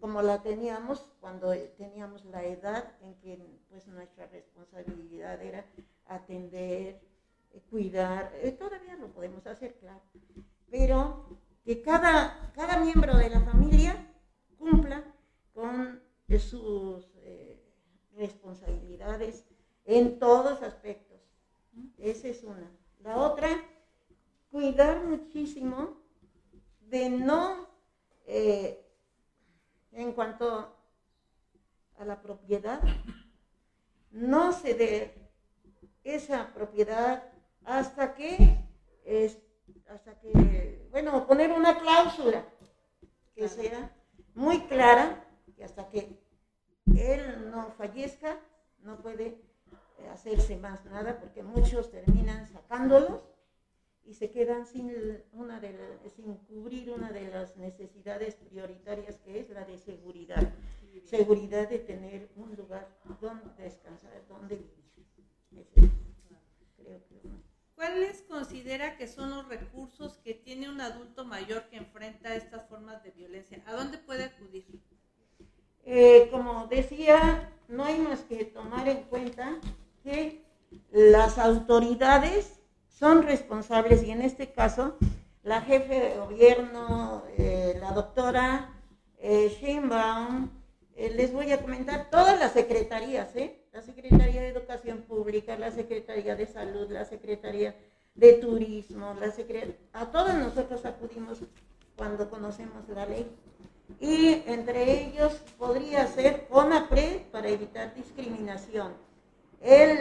como 0.00 0.22
la 0.22 0.42
teníamos 0.42 1.04
cuando 1.20 1.52
teníamos 1.76 2.24
la 2.26 2.44
edad 2.44 2.84
en 3.02 3.14
que 3.16 3.38
pues 3.68 3.86
nuestra 3.88 4.26
responsabilidad 4.26 5.42
era 5.42 5.64
atender, 6.06 7.00
eh, 7.52 7.62
cuidar, 7.68 8.32
eh, 8.36 8.52
todavía 8.52 8.96
lo 8.96 9.08
podemos 9.08 9.46
hacer, 9.46 9.74
claro, 9.78 10.00
pero 10.70 11.26
que 11.64 11.82
cada, 11.82 12.52
cada 12.54 12.78
miembro 12.78 13.16
de 13.16 13.30
la 13.30 13.40
familia 13.40 14.06
cumpla 14.58 15.02
con 15.52 16.00
sus 16.38 17.10
eh, 17.22 17.60
responsabilidades 18.14 19.44
en 19.84 20.18
todos 20.18 20.62
aspectos. 20.62 21.07
Esa 21.98 22.28
es 22.28 22.42
una. 22.44 22.70
La 23.02 23.18
otra, 23.18 23.48
cuidar 24.50 25.04
muchísimo 25.04 25.96
de 26.88 27.10
no, 27.10 27.68
en 28.26 30.12
cuanto 30.14 30.74
a 31.98 32.04
la 32.04 32.20
propiedad, 32.20 32.80
no 34.10 34.52
ceder 34.52 35.14
esa 36.04 36.52
propiedad 36.52 37.30
hasta 37.64 38.14
que, 38.14 38.36
hasta 39.88 40.18
que, 40.20 40.88
bueno, 40.90 41.26
poner 41.26 41.52
una 41.52 41.78
cláusula 41.78 42.44
que 43.34 43.48
sea 43.48 43.92
muy 44.34 44.60
clara 44.66 45.24
y 45.56 45.62
hasta 45.62 45.88
que 45.88 46.16
él 46.96 47.50
no 47.50 47.70
fallezca, 47.72 48.38
no 48.80 49.00
puede 49.02 49.47
hacerse 50.12 50.56
más 50.56 50.84
nada 50.86 51.18
porque 51.18 51.42
muchos 51.42 51.90
terminan 51.90 52.46
sacándolos 52.46 53.20
y 54.04 54.14
se 54.14 54.30
quedan 54.30 54.66
sin, 54.66 54.90
una 55.32 55.60
de 55.60 55.76
sin 56.16 56.34
cubrir 56.46 56.90
una 56.90 57.12
de 57.12 57.28
las 57.28 57.56
necesidades 57.56 58.36
prioritarias 58.36 59.16
que 59.18 59.40
es 59.40 59.50
la 59.50 59.64
de 59.64 59.78
seguridad. 59.78 60.52
Seguridad 61.04 61.68
de 61.68 61.78
tener 61.78 62.30
un 62.36 62.54
lugar 62.56 62.88
donde 63.20 63.62
descansar, 63.62 64.10
donde 64.28 64.56
vivir. 64.56 65.92
Creo 66.76 67.00
que 67.08 67.28
¿Cuáles 67.74 68.22
considera 68.22 68.96
que 68.96 69.06
son 69.06 69.30
los 69.30 69.48
recursos 69.48 70.18
que 70.24 70.34
tiene 70.34 70.68
un 70.68 70.80
adulto 70.80 71.24
mayor 71.24 71.68
que 71.68 71.76
enfrenta 71.76 72.34
estas 72.34 72.66
formas 72.68 73.02
de 73.04 73.12
violencia? 73.12 73.62
¿A 73.66 73.74
dónde 73.74 73.98
puede 73.98 74.24
acudir? 74.24 74.66
Eh, 75.84 76.28
como 76.30 76.66
decía, 76.66 77.52
no 77.68 77.84
hay 77.84 78.00
más 78.00 78.22
que 78.22 78.44
tomar 78.44 78.88
en 78.88 79.04
cuenta 79.04 79.60
que 80.02 80.44
las 80.90 81.38
autoridades 81.38 82.60
son 82.88 83.22
responsables 83.22 84.02
y 84.02 84.10
en 84.10 84.22
este 84.22 84.52
caso 84.52 84.96
la 85.42 85.62
jefe 85.62 86.00
de 86.00 86.16
gobierno, 86.16 87.22
eh, 87.36 87.78
la 87.80 87.92
doctora 87.92 88.74
eh, 89.18 89.48
Sheinbaum, 89.60 90.50
eh, 90.94 91.12
les 91.14 91.32
voy 91.32 91.52
a 91.52 91.62
comentar 91.62 92.10
todas 92.10 92.38
las 92.38 92.52
secretarías, 92.52 93.34
¿eh? 93.36 93.64
la 93.72 93.82
Secretaría 93.82 94.40
de 94.40 94.48
Educación 94.48 94.98
Pública, 95.02 95.56
la 95.56 95.70
Secretaría 95.70 96.34
de 96.34 96.46
Salud, 96.46 96.90
la 96.90 97.04
Secretaría 97.04 97.76
de 98.16 98.32
Turismo, 98.34 99.14
la 99.14 99.32
a 99.92 100.06
todos 100.06 100.34
nosotros 100.34 100.84
acudimos 100.84 101.38
cuando 101.96 102.28
conocemos 102.28 102.88
la 102.88 103.06
ley. 103.06 103.30
Y 104.00 104.42
entre 104.46 105.06
ellos 105.06 105.34
podría 105.56 106.06
ser 106.08 106.46
ONAPRE 106.50 107.26
para 107.30 107.48
evitar 107.48 107.94
discriminación, 107.94 108.92
el, 109.60 109.98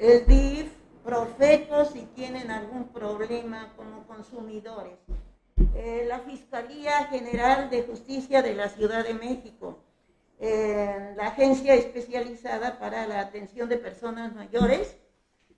el 0.00 0.26
DIF, 0.26 0.72
Profetos 1.04 1.90
si 1.92 2.00
tienen 2.16 2.50
algún 2.50 2.88
problema 2.88 3.72
como 3.76 4.04
consumidores, 4.08 4.98
eh, 5.76 6.04
la 6.08 6.18
Fiscalía 6.18 7.04
General 7.04 7.70
de 7.70 7.84
Justicia 7.84 8.42
de 8.42 8.54
la 8.54 8.68
Ciudad 8.68 9.04
de 9.04 9.14
México, 9.14 9.78
la 10.40 11.28
agencia 11.28 11.74
especializada 11.74 12.78
para 12.78 13.06
la 13.06 13.20
atención 13.20 13.68
de 13.68 13.78
personas 13.78 14.34
mayores 14.34 14.96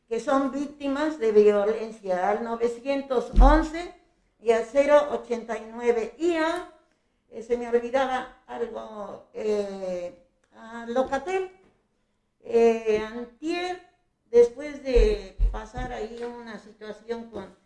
que 0.08 0.20
son 0.20 0.50
víctimas 0.50 1.18
de 1.18 1.32
violencia 1.32 2.30
al 2.30 2.42
911 2.42 3.94
y 4.40 4.52
al 4.52 4.64
089. 4.64 6.14
Y 6.18 6.34
a, 6.36 6.72
eh, 7.30 7.42
se 7.42 7.58
me 7.58 7.68
olvidaba 7.68 8.42
algo, 8.46 9.28
eh, 9.34 10.24
a 10.56 10.86
Locatel, 10.88 11.50
eh, 12.40 12.98
Antier, 12.98 13.80
después 14.30 14.82
de 14.82 15.36
pasar 15.52 15.92
ahí 15.92 16.22
una 16.22 16.58
situación 16.58 17.30
con 17.30 17.56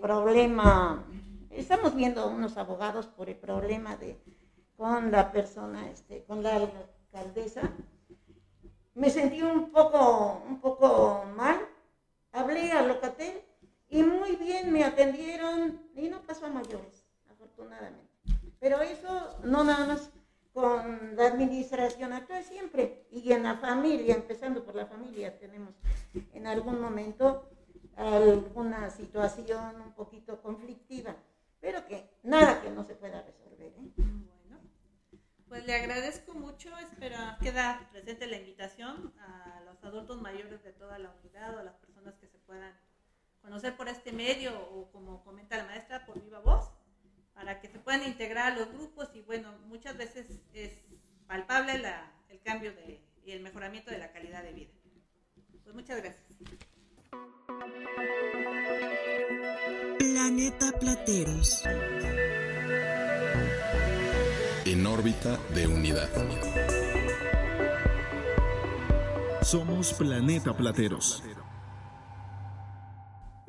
problema, 0.00 1.04
estamos 1.50 1.94
viendo 1.94 2.26
unos 2.28 2.56
abogados 2.56 3.06
por 3.06 3.28
el 3.28 3.36
problema 3.36 3.96
de 3.96 4.18
con 4.78 5.10
la 5.10 5.32
persona, 5.32 5.90
este, 5.90 6.24
con 6.24 6.42
la 6.42 6.54
alcaldesa, 6.54 7.62
me 8.94 9.10
sentí 9.10 9.42
un 9.42 9.70
poco, 9.70 10.42
un 10.48 10.60
poco 10.60 11.24
mal. 11.36 11.58
Hablé 12.32 12.70
a 12.72 12.82
Locatel 12.82 13.42
y 13.88 14.02
muy 14.02 14.36
bien 14.36 14.72
me 14.72 14.84
atendieron 14.84 15.82
y 15.94 16.08
no 16.08 16.20
pasó 16.22 16.46
a 16.46 16.50
mayores, 16.50 17.04
afortunadamente. 17.28 18.08
Pero 18.60 18.80
eso 18.80 19.38
no 19.42 19.64
nada 19.64 19.86
más 19.86 20.10
con 20.58 21.14
la 21.14 21.26
administración 21.28 22.12
actual 22.12 22.42
siempre 22.42 23.06
y 23.12 23.32
en 23.32 23.44
la 23.44 23.58
familia, 23.58 24.16
empezando 24.16 24.64
por 24.64 24.74
la 24.74 24.86
familia, 24.86 25.38
tenemos 25.38 25.72
en 26.32 26.48
algún 26.48 26.80
momento 26.80 27.48
alguna 27.94 28.90
situación 28.90 29.80
un 29.80 29.92
poquito 29.92 30.42
conflictiva, 30.42 31.14
pero 31.60 31.86
que 31.86 32.10
nada 32.24 32.60
que 32.60 32.70
no 32.70 32.82
se 32.82 32.96
pueda 32.96 33.22
resolver. 33.22 33.68
¿eh? 33.68 33.92
Pues 35.48 35.64
le 35.64 35.76
agradezco 35.76 36.34
mucho, 36.34 36.76
espero 36.78 37.16
queda 37.40 37.88
presente 37.92 38.26
la 38.26 38.38
invitación 38.38 39.14
a 39.20 39.60
los 39.64 39.84
adultos 39.84 40.20
mayores 40.20 40.64
de 40.64 40.72
toda 40.72 40.98
la 40.98 41.14
unidad 41.22 41.54
o 41.54 41.60
a 41.60 41.62
las 41.62 41.76
personas 41.76 42.16
que 42.16 42.26
se 42.26 42.38
puedan 42.38 42.76
conocer 43.42 43.76
por 43.76 43.86
este 43.86 44.10
medio 44.10 44.58
o 44.72 44.90
como 44.90 45.22
comenta 45.22 45.56
la 45.56 45.66
maestra 45.66 46.04
por 46.04 46.20
viva 46.20 46.40
voz, 46.40 46.72
para 47.38 47.60
que 47.60 47.68
se 47.68 47.78
puedan 47.78 48.02
integrar 48.02 48.52
a 48.52 48.56
los 48.56 48.68
grupos 48.72 49.10
y 49.14 49.20
bueno, 49.20 49.56
muchas 49.68 49.96
veces 49.96 50.26
es 50.52 50.72
palpable 51.28 51.78
la, 51.78 52.12
el 52.30 52.40
cambio 52.40 52.72
de, 52.72 53.00
y 53.24 53.30
el 53.30 53.42
mejoramiento 53.42 53.92
de 53.92 53.98
la 53.98 54.10
calidad 54.10 54.42
de 54.42 54.52
vida. 54.52 54.70
Pues 55.62 55.72
muchas 55.72 55.98
gracias. 55.98 56.26
Planeta 59.98 60.72
Plateros 60.80 61.62
en 64.64 64.86
órbita 64.86 65.38
de 65.54 65.66
unidad. 65.68 66.10
Somos 69.42 69.94
Planeta 69.94 70.56
Plateros. 70.56 71.22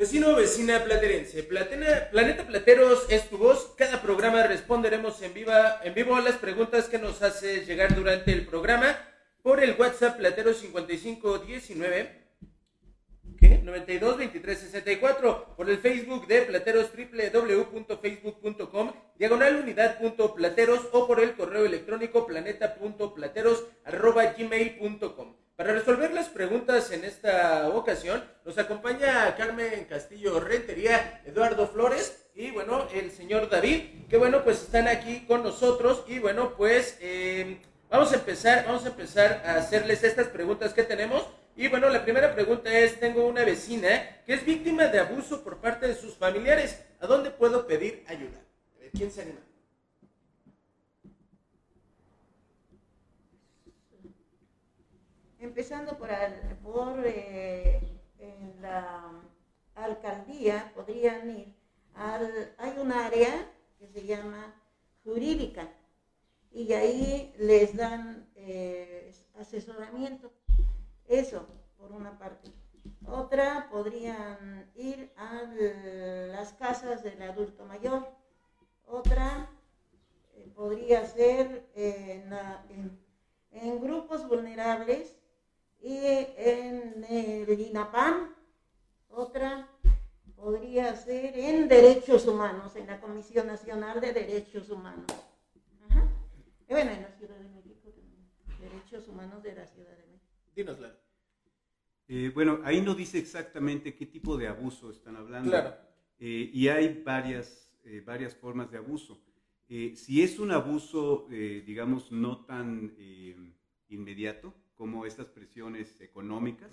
Vecino, 0.10 0.36
vecina 0.36 0.84
platerense, 0.84 1.43
Planeta 1.43 2.47
Plateros 2.47 3.05
es 3.10 3.30
tu 3.30 3.38
voz. 3.38 3.76
Cada 3.78 4.01
programa 4.01 4.41
responderemos 4.41 5.22
en, 5.22 5.36
viva, 5.36 5.80
en 5.84 5.93
vivo 5.93 6.16
a 6.16 6.22
las 6.22 6.38
preguntas 6.38 6.86
que 6.86 6.97
nos 6.97 7.22
hace 7.22 7.64
llegar 7.64 7.93
durante 7.93 8.32
el 8.32 8.47
programa 8.47 8.97
por 9.43 9.64
el 9.64 9.76
WhatsApp 9.78 10.18
Platero 10.18 10.55
5519 10.55 12.24
¿qué? 13.39 13.60
92 13.60 14.18
23 14.18 14.57
64 14.57 15.53
por 15.55 15.70
el 15.70 15.78
Facebook 15.78 16.26
de 16.26 16.41
Plateros 16.41 16.89
www.facebook.com 16.91 18.91
diagonal 19.16 19.57
unidad.plateros 19.57 20.88
o 20.91 21.05
por 21.05 21.20
el 21.20 21.36
correo 21.36 21.66
electrónico 21.66 22.26
planeta.plateros 22.26 23.64
arroba 23.86 24.34
gmail.com. 24.34 25.36
Para 25.60 25.74
resolver 25.74 26.14
las 26.14 26.30
preguntas 26.30 26.89
en 26.91 27.03
esta 27.03 27.68
ocasión 27.68 28.24
nos 28.45 28.57
acompaña 28.57 29.36
Carmen 29.36 29.84
Castillo 29.89 30.39
Rentería, 30.39 31.22
Eduardo 31.26 31.68
Flores 31.68 32.30
y 32.34 32.51
bueno, 32.51 32.88
el 32.93 33.12
señor 33.12 33.49
David, 33.49 34.07
que 34.07 34.16
bueno, 34.16 34.41
pues 34.45 34.62
están 34.62 34.88
aquí 34.88 35.26
con 35.26 35.43
nosotros 35.43 36.05
y 36.07 36.20
bueno, 36.20 36.53
pues 36.55 36.97
eh, 37.01 37.60
vamos 37.89 38.14
a 38.14 38.16
empezar, 38.16 38.68
vamos 38.68 38.86
a 38.86 38.88
empezar 38.88 39.43
a 39.45 39.55
hacerles 39.55 40.01
estas 40.05 40.28
preguntas 40.28 40.74
que 40.74 40.84
tenemos. 40.84 41.28
Y 41.57 41.68
bueno, 41.68 41.89
la 41.89 42.05
primera 42.05 42.34
pregunta 42.34 42.72
es, 42.72 42.97
tengo 42.97 43.28
una 43.28 43.43
vecina 43.43 44.22
que 44.26 44.36
es 44.36 44.45
víctima 44.45 44.86
de 44.86 44.99
abuso 44.99 45.43
por 45.43 45.57
parte 45.57 45.89
de 45.89 45.95
sus 45.95 46.16
familiares. 46.16 46.80
¿A 47.01 47.05
dónde 47.05 47.32
puedo 47.32 47.68
pedir 47.68 48.05
ayuda? 48.07 48.39
¿Quién 48.93 49.12
se 49.12 49.24
anima? 49.24 49.48
Empezando 55.39 55.97
por, 55.97 56.09
por 56.61 57.01
eh, 57.05 57.79
la 58.61 59.21
alcaldía, 59.73 60.69
podrían 60.75 61.29
ir 61.29 61.55
al, 61.95 62.53
hay 62.57 62.77
un 62.77 62.91
área 62.91 63.49
que 63.77 63.87
se 63.87 64.05
llama 64.05 64.53
jurídica 65.05 65.71
y 66.51 66.73
ahí 66.73 67.33
les 67.37 67.77
dan 67.77 68.29
eh, 68.35 69.15
asesoramiento. 69.37 70.29
Eso, 71.07 71.47
por 71.77 71.93
una 71.93 72.19
parte. 72.19 72.51
Otra, 73.07 73.69
podrían 73.71 74.69
ir 74.75 75.09
a 75.15 75.43
las 76.33 76.51
casas 76.51 77.01
del 77.01 77.21
adulto 77.21 77.63
mayor. 77.63 78.05
Otra, 78.85 79.49
eh, 80.33 80.51
podría 80.53 81.05
ser 81.05 81.65
en 81.75 82.99
grupos 83.81 84.27
vulnerables 84.27 85.18
y 85.82 85.97
en 85.97 87.05
el 87.09 87.59
INAPAM, 87.59 88.36
otra 89.09 89.67
podría 90.36 90.95
ser 90.95 91.38
en 91.38 91.67
Derechos 91.67 92.25
Humanos, 92.27 92.75
en 92.75 92.88
la 92.88 92.99
Comisión 92.99 93.47
Nacional 93.47 93.99
de 93.99 94.13
Derechos 94.13 94.69
Humanos. 94.69 95.05
Ajá. 95.89 96.07
Y 96.67 96.73
bueno, 96.73 96.91
en 96.91 97.01
la 97.01 97.11
Ciudad 97.11 97.38
de 97.38 97.49
México, 97.49 97.93
Derechos 98.59 99.07
Humanos 99.07 99.43
de 99.43 99.55
la 99.55 99.65
Ciudad 99.65 99.91
de 99.91 100.05
México. 100.07 100.25
Dínosla. 100.55 100.95
Eh, 102.11 102.32
bueno, 102.34 102.59
ahí 102.63 102.82
no 102.82 102.95
dice 102.95 103.19
exactamente 103.19 103.95
qué 103.95 104.07
tipo 104.07 104.36
de 104.36 104.47
abuso 104.47 104.89
están 104.89 105.15
hablando. 105.15 105.51
Claro. 105.51 105.75
Eh, 106.19 106.49
y 106.51 106.67
hay 106.67 107.03
varias, 107.03 107.71
eh, 107.84 108.01
varias 108.05 108.36
formas 108.36 108.71
de 108.71 108.77
abuso. 108.77 109.21
si 109.67 110.23
es 110.23 110.39
un 110.39 110.51
abuso, 110.51 111.27
digamos, 111.30 112.11
no 112.11 112.43
tan 112.43 112.95
inmediato, 113.88 114.55
como 114.80 115.05
estas 115.05 115.27
presiones 115.27 115.99
económicas, 115.99 116.71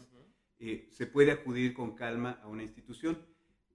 eh, 0.61 0.87
se 0.93 1.09
puede 1.09 1.33
acudir 1.33 1.75
con 1.75 1.97
calma 1.97 2.39
a 2.41 2.47
una 2.47 2.63
institución. 2.63 3.19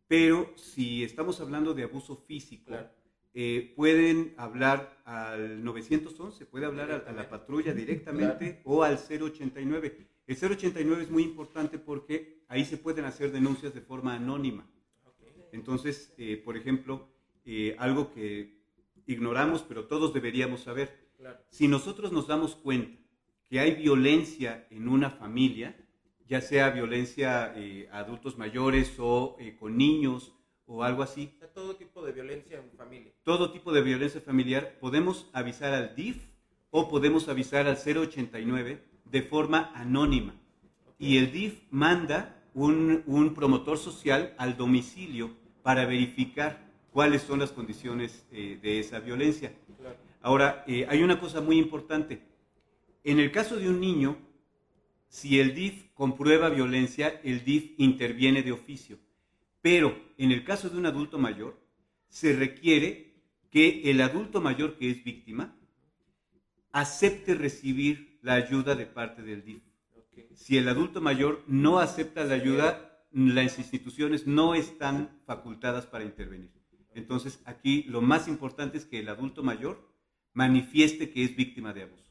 Pero 0.07 0.53
si 0.55 1.03
estamos 1.03 1.41
hablando 1.41 1.73
de 1.73 1.83
abuso 1.83 2.15
físico, 2.15 2.73
eh, 3.33 3.73
pueden 3.75 4.33
hablar 4.37 5.01
al 5.03 5.61
911, 5.61 6.45
puede 6.45 6.65
hablar 6.65 7.03
a, 7.05 7.11
la 7.11 7.27
patrulla 7.27 7.73
directamente 7.73 8.61
o 8.63 8.83
al 8.83 8.97
089. 8.97 10.07
El 10.25 10.37
089 10.37 11.03
es 11.03 11.11
muy 11.11 11.23
importante 11.23 11.77
porque 11.77 12.45
ahí 12.47 12.63
se 12.63 12.77
pueden 12.77 13.03
hacer 13.03 13.33
denuncias 13.33 13.73
de 13.73 13.81
forma 13.81 14.15
anónima. 14.15 14.65
Entonces, 15.51 16.13
eh, 16.17 16.37
por 16.37 16.55
ejemplo, 16.55 17.09
algo 17.79 18.13
que 18.13 18.61
ignoramos, 19.07 19.63
pero 19.63 19.87
todos 19.87 20.13
deberíamos 20.13 20.61
saber. 20.61 21.11
Si 21.49 21.67
nosotros 21.67 22.13
nos 22.13 22.27
damos 22.27 22.55
cuenta 22.55 23.00
que 23.51 23.59
hay 23.59 23.75
violencia 23.75 24.65
en 24.69 24.87
una 24.87 25.09
familia, 25.09 25.75
ya 26.25 26.39
sea 26.39 26.69
violencia 26.69 27.51
eh, 27.57 27.89
a 27.91 27.97
adultos 27.97 28.37
mayores 28.37 28.95
o 28.97 29.35
eh, 29.41 29.57
con 29.59 29.75
niños 29.75 30.33
o 30.65 30.85
algo 30.85 31.03
así. 31.03 31.37
todo 31.53 31.75
tipo 31.75 32.01
de 32.01 32.13
violencia 32.13 32.57
en 32.57 32.71
familia. 32.77 33.11
Todo 33.23 33.51
tipo 33.51 33.73
de 33.73 33.81
violencia 33.81 34.21
familiar. 34.21 34.77
Podemos 34.79 35.29
avisar 35.33 35.73
al 35.73 35.95
DIF 35.97 36.15
o 36.69 36.87
podemos 36.87 37.27
avisar 37.27 37.67
al 37.67 37.75
089 37.75 38.85
de 39.03 39.21
forma 39.21 39.69
anónima. 39.75 40.33
Y 40.97 41.17
el 41.17 41.33
DIF 41.33 41.63
manda 41.71 42.41
un, 42.53 43.33
promotor 43.35 43.77
social 43.77 44.33
al 44.37 44.55
domicilio 44.55 45.31
para 45.61 45.85
verificar 45.85 46.71
cuáles 46.93 47.23
son 47.23 47.39
las 47.39 47.51
condiciones 47.51 48.25
eh, 48.31 48.57
de 48.61 48.79
esa 48.79 49.01
violencia. 49.01 49.51
Ahora, 50.21 50.63
hay 50.67 51.03
una 51.03 51.19
cosa 51.19 51.41
muy 51.41 51.57
importante 51.57 52.30
en 53.03 53.19
el 53.19 53.31
caso 53.31 53.57
de 53.57 53.69
un 53.69 53.79
niño, 53.79 54.17
si 55.07 55.39
el 55.39 55.53
DIF 55.55 55.91
comprueba 55.93 56.49
violencia, 56.49 57.19
el 57.23 57.43
DIF 57.43 57.73
interviene 57.77 58.43
de 58.43 58.51
oficio. 58.51 58.97
Pero 59.61 59.95
en 60.17 60.31
el 60.31 60.43
caso 60.43 60.69
de 60.69 60.77
un 60.77 60.85
adulto 60.85 61.17
mayor, 61.17 61.59
se 62.07 62.35
requiere 62.35 63.13
que 63.49 63.89
el 63.91 64.01
adulto 64.01 64.41
mayor 64.41 64.77
que 64.77 64.89
es 64.89 65.03
víctima 65.03 65.55
acepte 66.71 67.35
recibir 67.35 68.19
la 68.21 68.33
ayuda 68.35 68.75
de 68.75 68.85
parte 68.85 69.21
del 69.21 69.43
DIF. 69.43 69.61
Si 70.35 70.57
el 70.57 70.67
adulto 70.69 71.01
mayor 71.01 71.43
no 71.47 71.79
acepta 71.79 72.23
la 72.23 72.35
ayuda, 72.35 73.05
las 73.11 73.59
instituciones 73.59 74.25
no 74.27 74.55
están 74.55 75.21
facultadas 75.25 75.85
para 75.85 76.05
intervenir. 76.05 76.51
Entonces, 76.93 77.41
aquí 77.45 77.83
lo 77.83 78.01
más 78.01 78.27
importante 78.27 78.77
es 78.77 78.85
que 78.85 78.99
el 78.99 79.09
adulto 79.09 79.43
mayor 79.43 79.89
manifieste 80.33 81.09
que 81.11 81.23
es 81.23 81.35
víctima 81.35 81.73
de 81.73 81.83
abuso. 81.83 82.10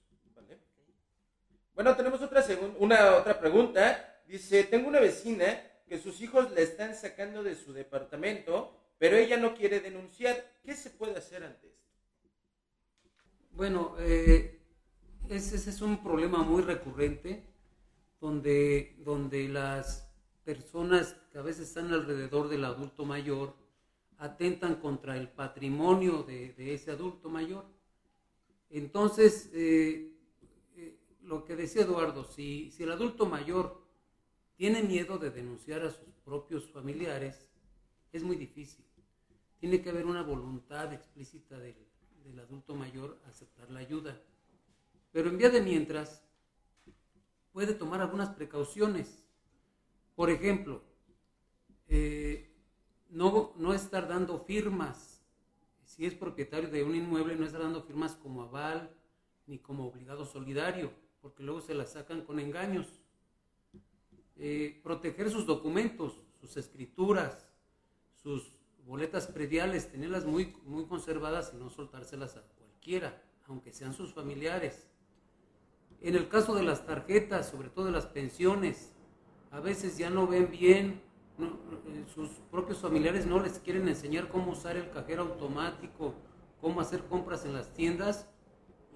Bueno, 1.81 1.97
tenemos 1.97 2.21
otra, 2.21 2.45
una 2.79 3.17
otra 3.17 3.41
pregunta. 3.41 4.21
Dice, 4.29 4.65
tengo 4.65 4.87
una 4.87 5.01
vecina 5.01 5.47
que 5.89 5.99
sus 5.99 6.21
hijos 6.21 6.51
la 6.51 6.61
están 6.61 6.95
sacando 6.95 7.43
de 7.43 7.55
su 7.55 7.73
departamento, 7.73 8.77
pero 8.99 9.17
ella 9.17 9.39
no 9.39 9.55
quiere 9.55 9.81
denunciar. 9.81 10.59
¿Qué 10.63 10.75
se 10.75 10.91
puede 10.91 11.17
hacer 11.17 11.43
ante 11.43 11.69
esto? 11.69 11.89
Bueno, 13.53 13.97
eh, 13.99 14.61
ese, 15.31 15.57
es 15.57 15.81
un 15.81 16.03
problema 16.03 16.43
muy 16.43 16.61
recurrente 16.61 17.47
donde, 18.21 18.97
donde 18.99 19.49
las 19.49 20.07
personas 20.45 21.17
que 21.33 21.39
a 21.39 21.43
veces 21.43 21.69
están 21.69 21.95
alrededor 21.95 22.51
del 22.51 22.67
adulto 22.67 23.07
mayor 23.07 23.57
atentan 24.19 24.75
contra 24.75 25.17
el 25.17 25.31
patrimonio 25.31 26.25
de, 26.25 26.75
ese 26.75 26.91
adulto 26.91 27.31
mayor. 27.31 27.65
Entonces, 28.69 29.49
eh, 29.55 30.10
lo 31.31 31.45
que 31.45 31.55
decía 31.55 31.83
Eduardo, 31.83 32.25
si, 32.25 32.73
si 32.73 32.83
el 32.83 32.91
adulto 32.91 33.25
mayor 33.25 33.81
tiene 34.57 34.83
miedo 34.83 35.17
de 35.17 35.31
denunciar 35.31 35.83
a 35.83 35.91
sus 35.91 36.13
propios 36.25 36.69
familiares, 36.73 37.49
es 38.13 38.25
muy 38.25 38.35
difícil. 38.35 38.85
Tiene 39.61 39.81
que 39.81 39.91
haber 39.91 40.07
una 40.07 40.25
voluntad 40.25 40.93
explícita 40.93 41.57
del, 41.57 41.77
adulto 42.41 42.75
mayor 42.75 43.21
a 43.25 43.29
aceptar 43.29 43.71
la 43.71 43.79
ayuda. 43.79 44.21
Pero 45.13 45.29
en 45.29 45.39
vía 45.39 45.51
de 45.51 45.63
mientras, 45.63 46.25
puede 47.53 47.75
tomar 47.75 48.01
algunas 48.01 48.31
precauciones. 48.31 49.25
Por 50.17 50.31
ejemplo, 50.31 50.83
eh, 51.87 52.53
no, 53.09 53.53
no 53.57 53.73
estar 53.73 54.09
dando 54.09 54.41
firmas. 54.41 55.23
Si 55.85 56.07
es 56.07 56.15
propietario 56.15 56.71
de 56.71 56.83
un 56.83 56.97
inmueble, 56.97 57.37
no 57.37 57.47
estar 57.47 57.63
dando 57.63 57.83
firmas 57.83 58.17
como 58.17 58.43
aval 58.43 58.91
ni 59.47 59.61
como 59.61 59.87
obligado 59.87 60.25
solidario 60.27 60.91
porque 61.21 61.43
luego 61.43 61.61
se 61.61 61.75
las 61.75 61.93
sacan 61.93 62.23
con 62.23 62.39
engaños. 62.39 62.87
Eh, 64.37 64.81
proteger 64.83 65.31
sus 65.31 65.47
documentos, 65.47 66.25
sus 66.41 66.57
escrituras, 66.57 67.47
sus 68.23 68.57
boletas 68.87 69.27
prediales, 69.27 69.91
tenerlas 69.91 70.25
muy, 70.25 70.57
muy 70.65 70.87
conservadas 70.87 71.53
y 71.55 71.59
no 71.59 71.71
soltárselas 71.71 72.37
a 72.37 72.43
cualquiera, 72.59 73.23
aunque 73.47 73.73
sean 73.73 73.93
sus 73.93 74.15
familiares. 74.15 74.87
En 76.01 76.15
el 76.15 76.29
caso 76.29 76.55
de 76.55 76.63
las 76.63 76.87
tarjetas, 76.87 77.51
sobre 77.51 77.69
todo 77.69 77.87
de 77.87 77.93
las 77.93 78.07
pensiones, 78.07 78.93
a 79.51 79.61
veces 79.61 79.99
ya 79.99 80.09
no 80.09 80.27
ven 80.27 80.51
bien, 80.51 81.03
eh, 81.39 82.05
sus 82.15 82.31
propios 82.51 82.79
familiares 82.79 83.27
no 83.27 83.41
les 83.41 83.59
quieren 83.59 83.87
enseñar 83.89 84.29
cómo 84.29 84.53
usar 84.53 84.77
el 84.77 84.91
cajero 84.91 85.23
automático, 85.23 86.15
cómo 86.61 86.81
hacer 86.81 87.05
compras 87.05 87.45
en 87.45 87.53
las 87.53 87.75
tiendas 87.75 88.27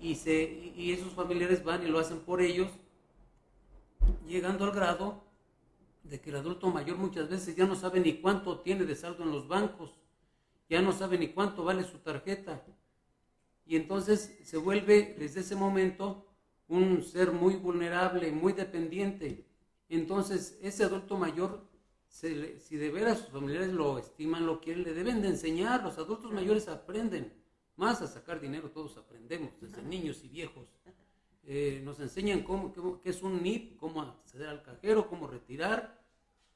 y, 0.01 0.14
se, 0.14 0.72
y 0.76 0.92
esos 0.92 1.12
familiares 1.12 1.64
van 1.64 1.86
y 1.86 1.90
lo 1.90 1.99
hacen 1.99 2.20
por 2.20 2.40
ellos, 2.40 2.68
llegando 4.26 4.64
al 4.64 4.72
grado 4.72 5.24
de 6.03 6.20
que 6.20 6.30
el 6.30 6.36
adulto 6.36 6.70
mayor 6.70 6.99
muchas 6.99 7.28
veces 7.28 7.57
ya 7.57 7.66
no 7.66 7.74
sabe 7.74 8.01
ni 8.01 8.14
cuánto 8.14 8.61
tiene 8.61 8.84
de 8.84 8.95
saldo 8.95 9.24
en 9.24 9.30
los 9.30 9.49
bancos, 9.49 9.95
ya 10.68 10.82
no 10.82 10.92
sabe 10.92 11.18
ni 11.18 11.28
cuánto 11.28 11.64
vale 11.64 11.84
su 11.84 11.99
tarjeta. 11.99 12.62
Y 13.66 13.76
entonces 13.76 14.38
se 14.45 14.57
vuelve 14.59 15.14
desde 15.18 15.40
ese 15.40 15.57
momento 15.57 16.26
un 16.68 17.03
ser 17.03 17.32
muy 17.32 17.57
vulnerable, 17.57 18.30
muy 18.32 18.53
dependiente. 18.53 19.47
Entonces 19.88 20.59
ese 20.62 20.84
adulto 20.84 21.16
mayor 21.16 21.62
si 22.14 22.76
de 22.76 22.90
veras 22.90 23.18
sus 23.18 23.30
familiares 23.30 23.72
lo 23.72 23.99
estiman, 23.99 24.47
lo 24.47 24.61
quieren, 24.61 24.84
le 24.84 24.95
deben 24.95 25.20
de 25.20 25.28
enseñar. 25.28 25.82
Los 25.82 25.99
adultos 25.99 26.32
mayores 26.32 26.68
aprenden 26.68 27.32
más 27.77 28.03
a 28.03 28.07
sacar 28.07 28.41
dinero, 28.41 28.70
todos 28.70 28.97
aprendemos, 28.97 29.51
desde 29.61 29.83
niños 29.83 30.22
y 30.25 30.29
viejos. 30.29 30.66
Eh, 31.47 31.83
nos 31.85 32.01
enseñan 32.01 32.43
cómo, 32.43 32.72
qué, 33.03 33.11
es 33.11 33.22
un 33.22 33.43
NIP, 33.43 33.77
cómo 33.77 34.01
acceder 34.01 34.49
al 34.49 34.62
cajero, 34.62 35.09
cómo 35.09 35.27
retirar, 35.27 36.03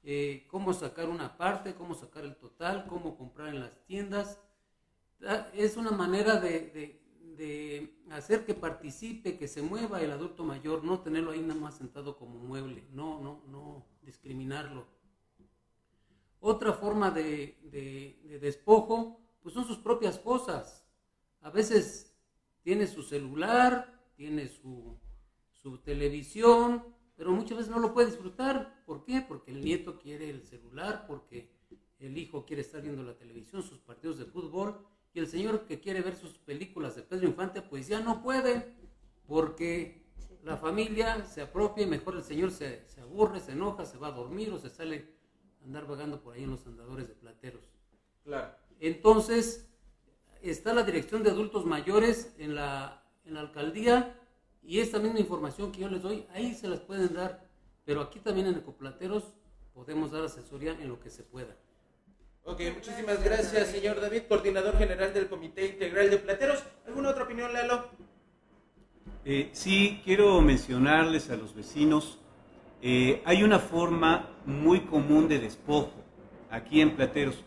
eh, 0.03 0.47
cómo 0.49 0.73
sacar 0.73 1.09
una 1.09 1.37
parte, 1.37 1.75
cómo 1.75 1.95
sacar 1.95 2.25
el 2.25 2.37
total, 2.37 2.87
cómo 2.89 3.17
comprar 3.17 3.49
en 3.49 3.61
las 3.61 3.85
tiendas. 3.85 4.41
Ah, 5.27 5.49
es 5.53 5.77
una 5.77 5.91
manera 5.91 6.41
de, 6.41 7.03
de, 7.37 7.95
hacer 8.11 8.47
que 8.47 8.55
participe, 8.55 9.37
que 9.37 9.47
se 9.47 9.61
mueva 9.63 10.01
el 10.01 10.11
adulto 10.11 10.43
mayor, 10.43 10.83
no 10.83 11.01
tenerlo 11.01 11.33
ahí 11.33 11.41
nada 11.41 11.61
más 11.61 11.77
sentado 11.77 12.17
como 12.17 12.39
mueble, 12.39 12.85
no, 12.93 13.21
no, 13.21 13.43
no 13.49 13.85
discriminarlo. 14.03 14.87
Otra 16.41 16.73
forma 16.73 17.11
de, 17.11 17.59
de 17.71 18.39
despojo, 18.41 19.21
pues 19.43 19.55
son 19.55 19.67
sus 19.67 19.79
propias 19.79 20.19
cosas. 20.19 20.88
A 21.41 21.51
veces 21.51 22.15
tiene 22.63 22.87
su 22.87 23.03
celular, 23.03 24.11
tiene 24.17 24.49
su, 24.49 24.99
su 25.51 25.79
televisión, 25.79 26.85
pero 27.17 27.33
muchas 27.33 27.59
veces 27.59 27.71
no 27.71 27.79
lo 27.79 27.93
puede 27.93 28.09
disfrutar. 28.09 28.83
¿Por 28.85 29.05
qué? 29.05 29.25
Porque 29.27 29.51
el 29.51 29.61
nieto 29.61 29.99
quiere 29.99 30.31
el 30.31 30.43
celular, 30.43 31.07
porque 31.07 31.51
el 31.99 32.17
hijo 32.17 32.45
quiere 32.45 32.63
estar 32.63 32.83
viendo 32.83 33.03
la 33.03 33.17
televisión, 33.17 33.63
sus 33.63 33.79
partidos 33.81 34.19
de 34.19 34.25
fútbol, 34.25 34.87
y 35.13 35.19
el 35.19 35.27
señor 35.27 35.67
que 35.67 35.81
quiere 35.81 36.01
ver 36.01 36.15
sus 36.15 36.39
películas 36.39 36.95
de 36.95 37.03
Pedro 37.03 37.27
Infante, 37.27 37.63
pues 37.63 37.89
ya 37.89 38.01
no 38.01 38.23
puede, 38.23 38.75
porque 39.27 40.07
la 40.45 40.57
familia 40.57 41.25
se 41.25 41.43
apropia 41.43 41.85
y 41.85 41.87
mejor 41.87 42.17
el 42.17 42.23
señor 42.23 42.51
se, 42.51 42.87
se 42.89 43.01
aburre, 43.01 43.41
se 43.41 43.53
enoja, 43.53 43.85
se 43.85 43.99
va 43.99 44.09
a 44.09 44.13
dormir 44.13 44.53
o 44.53 44.59
se 44.59 44.71
sale 44.71 45.09
a 45.61 45.65
andar 45.65 45.87
vagando 45.87 46.21
por 46.21 46.35
ahí 46.35 46.45
en 46.45 46.51
los 46.51 46.67
andadores 46.67 47.09
de 47.09 47.15
plateros. 47.15 47.63
Claro. 48.25 48.55
Entonces, 48.81 49.69
está 50.43 50.73
la 50.75 50.83
dirección 50.83 51.23
de 51.23 51.31
adultos 51.31 51.65
mayores 51.65 52.35
en 52.39 52.55
la 52.55 52.99
en 53.29 53.35
la 53.35 53.41
alcaldía 53.41 54.15
y 54.63 54.81
esta 54.81 54.99
misma 54.99 55.21
información 55.21 55.71
que 55.71 55.81
yo 55.81 55.89
les 55.89 56.03
doy, 56.03 56.27
ahí 56.35 56.55
se 56.55 56.69
las 56.69 56.81
pueden 56.81 57.15
dar, 57.15 57.47
pero 57.85 58.01
aquí 58.01 58.19
también 58.19 58.47
en 58.49 58.57
Ecoplateros 58.57 59.25
podemos 59.73 60.11
dar 60.11 60.25
asesoría 60.25 60.73
en 60.73 60.89
lo 60.89 60.99
que 61.01 61.11
se 61.11 61.23
pueda. 61.23 61.57
Ok, 62.45 62.61
muchísimas 62.75 63.23
gracias, 63.23 63.69
señor 63.69 64.01
David, 64.01 64.23
coordinador 64.29 64.77
general 64.79 65.13
del 65.13 65.29
Comité 65.29 65.67
Integral 65.67 66.11
de 66.11 66.17
Plateros. 66.19 66.65
¿Alguna 66.87 67.11
otra 67.11 67.25
opinión, 67.25 67.53
Lalo? 67.53 67.89
Eh, 69.25 69.51
sí, 69.53 70.01
quiero 70.05 70.41
mencionarles 70.41 71.31
a 71.31 71.37
los 71.37 71.55
vecinos, 71.55 72.19
eh, 72.81 73.23
hay 73.25 73.43
una 73.43 73.59
forma 73.59 74.31
muy 74.47 74.81
común 74.81 75.29
de 75.29 75.39
despojo 75.39 75.93
aquí 76.51 76.81
en 76.81 76.97
Plateros. 76.97 77.45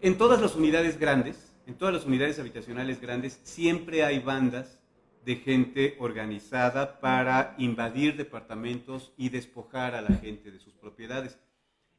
En 0.00 0.18
todas 0.18 0.40
las 0.40 0.54
unidades 0.54 0.98
grandes, 0.98 1.47
en 1.68 1.74
todas 1.74 1.92
las 1.92 2.06
unidades 2.06 2.38
habitacionales 2.38 2.98
grandes, 2.98 3.40
siempre 3.44 4.02
hay 4.02 4.20
bandas 4.20 4.80
de 5.26 5.36
gente 5.36 5.96
organizada 5.98 6.98
para 6.98 7.54
invadir 7.58 8.16
departamentos 8.16 9.12
y 9.18 9.28
despojar 9.28 9.94
a 9.94 10.00
la 10.00 10.16
gente 10.16 10.50
de 10.50 10.60
sus 10.60 10.72
propiedades. 10.72 11.38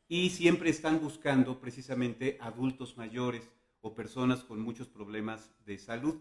Y 0.07 0.31
siempre 0.31 0.71
están 0.71 0.99
buscando 0.99 1.59
precisamente 1.59 2.39
adultos 2.41 2.97
mayores 2.97 3.47
o 3.81 3.93
personas 3.93 4.43
con 4.43 4.59
muchos 4.59 4.87
problemas 4.87 5.51
de 5.67 5.77
salud. 5.77 6.15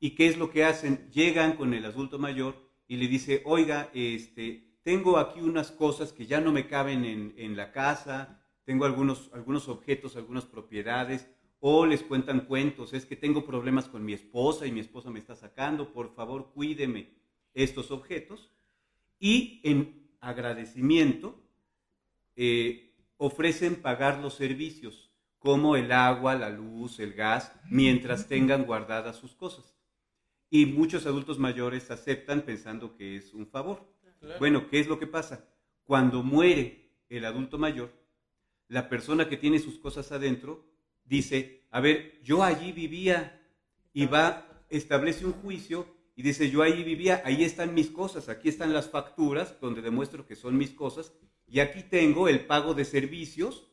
¿Y 0.00 0.16
qué 0.16 0.26
es 0.26 0.36
lo 0.36 0.50
que 0.50 0.64
hacen? 0.64 1.08
Llegan 1.12 1.56
con 1.56 1.74
el 1.74 1.84
adulto 1.84 2.18
mayor 2.18 2.56
y 2.88 2.96
le 2.96 3.06
dice, 3.06 3.40
oiga, 3.44 3.88
este, 3.94 4.80
tengo 4.82 5.18
aquí 5.18 5.40
unas 5.40 5.70
cosas 5.70 6.12
que 6.12 6.26
ya 6.26 6.40
no 6.40 6.50
me 6.50 6.66
caben 6.66 7.04
en, 7.04 7.34
en 7.36 7.56
la 7.56 7.70
casa, 7.70 8.42
tengo 8.64 8.84
algunos, 8.84 9.30
algunos 9.32 9.68
objetos, 9.68 10.16
algunas 10.16 10.44
propiedades, 10.44 11.28
o 11.66 11.86
les 11.86 12.02
cuentan 12.02 12.40
cuentos, 12.40 12.92
es 12.92 13.06
que 13.06 13.16
tengo 13.16 13.46
problemas 13.46 13.88
con 13.88 14.04
mi 14.04 14.12
esposa 14.12 14.66
y 14.66 14.70
mi 14.70 14.80
esposa 14.80 15.08
me 15.08 15.18
está 15.18 15.34
sacando, 15.34 15.94
por 15.94 16.14
favor 16.14 16.50
cuídeme 16.52 17.14
estos 17.54 17.90
objetos. 17.90 18.52
Y 19.18 19.62
en 19.64 20.10
agradecimiento 20.20 21.42
eh, 22.36 22.94
ofrecen 23.16 23.76
pagar 23.76 24.18
los 24.18 24.34
servicios, 24.34 25.10
como 25.38 25.74
el 25.76 25.90
agua, 25.92 26.34
la 26.34 26.50
luz, 26.50 27.00
el 27.00 27.14
gas, 27.14 27.50
mientras 27.70 28.28
tengan 28.28 28.66
guardadas 28.66 29.16
sus 29.16 29.34
cosas. 29.34 29.74
Y 30.50 30.66
muchos 30.66 31.06
adultos 31.06 31.38
mayores 31.38 31.90
aceptan 31.90 32.42
pensando 32.42 32.94
que 32.94 33.16
es 33.16 33.32
un 33.32 33.46
favor. 33.46 33.90
Bueno, 34.38 34.68
¿qué 34.68 34.80
es 34.80 34.86
lo 34.86 34.98
que 34.98 35.06
pasa? 35.06 35.48
Cuando 35.84 36.22
muere 36.22 36.90
el 37.08 37.24
adulto 37.24 37.56
mayor, 37.56 37.90
la 38.68 38.90
persona 38.90 39.30
que 39.30 39.38
tiene 39.38 39.60
sus 39.60 39.78
cosas 39.78 40.12
adentro 40.12 40.73
dice, 41.04 41.66
a 41.70 41.80
ver, 41.80 42.20
yo 42.22 42.42
allí 42.42 42.72
vivía 42.72 43.40
y 43.92 44.06
va, 44.06 44.46
establece 44.68 45.26
un 45.26 45.32
juicio 45.32 45.86
y 46.16 46.22
dice, 46.22 46.50
yo 46.50 46.62
allí 46.62 46.82
vivía, 46.82 47.22
ahí 47.24 47.44
están 47.44 47.74
mis 47.74 47.90
cosas, 47.90 48.28
aquí 48.28 48.48
están 48.48 48.72
las 48.72 48.88
facturas 48.88 49.56
donde 49.60 49.82
demuestro 49.82 50.26
que 50.26 50.36
son 50.36 50.56
mis 50.56 50.70
cosas 50.70 51.12
y 51.48 51.60
aquí 51.60 51.82
tengo 51.82 52.28
el 52.28 52.46
pago 52.46 52.74
de 52.74 52.84
servicios 52.84 53.68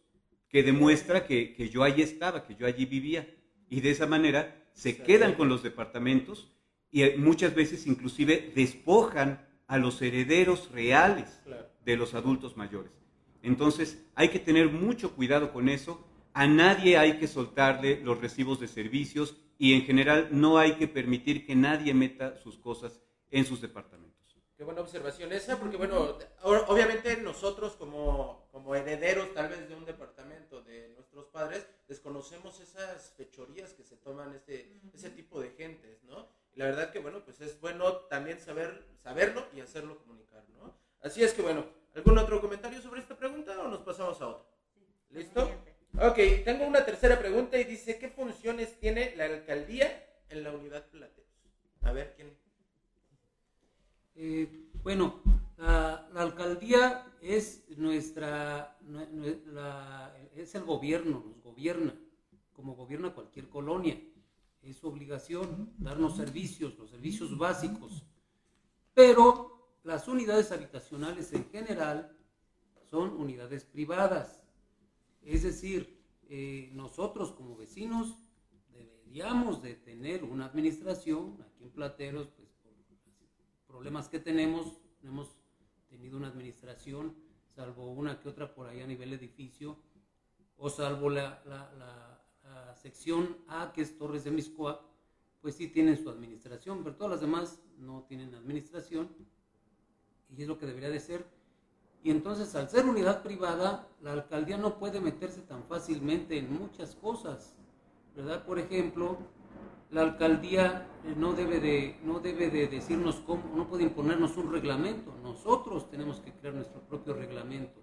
que 0.50 0.64
demuestra 0.64 1.26
que, 1.26 1.54
que 1.54 1.70
yo 1.70 1.84
allí 1.84 2.02
estaba, 2.02 2.46
que 2.46 2.56
yo 2.56 2.68
allí 2.68 2.86
vivía. 2.86 3.28
Y 3.70 3.80
de 3.80 3.92
esa 3.92 4.06
manera 4.06 4.68
se 4.74 4.98
quedan 4.98 5.36
con 5.36 5.48
los 5.48 5.64
departamentos 5.64 6.52
y 6.92 7.06
muchas 7.18 7.56
veces 7.56 7.88
inclusive 7.88 8.52
despojan 8.54 9.48
a 9.68 9.78
los 9.78 10.02
herederos 10.02 10.70
reales 10.72 11.40
de 11.86 11.96
los 11.96 12.14
adultos 12.14 12.58
mayores. 12.58 12.92
Entonces 13.42 14.06
hay 14.14 14.30
que 14.30 14.40
tener 14.40 14.70
mucho 14.70 15.16
cuidado 15.16 15.54
con 15.54 15.70
eso 15.70 16.06
a 16.34 16.48
nadie 16.48 16.98
hay 16.98 17.18
que 17.18 17.28
soltarle 17.28 18.02
los 18.02 18.20
recibos 18.20 18.60
de 18.60 18.68
servicios 18.68 19.36
y 19.58 19.74
en 19.74 19.84
general 19.84 20.30
no 20.32 20.58
hay 20.58 20.74
que 20.74 20.88
permitir 20.88 21.46
que 21.46 21.56
nadie 21.56 21.94
meta 21.94 22.38
sus 22.38 22.58
cosas 22.58 23.00
en 23.30 23.46
sus 23.46 23.62
departamentos. 23.62 24.12
Qué 24.58 24.66
buena 24.66 24.82
observación 24.82 25.32
esa, 25.32 25.60
porque 25.60 25.76
bueno, 25.76 26.18
obviamente 26.44 27.18
nosotros 27.18 27.76
como, 27.78 28.48
como 28.52 28.76
herederos 28.76 29.34
tal 29.34 29.50
vez 29.50 29.68
de 29.68 29.76
un 29.76 29.86
departamento 29.86 30.62
de 30.62 30.90
nuestros 30.90 31.26
padres, 31.26 31.68
desconocemos 31.88 32.60
esas 32.60 33.14
fechorías 33.18 33.74
que 33.74 33.84
se 33.84 33.98
toman 33.98 34.36
ese, 34.36 34.80
ese 34.94 35.10
tipo 35.10 35.42
de 35.42 35.50
gentes, 35.50 36.04
¿no? 36.04 36.28
Y 36.54 36.60
la 36.60 36.66
verdad 36.66 36.92
que 36.92 37.00
bueno, 37.00 37.24
pues 37.26 37.42
es 37.42 37.60
bueno 37.60 37.92
también 38.10 38.40
saber, 38.40 38.86
saberlo 39.02 39.48
y 39.56 39.62
hacerlo 39.62 39.98
comunicar, 39.98 40.44
¿no? 40.60 40.76
Así 41.02 41.24
es 41.24 41.34
que 41.34 41.42
bueno, 41.42 41.66
¿algún 41.96 42.20
otro 42.20 42.40
comentario 42.40 42.80
sobre 42.82 43.02
esta 43.02 43.18
pregunta 43.18 43.60
o 43.62 43.68
nos 43.68 43.82
pasamos 43.82 44.22
a 44.22 44.28
otra? 44.28 44.46
¿Listo? 45.10 45.50
Ok, 46.00 46.16
tengo 46.46 46.66
una 46.66 46.86
tercera 46.86 47.20
pregunta 47.20 47.60
y 47.60 47.66
dice, 47.66 48.00
¿qué 48.00 48.10
funciones 48.10 48.80
tiene 48.80 49.14
la 49.18 49.26
alcaldía 49.26 50.08
en 50.30 50.44
la 50.44 50.52
unidad 50.52 50.86
Plateros? 50.88 51.30
A 51.82 51.92
ver, 51.92 52.14
¿quién? 52.16 52.34
Eh, 54.16 54.70
bueno, 54.84 55.22
la, 55.58 56.08
alcaldía 56.16 57.06
es 57.22 57.66
nuestra, 57.76 58.80
es 60.36 60.56
el 60.56 60.64
gobierno, 60.64 61.24
nos 61.28 61.44
gobierna, 61.44 61.94
como 62.54 62.76
gobierna 62.76 63.14
cualquier 63.14 63.50
colonia. 63.50 64.00
Es 64.62 64.78
su 64.78 64.88
obligación 64.88 65.74
darnos 65.78 66.16
servicios, 66.16 66.78
los 66.80 66.90
servicios 66.90 67.38
básicos. 67.38 68.06
Pero 68.94 69.78
las 69.84 70.08
unidades 70.08 70.52
habitacionales 70.52 71.34
en 71.34 71.50
general 71.50 72.16
son 72.90 73.10
unidades 73.10 73.66
privadas 73.66 74.41
es 75.22 75.44
decir, 75.44 76.02
eh, 76.30 76.70
nosotros 76.74 77.32
como 77.32 77.56
vecinos 77.56 78.18
deberíamos 78.72 79.62
de 79.62 79.76
tener 79.76 80.24
una 80.24 80.46
administración, 80.46 81.38
aquí 81.42 81.64
en 81.64 81.72
Plateros, 81.72 82.30
pues 82.30 82.50
por 82.64 82.72
problemas 83.68 84.08
que 84.08 84.20
tenemos, 84.20 84.82
no 85.02 85.10
hemos 85.10 85.38
tenido 85.90 86.18
una 86.18 86.30
administración, 86.30 87.16
salvo 87.54 87.92
una 87.92 88.20
que 88.20 88.30
otra 88.30 88.54
por 88.54 88.68
ahí 88.68 88.80
a 88.80 88.88
nivel 88.88 89.14
edificio, 89.14 89.78
o 90.58 90.70
salvo 90.70 91.10
la, 91.10 92.18
sección 92.76 93.38
A, 93.48 93.72
que 93.74 93.82
es 93.82 93.98
Torres 93.98 94.24
de 94.24 94.32
Miscoa, 94.32 94.90
pues 95.42 95.56
sí 95.56 95.68
tienen 95.68 96.02
su 96.02 96.10
administración, 96.10 96.84
pero 96.84 96.96
todas 96.96 97.12
las 97.12 97.22
demás 97.22 97.62
no 97.78 98.06
tienen 98.08 98.34
administración, 98.34 99.10
y 100.30 100.42
es 100.42 100.48
lo 100.48 100.58
que 100.58 100.66
debería 100.66 100.90
de 100.90 101.00
ser 101.00 101.26
y 102.04 102.10
entonces, 102.10 102.56
al 102.56 102.70
ser 102.70 102.86
unidad 102.86 103.22
privada, 103.22 103.88
la 104.02 104.14
alcaldía 104.14 104.58
no 104.58 104.80
puede 104.80 105.00
meterse 105.00 105.42
tan 105.42 105.64
fácilmente 105.66 106.38
en 106.38 106.52
muchas 106.52 106.96
cosas, 106.96 107.54
¿verdad? 108.16 108.44
Por 108.44 108.58
ejemplo, 108.58 109.18
la 109.92 110.02
alcaldía 110.02 110.88
eh, 111.06 111.14
no 111.16 111.34
debe 111.34 111.60
de, 111.60 112.00
no 112.04 112.20
debe 112.20 112.50
de 112.50 112.68
decirnos 112.68 113.18
cómo, 113.26 113.44
no 113.56 113.68
puede 113.68 113.84
imponernos 113.84 114.36
un 114.38 114.52
reglamento. 114.52 115.14
Nosotros 115.22 115.90
tenemos 115.92 116.22
que 116.22 116.34
crear 116.34 116.56
nuestro 116.56 116.82
propio 116.82 117.14
reglamento, 117.14 117.82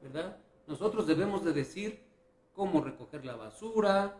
¿verdad? 0.00 0.38
Nosotros 0.66 1.06
debemos 1.06 1.44
de 1.44 1.52
decir 1.52 2.06
cómo 2.54 2.80
recoger 2.80 3.26
la 3.26 3.36
basura, 3.36 4.16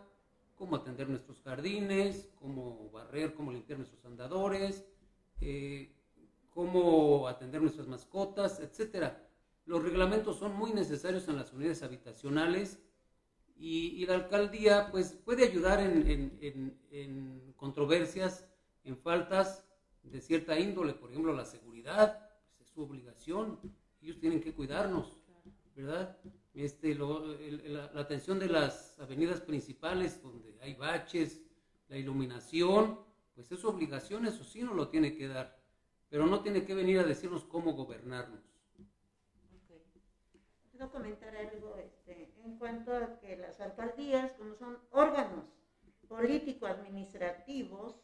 cómo 0.55 0.75
atender 0.75 1.09
nuestros 1.09 1.41
jardines, 1.41 2.29
cómo 2.39 2.91
barrer, 2.91 3.33
cómo 3.33 3.51
limpiar 3.51 3.79
nuestros 3.79 4.05
andadores, 4.05 4.85
eh, 5.41 5.94
cómo 6.55 7.27
atender 7.27 7.61
nuestras 7.61 7.85
mascotas, 7.85 8.61
etcétera. 8.61 9.21
los 9.65 9.83
reglamentos 9.83 10.37
son 10.37 10.55
muy 10.55 10.71
necesarios 10.71 11.27
en 11.27 11.35
las 11.35 11.51
unidades 11.51 11.83
habitacionales 11.83 12.79
y, 13.57 14.05
la 14.05 14.15
alcaldía 14.15 14.89
pues 14.89 15.11
puede 15.25 15.43
ayudar 15.43 15.81
en, 15.81 17.53
controversias, 17.57 18.45
en 18.85 18.97
faltas 18.97 19.65
de 20.03 20.21
cierta 20.21 20.57
índole, 20.57 20.93
por 20.93 21.09
ejemplo 21.11 21.33
la 21.33 21.43
seguridad, 21.43 22.29
pues, 22.55 22.69
es 22.69 22.73
su 22.73 22.83
obligación, 22.83 23.59
ellos 24.01 24.19
tienen 24.19 24.39
que 24.39 24.53
cuidarnos, 24.53 25.17
¿verdad? 25.75 26.17
Este, 26.53 26.95
la, 26.95 27.91
atención 27.95 28.39
de 28.39 28.47
las 28.47 28.97
avenidas 28.99 29.41
principales 29.41 30.21
donde 30.23 30.57
hay 30.61 30.73
baches, 30.75 31.41
la 31.89 31.97
iluminación, 31.97 32.97
pues 33.33 33.51
es 33.51 33.59
su 33.59 33.67
obligación, 33.67 34.25
eso 34.25 34.45
sí 34.45 34.63
nos 34.63 34.75
lo 34.75 34.87
tiene 34.87 35.13
que 35.17 35.27
dar, 35.27 35.64
pero 36.15 36.27
no 36.27 36.41
tiene 36.41 36.63
que 36.63 36.73
venir 36.73 36.97
a 36.99 37.03
decirnos 37.03 37.43
cómo 37.43 37.73
gobernarnos. 37.73 38.39
Quiero 40.71 40.89
comentar 40.89 41.35
algo 41.35 41.75
este, 41.75 42.33
en 42.45 42.57
cuanto 42.57 42.95
a 42.95 43.19
que 43.19 43.35
las 43.35 43.59
alcaldías, 43.59 44.31
como 44.37 44.55
son 44.55 44.79
órganos 44.91 45.43
político-administrativos, 46.07 47.99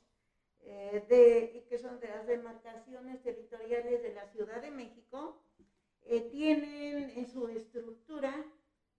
eh, 0.59 1.05
de, 1.07 1.65
que 1.69 1.77
son 1.77 2.01
de 2.01 2.09
las 2.09 2.27
demarcaciones 2.27 3.23
territoriales 3.23 4.03
de 4.03 4.13
la 4.13 4.27
Ciudad 4.27 4.61
de 4.61 4.71
México, 4.71 5.41
eh, 6.03 6.19
tienen 6.31 7.11
en 7.11 7.25
su 7.31 7.47
estructura 7.47 8.35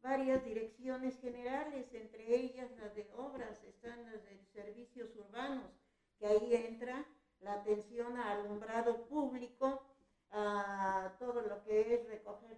varias 0.00 0.42
direcciones 0.42 1.20
generales, 1.20 1.92
entre 1.92 2.34
ellas 2.34 2.70
las 2.80 2.94
de 2.94 3.06
obras, 3.14 3.62
están 3.64 4.06
las 4.06 4.24
de 4.24 4.42
servicios 4.54 5.14
urbanos, 5.16 5.70
que 6.18 6.28
ahí 6.28 6.54
entra 6.54 7.04
la 7.42 7.54
atención 7.54 8.16
a 8.16 8.32
alumbrado 8.32 9.04
público, 9.06 9.82
a 10.30 11.12
todo 11.18 11.42
lo 11.42 11.62
que 11.64 11.94
es 11.94 12.06
recoger 12.08 12.56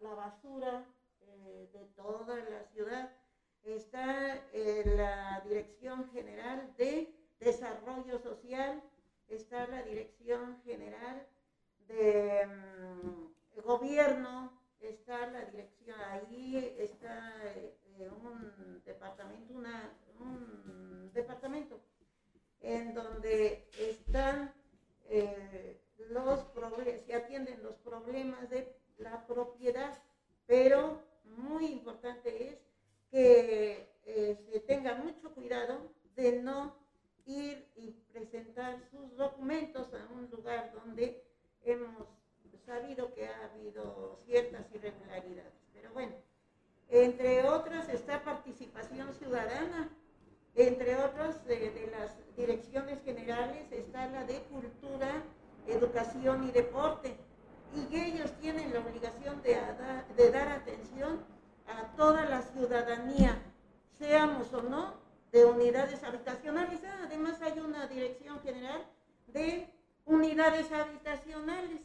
la 0.00 0.14
basura 0.14 0.84
eh, 1.26 1.68
de 1.72 1.84
toda 1.96 2.36
la 2.36 2.64
ciudad. 2.72 3.10
Está 3.64 4.42
la 4.96 5.40
Dirección 5.44 6.10
General 6.10 6.74
de 6.76 7.14
Desarrollo 7.38 8.18
Social, 8.18 8.82
está 9.28 9.66
la 9.66 9.82
Dirección 9.82 10.60
General 10.64 11.26
de 11.86 12.46
mm, 12.46 13.60
Gobierno, 13.60 14.58
está 14.80 15.26
la 15.30 15.44
dirección, 15.44 15.96
ahí 16.00 16.74
está 16.78 17.32
eh, 17.54 17.76
un 18.10 18.82
departamento, 18.84 19.54
una, 19.54 19.92
un 20.18 21.10
departamento 21.12 21.80
en 22.62 22.94
donde 22.94 23.68
están 23.78 24.52
eh, 25.08 25.80
los 26.10 26.40
problemas, 26.46 27.02
se 27.06 27.14
atienden 27.14 27.62
los 27.62 27.76
problemas 27.76 28.48
de 28.50 28.74
la 28.98 29.26
propiedad, 29.26 29.92
pero 30.46 31.02
muy 31.24 31.66
importante 31.66 32.48
es 32.48 32.58
que 33.10 33.88
eh, 34.06 34.36
se 34.50 34.60
tenga 34.60 34.94
mucho 34.94 35.34
cuidado 35.34 35.92
de 36.16 36.40
no 36.40 36.76
ir 37.26 37.68
y 37.76 37.90
presentar 38.12 38.80
sus 38.90 39.16
documentos 39.16 39.92
a 39.94 40.12
un 40.12 40.30
lugar 40.30 40.72
donde 40.72 41.22
hemos 41.64 42.08
sabido 42.64 43.12
que 43.14 43.26
ha 43.26 43.44
habido 43.44 44.16
ciertas 44.24 44.72
irregularidades. 44.72 45.52
Pero 45.72 45.92
bueno, 45.92 46.14
entre 46.88 47.46
otras 47.48 47.88
está 47.88 48.22
participación 48.22 49.12
ciudadana, 49.14 49.90
entre 50.54 50.96
otras 50.96 51.44
de, 51.46 51.90
las 51.90 52.16
direcciones 52.36 53.02
generales 53.04 53.70
está 53.70 54.06
la 54.08 54.24
de 54.24 54.40
cultura, 54.42 55.22
educación 55.66 56.48
y 56.48 56.50
deporte. 56.50 57.16
Y 57.74 57.96
ellos 57.96 58.30
tienen 58.40 58.72
la 58.72 58.80
obligación 58.80 59.40
de, 59.42 60.30
dar 60.30 60.48
atención 60.48 61.24
a 61.66 61.96
toda 61.96 62.26
la 62.26 62.42
ciudadanía, 62.42 63.40
seamos 63.98 64.52
o 64.52 64.62
no 64.62 64.94
de 65.30 65.46
unidades 65.46 66.02
habitacionales. 66.04 66.80
Además 67.02 67.40
hay 67.40 67.58
una 67.60 67.86
dirección 67.86 68.40
general 68.40 68.84
de 69.28 69.68
unidades 70.04 70.70
habitacionales 70.70 71.80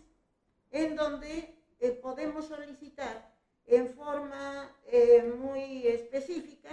en 0.71 0.97
donde 0.97 1.55
eh, 1.79 1.91
podemos 1.91 2.47
solicitar 2.47 3.31
en 3.65 3.87
forma 3.89 4.69
eh, 4.87 5.33
muy 5.39 5.87
específica 5.87 6.69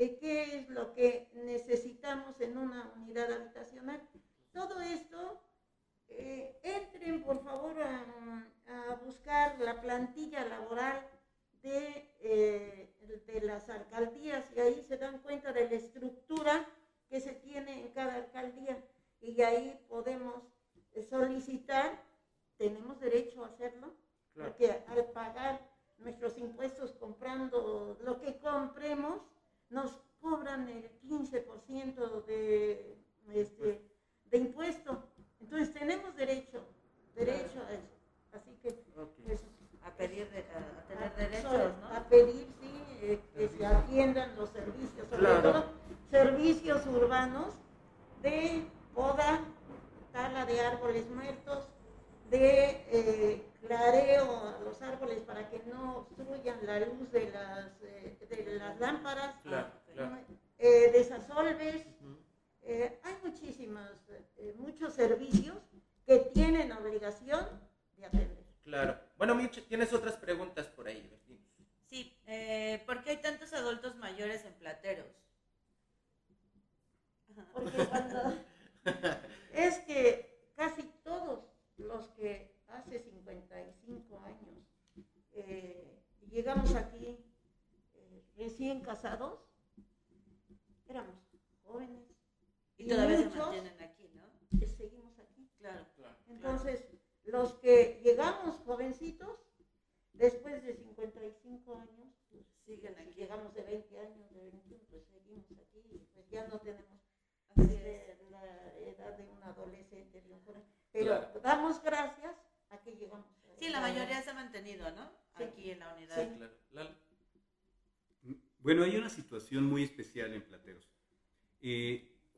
eh, 0.00 0.16
qué 0.18 0.58
es 0.58 0.68
lo 0.70 0.92
que 0.94 1.28
necesitamos 1.34 2.40
en 2.40 2.56
una 2.56 2.92
unidad 2.96 3.32
habitacional. 3.32 4.00
Todo 4.52 4.80
esto, 4.80 5.40
entren 6.62 7.22
por 7.22 7.42
favor 7.44 7.74
a, 7.82 8.04
buscar 9.04 9.58
la 9.60 9.80
plantilla 9.80 10.44
laboral 10.46 11.06
de, 11.62 12.10
de 13.26 13.40
las 13.42 13.68
alcaldías 13.68 14.44
y 14.54 14.60
ahí 14.60 14.84
se 14.88 14.96
dan 14.96 15.18
cuenta 15.20 15.52
de 15.52 15.68
la 15.68 15.76
estructura 15.76 16.66
que 17.08 17.20
se 17.20 17.32
tiene 17.32 17.80
en 17.80 17.92
cada 17.92 18.16
alcaldía 18.16 18.82
y 19.20 19.42
ahí 19.42 19.79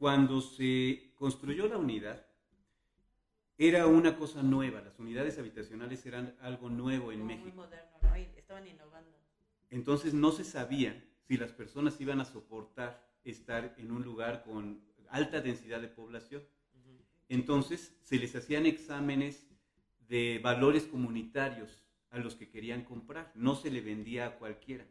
cuando 0.02 0.40
se 0.40 1.12
construyó 1.14 1.68
la 1.68 1.78
unidad, 1.78 2.26
era 3.56 3.86
una 3.86 4.16
cosa 4.16 4.42
nueva. 4.42 4.80
Las 4.80 4.98
unidades 4.98 5.38
habitacionales 5.38 6.04
eran 6.06 6.34
algo 6.40 6.68
nuevo 6.70 7.12
en 7.12 7.24
México. 7.24 7.44
Muy 7.44 7.52
moderno, 7.52 7.98
¿no? 8.02 8.12
estaban 8.16 8.66
innovando. 8.66 9.16
Entonces 9.70 10.12
no 10.12 10.32
se 10.32 10.42
sabía 10.42 11.00
si 11.28 11.36
las 11.36 11.52
personas 11.52 12.00
iban 12.00 12.20
a 12.20 12.24
soportar 12.24 13.00
estar 13.22 13.76
en 13.78 13.92
un 13.92 14.02
lugar 14.02 14.42
con 14.42 14.82
alta 15.08 15.40
densidad 15.40 15.80
de 15.80 15.86
población. 15.86 16.42
Entonces 17.28 17.96
se 18.02 18.16
les 18.16 18.34
hacían 18.34 18.66
exámenes 18.66 19.46
de 20.08 20.40
valores 20.42 20.82
comunitarios 20.82 21.86
a 22.10 22.18
los 22.18 22.34
que 22.34 22.50
querían 22.50 22.82
comprar, 22.82 23.30
no 23.36 23.54
se 23.54 23.70
le 23.70 23.80
vendía 23.80 24.26
a 24.26 24.38
cualquiera. 24.40 24.84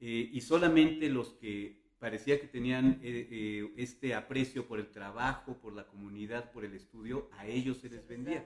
Eh, 0.00 0.30
y 0.32 0.40
solamente 0.40 1.10
los 1.10 1.34
que 1.34 1.79
parecía 2.00 2.40
que 2.40 2.48
tenían 2.48 2.98
eh, 3.02 3.28
eh, 3.30 3.72
este 3.76 4.14
aprecio 4.14 4.66
por 4.66 4.80
el 4.80 4.88
trabajo, 4.90 5.58
por 5.58 5.72
la 5.74 5.86
comunidad, 5.86 6.50
por 6.50 6.64
el 6.64 6.74
estudio, 6.74 7.28
a 7.38 7.46
ellos 7.46 7.76
se 7.76 7.90
les 7.90 8.08
vendía. 8.08 8.44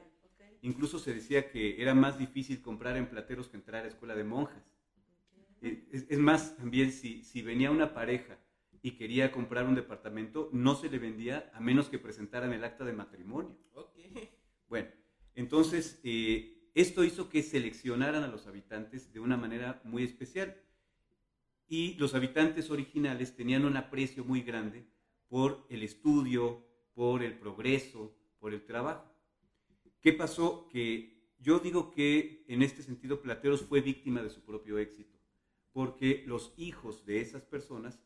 Incluso 0.60 0.98
se 0.98 1.14
decía 1.14 1.50
que 1.50 1.80
era 1.80 1.94
más 1.94 2.18
difícil 2.18 2.60
comprar 2.60 2.96
en 2.96 3.06
plateros 3.08 3.48
que 3.48 3.56
entrar 3.56 3.84
a 3.84 3.88
escuela 3.88 4.14
de 4.14 4.24
monjas. 4.24 4.62
Eh, 5.62 5.88
Es, 5.92 6.06
es 6.10 6.18
más, 6.18 6.56
también 6.56 6.90
si, 6.90 7.22
si 7.22 7.42
venía 7.42 7.70
una 7.70 7.94
pareja 7.94 8.38
y 8.82 8.92
quería 8.92 9.30
comprar 9.30 9.66
un 9.66 9.74
departamento, 9.74 10.50
no 10.52 10.74
se 10.74 10.90
le 10.90 10.98
vendía 10.98 11.50
a 11.54 11.60
menos 11.60 11.88
que 11.88 11.98
presentaran 11.98 12.52
el 12.52 12.64
acta 12.64 12.84
de 12.84 12.92
matrimonio. 12.92 13.56
Bueno, 14.68 14.88
entonces 15.34 16.00
eh, 16.02 16.70
esto 16.74 17.04
hizo 17.04 17.28
que 17.28 17.42
seleccionaran 17.42 18.24
a 18.24 18.28
los 18.28 18.46
habitantes 18.46 19.12
de 19.12 19.20
una 19.20 19.36
manera 19.36 19.80
muy 19.84 20.02
especial. 20.02 20.56
Y 21.66 21.94
los 21.94 22.14
habitantes 22.14 22.70
originales 22.70 23.34
tenían 23.34 23.64
un 23.64 23.76
aprecio 23.76 24.24
muy 24.24 24.42
grande 24.42 24.86
por 25.28 25.66
el 25.70 25.82
estudio, 25.82 26.64
por 26.94 27.22
el 27.22 27.38
progreso, 27.38 28.14
por 28.38 28.52
el 28.52 28.64
trabajo. 28.64 29.10
¿Qué 30.00 30.12
pasó? 30.12 30.68
Que 30.68 31.14
yo 31.38 31.58
digo 31.58 31.90
que 31.90 32.44
en 32.48 32.62
este 32.62 32.82
sentido 32.82 33.20
Plateros 33.20 33.62
fue 33.62 33.80
víctima 33.80 34.22
de 34.22 34.30
su 34.30 34.42
propio 34.44 34.78
éxito, 34.78 35.18
porque 35.72 36.24
los 36.26 36.54
hijos 36.56 37.04
de 37.06 37.20
esas 37.20 37.42
personas 37.44 38.00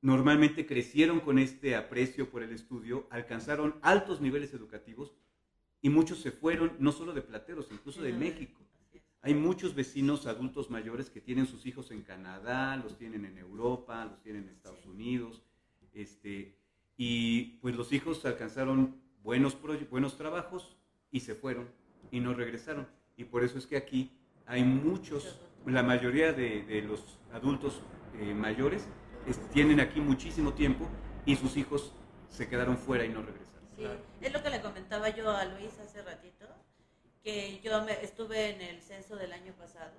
normalmente 0.00 0.66
crecieron 0.66 1.20
con 1.20 1.38
este 1.38 1.74
aprecio 1.74 2.30
por 2.30 2.42
el 2.42 2.52
estudio, 2.52 3.06
alcanzaron 3.10 3.78
altos 3.82 4.20
niveles 4.20 4.54
educativos 4.54 5.14
y 5.82 5.90
muchos 5.90 6.20
se 6.20 6.30
fueron 6.30 6.76
no 6.78 6.92
solo 6.92 7.12
de 7.12 7.22
Plateros, 7.22 7.68
incluso 7.70 8.02
de 8.02 8.12
México. 8.12 8.67
Hay 9.28 9.34
muchos 9.34 9.74
vecinos 9.74 10.24
adultos 10.26 10.70
mayores 10.70 11.10
que 11.10 11.20
tienen 11.20 11.46
sus 11.46 11.66
hijos 11.66 11.90
en 11.90 12.00
Canadá, 12.00 12.78
los 12.78 12.96
tienen 12.96 13.26
en 13.26 13.36
Europa, 13.36 14.06
los 14.06 14.22
tienen 14.22 14.44
en 14.44 14.48
Estados 14.54 14.86
Unidos, 14.86 15.42
este, 15.92 16.56
y 16.96 17.58
pues 17.60 17.76
los 17.76 17.92
hijos 17.92 18.24
alcanzaron 18.24 18.96
buenos, 19.22 19.54
buenos 19.90 20.16
trabajos 20.16 20.78
y 21.10 21.20
se 21.20 21.34
fueron 21.34 21.68
y 22.10 22.20
no 22.20 22.32
regresaron. 22.32 22.88
Y 23.18 23.24
por 23.24 23.44
eso 23.44 23.58
es 23.58 23.66
que 23.66 23.76
aquí 23.76 24.10
hay 24.46 24.64
muchos, 24.64 25.38
la 25.66 25.82
mayoría 25.82 26.32
de, 26.32 26.62
de 26.62 26.80
los 26.80 27.18
adultos 27.30 27.82
eh, 28.18 28.32
mayores 28.32 28.88
es- 29.26 29.46
tienen 29.50 29.78
aquí 29.80 30.00
muchísimo 30.00 30.54
tiempo 30.54 30.88
y 31.26 31.36
sus 31.36 31.58
hijos 31.58 31.92
se 32.30 32.48
quedaron 32.48 32.78
fuera 32.78 33.04
y 33.04 33.10
no 33.10 33.20
regresaron. 33.20 33.68
Sí, 33.76 33.84
es 34.22 34.32
lo 34.32 34.42
que 34.42 34.48
le 34.48 34.62
comentaba 34.62 35.10
yo 35.10 35.28
a 35.30 35.44
Luis 35.44 35.78
hace 35.80 36.00
ratito, 36.02 36.37
que 37.28 37.60
yo 37.62 37.82
me, 37.82 37.92
estuve 38.02 38.50
en 38.50 38.60
el 38.62 38.80
censo 38.82 39.16
del 39.16 39.32
año 39.32 39.52
pasado 39.54 39.92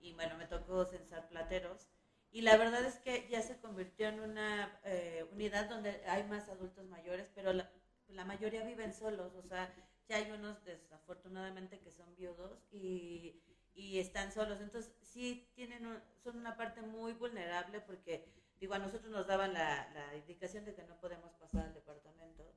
y 0.00 0.12
bueno, 0.12 0.36
me 0.36 0.46
tocó 0.46 0.84
censar 0.84 1.28
plateros 1.28 1.88
y 2.30 2.40
la 2.42 2.56
verdad 2.56 2.84
es 2.84 2.98
que 2.98 3.26
ya 3.28 3.42
se 3.42 3.56
convirtió 3.58 4.08
en 4.08 4.20
una 4.20 4.72
eh, 4.84 5.24
unidad 5.30 5.66
donde 5.68 6.00
hay 6.06 6.24
más 6.24 6.48
adultos 6.48 6.86
mayores, 6.86 7.28
pero 7.34 7.52
la, 7.52 7.66
la 8.08 8.24
mayoría 8.24 8.62
viven 8.62 8.92
solos, 8.92 9.34
o 9.34 9.42
sea, 9.42 9.70
ya 10.08 10.16
hay 10.16 10.30
unos 10.30 10.62
desafortunadamente 10.64 11.78
que 11.80 11.90
son 11.92 12.14
viudos 12.16 12.66
y, 12.72 13.36
y 13.74 13.98
están 13.98 14.32
solos, 14.32 14.60
entonces 14.60 14.92
sí 15.00 15.40
tienen 15.54 15.86
un- 15.86 16.02
son 16.22 16.36
una 16.36 16.56
parte 16.56 16.82
muy 16.82 17.12
vulnerable 17.12 17.80
porque 17.80 18.22
digo, 18.60 18.74
a 18.74 18.78
nosotros 18.78 19.10
nos 19.12 19.26
daban 19.26 19.52
la, 19.52 19.86
la 19.92 20.16
indicación 20.16 20.64
de 20.64 20.74
que 20.74 20.82
no 20.84 20.96
podemos 20.96 21.32
pasar 21.34 21.64
al 21.66 21.74
departamento 21.74 22.52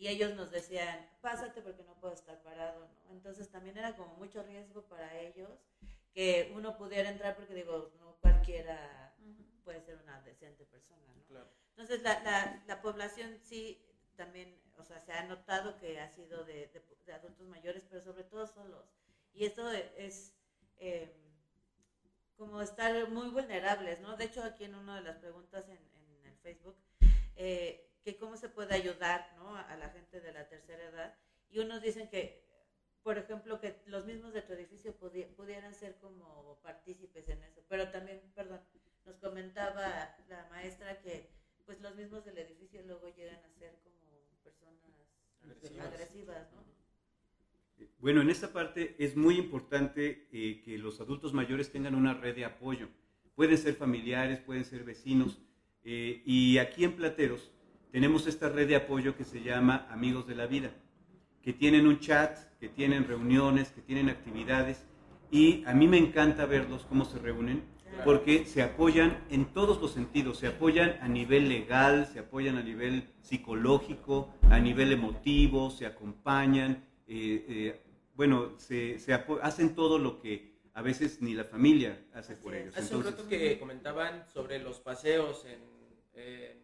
y 0.00 0.08
ellos 0.08 0.32
nos 0.32 0.50
decían, 0.50 1.06
pásate 1.20 1.62
porque 1.62 1.84
no 1.84 1.94
puedo 1.96 2.14
estar 2.14 2.38
parado, 2.40 2.88
¿no? 2.88 3.10
Entonces 3.12 3.50
también 3.50 3.76
era 3.76 3.92
como 3.92 4.16
mucho 4.16 4.42
riesgo 4.42 4.82
para 4.82 5.18
ellos 5.18 5.60
que 6.14 6.46
uno 6.50 6.74
pudiera 6.76 7.08
entrar 7.10 7.34
porque 7.36 7.54
digo, 7.54 7.90
no 7.98 8.16
cualquiera 8.20 9.12
puede 9.62 9.82
ser 9.82 9.96
una 9.98 10.20
decente 10.20 10.64
persona, 10.66 11.12
¿no? 11.14 11.24
Entonces 11.70 12.00
la, 12.02 12.18
la, 12.22 12.50
la 12.66 12.76
población 12.80 13.38
sí 13.38 13.78
también, 14.16 14.58
o 14.78 14.84
sea, 14.84 15.00
se 15.00 15.12
ha 15.12 15.22
notado 15.22 15.76
que 15.76 16.00
ha 16.00 16.08
sido 16.08 16.44
de, 16.44 16.68
de- 16.68 16.82
de 17.06 17.12
adultos 17.12 17.46
mayores, 17.46 17.84
pero 17.88 18.00
sobre 18.00 18.24
todo 18.24 18.46
solos. 18.46 18.86
Y 19.32 19.44
esto 19.44 19.70
es 19.70 20.32
eh, 20.78 21.10
como 22.36 22.62
estar 22.62 23.06
muy 23.06 23.28
vulnerables, 23.28 24.00
¿no? 24.00 24.16
De 24.16 24.24
hecho, 24.24 24.42
aquí 24.42 24.64
en 24.64 24.74
una 24.74 24.96
de 24.96 25.02
las 25.02 25.18
preguntas 25.18 25.68
en, 25.68 25.86
en 25.94 26.26
el 26.26 26.36
Facebook, 26.38 26.76
eh, 27.36 27.78
que 28.04 28.16
cómo 28.16 28.36
se 28.36 28.48
puede 28.48 28.74
ayudar, 28.74 29.34
¿no? 29.36 29.56
A, 29.56 29.76
la 29.76 29.88
gente 29.90 30.20
de 30.20 30.32
la 30.32 30.48
tercera 30.48 30.84
edad. 30.84 31.14
Y 31.50 31.58
unos 31.60 31.82
dicen 31.82 32.08
que, 32.08 32.42
por 33.02 33.18
ejemplo, 33.18 33.60
que 33.60 33.82
los 33.86 34.04
mismos 34.06 34.32
de 34.32 34.42
tu 34.42 34.52
edificio 34.52 34.98
pudi- 34.98 35.26
pudieran 35.34 35.74
ser 35.74 35.96
como 36.00 36.58
partícipes 36.62 37.28
en 37.28 37.42
eso. 37.44 37.62
Pero 37.68 37.88
también, 37.90 38.20
perdón, 38.34 38.60
nos 39.04 39.16
comentaba 39.16 40.14
la 40.28 40.46
maestra 40.50 41.00
que 41.00 41.28
pues 41.66 41.80
los 41.80 41.94
mismos 41.94 42.24
del 42.24 42.38
edificio 42.38 42.82
luego 42.86 43.08
llegan 43.14 43.36
a 43.44 43.50
ser 43.58 43.78
como 43.84 44.26
personas 44.42 44.80
Agresivas. 45.44 45.86
agresivas, 45.86 46.52
¿no? 46.52 46.64
Bueno, 47.98 48.20
en 48.20 48.28
esta 48.30 48.52
parte 48.52 48.94
es 48.98 49.16
muy 49.16 49.36
importante 49.38 50.28
eh, 50.32 50.60
que 50.62 50.76
los 50.78 51.00
adultos 51.00 51.32
mayores 51.32 51.70
tengan 51.72 51.94
una 51.94 52.12
red 52.14 52.34
de 52.34 52.44
apoyo. 52.44 52.88
Pueden 53.34 53.56
ser 53.56 53.74
familiares, 53.74 54.38
pueden 54.40 54.64
ser 54.64 54.84
vecinos. 54.84 55.38
eh, 55.82 56.22
y 56.26 56.58
aquí 56.58 56.84
en 56.84 56.94
Plateros 56.96 57.50
tenemos 57.92 58.26
esta 58.26 58.48
red 58.48 58.68
de 58.68 58.76
apoyo 58.76 59.16
que 59.16 59.24
se 59.24 59.42
llama 59.42 59.86
Amigos 59.90 60.26
de 60.26 60.34
la 60.34 60.46
Vida, 60.46 60.70
que 61.42 61.52
tienen 61.52 61.86
un 61.86 61.98
chat, 62.00 62.38
que 62.60 62.68
tienen 62.68 63.06
reuniones, 63.06 63.70
que 63.70 63.80
tienen 63.82 64.08
actividades. 64.08 64.84
Y 65.30 65.64
a 65.66 65.74
mí 65.74 65.86
me 65.88 65.98
encanta 65.98 66.46
verlos 66.46 66.84
cómo 66.88 67.04
se 67.04 67.18
reúnen, 67.18 67.62
porque 68.04 68.44
se 68.46 68.62
apoyan 68.62 69.18
en 69.30 69.46
todos 69.46 69.80
los 69.80 69.92
sentidos. 69.92 70.38
Se 70.38 70.46
apoyan 70.46 70.96
a 71.00 71.08
nivel 71.08 71.48
legal, 71.48 72.06
se 72.12 72.18
apoyan 72.20 72.56
a 72.56 72.62
nivel 72.62 73.04
psicológico, 73.20 74.32
a 74.50 74.58
nivel 74.58 74.92
emotivo, 74.92 75.70
se 75.70 75.86
acompañan. 75.86 76.84
eh, 77.08 77.44
eh, 77.48 77.80
bueno, 78.14 78.52
se, 78.58 78.98
se 78.98 79.14
hacen 79.42 79.74
todo 79.74 79.98
lo 79.98 80.20
que 80.20 80.52
a 80.74 80.82
veces 80.82 81.20
ni 81.22 81.32
la 81.34 81.44
familia 81.44 82.04
hace 82.14 82.36
por 82.36 82.54
ellos. 82.54 82.76
Hace 82.76 82.94
un 82.94 83.00
Entonces, 83.00 83.18
rato 83.18 83.28
que 83.28 83.58
comentaban 83.58 84.24
sobre 84.32 84.58
los 84.58 84.78
paseos 84.78 85.44
en, 85.46 85.60
en- 86.22 86.59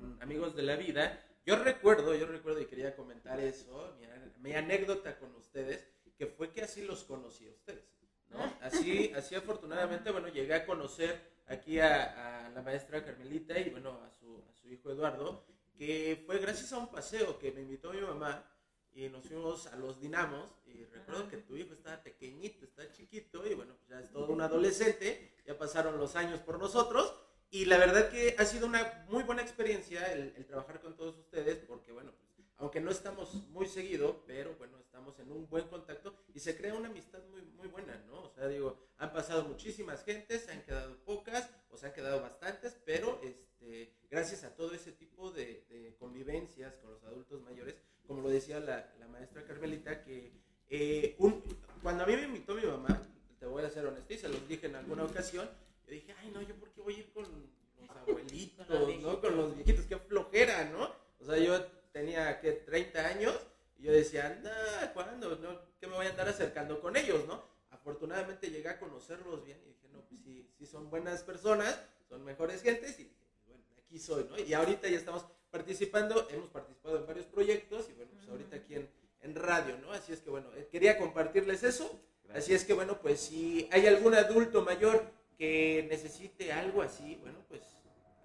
con 0.00 0.22
amigos 0.22 0.54
de 0.54 0.62
la 0.62 0.76
vida. 0.76 1.22
Yo 1.44 1.56
recuerdo, 1.56 2.14
yo 2.14 2.26
recuerdo 2.26 2.60
y 2.60 2.66
quería 2.66 2.94
comentar 2.96 3.38
eso, 3.40 3.96
mi, 3.98 4.06
mi 4.40 4.54
anécdota 4.54 5.18
con 5.18 5.34
ustedes, 5.36 5.86
que 6.18 6.26
fue 6.26 6.50
que 6.50 6.62
así 6.62 6.82
los 6.82 7.04
conocí 7.04 7.46
a 7.46 7.52
ustedes. 7.52 7.84
¿no? 8.30 8.38
Así, 8.60 9.12
así 9.14 9.34
afortunadamente, 9.34 10.10
bueno, 10.10 10.28
llegué 10.28 10.54
a 10.54 10.66
conocer 10.66 11.20
aquí 11.46 11.78
a, 11.78 12.46
a 12.46 12.50
la 12.50 12.62
maestra 12.62 13.04
Carmelita 13.04 13.58
y 13.58 13.70
bueno, 13.70 14.00
a 14.04 14.10
su, 14.10 14.42
a 14.50 14.52
su 14.52 14.68
hijo 14.68 14.90
Eduardo, 14.90 15.44
que 15.78 16.22
fue 16.26 16.38
gracias 16.38 16.72
a 16.72 16.78
un 16.78 16.90
paseo 16.90 17.38
que 17.38 17.52
me 17.52 17.60
invitó 17.60 17.92
mi 17.92 18.00
mamá 18.00 18.44
y 18.92 19.08
nos 19.08 19.24
fuimos 19.26 19.66
a 19.68 19.76
los 19.76 20.00
dinamos 20.00 20.50
y 20.66 20.84
recuerdo 20.84 21.28
que 21.28 21.36
tu 21.36 21.56
hijo 21.56 21.74
estaba 21.74 22.02
pequeñito, 22.02 22.64
está 22.64 22.90
chiquito 22.90 23.46
y 23.46 23.54
bueno, 23.54 23.76
pues 23.76 23.88
ya 23.88 24.00
es 24.00 24.10
todo 24.10 24.32
un 24.32 24.40
adolescente, 24.40 25.34
ya 25.46 25.56
pasaron 25.56 25.98
los 25.98 26.16
años 26.16 26.40
por 26.40 26.58
nosotros 26.58 27.14
y 27.50 27.64
la 27.66 27.78
verdad 27.78 28.10
que 28.10 28.34
ha 28.38 28.44
sido 28.44 28.66
una 28.66 29.04
muy 29.08 29.22
buena 29.22 29.42
experiencia 29.42 30.04
el, 30.12 30.34
el 30.36 30.46
trabajar 30.46 30.80
con 30.80 30.96
todos 30.96 31.16
ustedes 31.18 31.56
porque 31.66 31.92
bueno, 31.92 32.12
pues, 32.12 32.46
aunque 32.58 32.80
no 32.80 32.90
estamos 32.90 33.34
muy 33.50 33.66
seguido, 33.66 34.24
pero 34.26 34.54
bueno, 34.56 34.78
estamos 34.80 35.18
en 35.20 35.30
un 35.30 35.48
buen 35.48 35.68
contacto 35.68 36.14
y 36.34 36.40
se 36.40 36.56
crea 36.56 36.74
una 36.74 36.88
amistad 36.88 37.22
muy, 37.30 37.42
muy 37.42 37.68
buena, 37.68 37.96
¿no? 38.06 38.22
O 38.22 38.30
sea, 38.30 38.48
digo, 38.48 38.78
han 38.98 39.12
pasado 39.12 39.44
muchísimas 39.44 40.02
gentes, 40.04 40.42
se 40.42 40.52
han 40.52 40.62
quedado 40.62 40.96
pocas 41.04 41.50
o 41.70 41.76
se 41.76 41.86
han 41.86 41.92
quedado 41.92 42.20
bastantes, 42.22 42.76
pero 42.84 43.20
este, 43.22 43.92
gracias 44.10 44.44
a 44.44 44.54
todo 44.54 44.72
ese 44.72 44.92
tipo 44.92 45.30
de, 45.30 45.94
convivencias 45.98 46.76
con 46.78 46.92
los 46.92 47.04
adultos 47.04 47.42
mayores, 47.42 47.74
como 48.06 48.22
lo 48.22 48.28
decía 48.30 48.58
la, 48.60 48.92
la 48.98 49.06
maestra 49.08 49.44
Carmelita, 49.44 50.02
que 50.02 50.32
eh, 50.68 51.14
un- 51.18 51.42
cuando 51.82 52.04
a 52.04 52.06
mí 52.06 52.16
me 52.16 52.22
invitó 52.22 52.54
mi 52.54 52.62
mamá, 52.64 53.02
te 53.38 53.46
voy 53.46 53.64
a 53.64 53.70
ser 53.70 53.86
honesto 53.86 54.14
y 54.14 54.18
se 54.18 54.28
los 54.28 54.48
dije 54.48 54.66
en 54.66 54.76
alguna 54.76 55.04
ocasión, 55.04 55.48
yo 55.86 55.92
dije, 55.92 56.14
ay 56.18 56.30
no, 56.30 56.42
yo 56.42 56.54
por 56.56 56.70
qué 56.70 56.80
voy 56.80 56.94
a 56.94 56.98
ir 56.98 57.12
con 57.12 57.24
los 57.24 57.90
abuelitos, 57.90 58.66
Con 58.66 58.80
los 58.80 59.00
¿no? 59.00 59.20
Con 59.20 59.36
los 59.36 59.54
viejitos, 59.54 59.86
qué 59.86 59.96
flojera, 59.96 60.64
¿no? 60.70 60.90
O 61.20 61.24
sea, 61.24 61.38
yo 61.38 61.64
tenía, 61.92 62.40
que 62.40 62.52
30 62.52 63.06
años 63.06 63.38
y 63.78 63.84
yo 63.84 63.92
decía, 63.92 64.26
anda, 64.26 64.92
¿cuándo? 64.94 65.36
No, 65.36 65.60
¿Qué 65.80 65.86
me 65.86 65.94
voy 65.94 66.06
a 66.06 66.10
andar 66.10 66.28
acercando 66.28 66.80
con 66.80 66.96
ellos, 66.96 67.26
no? 67.26 67.42
Afortunadamente 67.70 68.50
llegué 68.50 68.68
a 68.68 68.80
conocerlos 68.80 69.44
bien 69.44 69.60
y 69.64 69.68
dije, 69.68 69.88
no, 69.92 70.00
pues 70.08 70.20
sí, 70.22 70.50
sí 70.58 70.66
son 70.66 70.90
buenas 70.90 71.22
personas, 71.22 71.80
son 72.08 72.24
mejores 72.24 72.62
gentes 72.62 72.98
y 72.98 73.04
dije, 73.04 73.16
bueno, 73.46 73.62
aquí 73.78 73.98
soy, 73.98 74.24
¿no? 74.24 74.38
Y 74.38 74.52
ahorita 74.54 74.88
ya 74.88 74.96
estamos 74.96 75.24
participando, 75.50 76.28
hemos 76.30 76.48
participado 76.48 76.98
en 76.98 77.06
varios 77.06 77.26
proyectos 77.26 77.88
y 77.90 77.94
bueno, 77.94 78.10
pues 78.14 78.28
ahorita 78.28 78.56
aquí 78.56 78.74
en, 78.74 78.90
en 79.22 79.34
radio, 79.34 79.78
¿no? 79.78 79.92
Así 79.92 80.12
es 80.12 80.20
que 80.20 80.30
bueno, 80.30 80.48
eh, 80.56 80.68
quería 80.70 80.98
compartirles 80.98 81.62
eso. 81.62 82.00
Así 82.34 82.52
es 82.52 82.64
que 82.64 82.74
bueno, 82.74 83.00
pues 83.00 83.20
si 83.20 83.68
hay 83.70 83.86
algún 83.86 84.14
adulto 84.14 84.62
mayor 84.62 85.15
que 85.38 85.86
necesite 85.90 86.52
algo 86.52 86.82
así, 86.82 87.16
bueno, 87.22 87.38
pues 87.48 87.62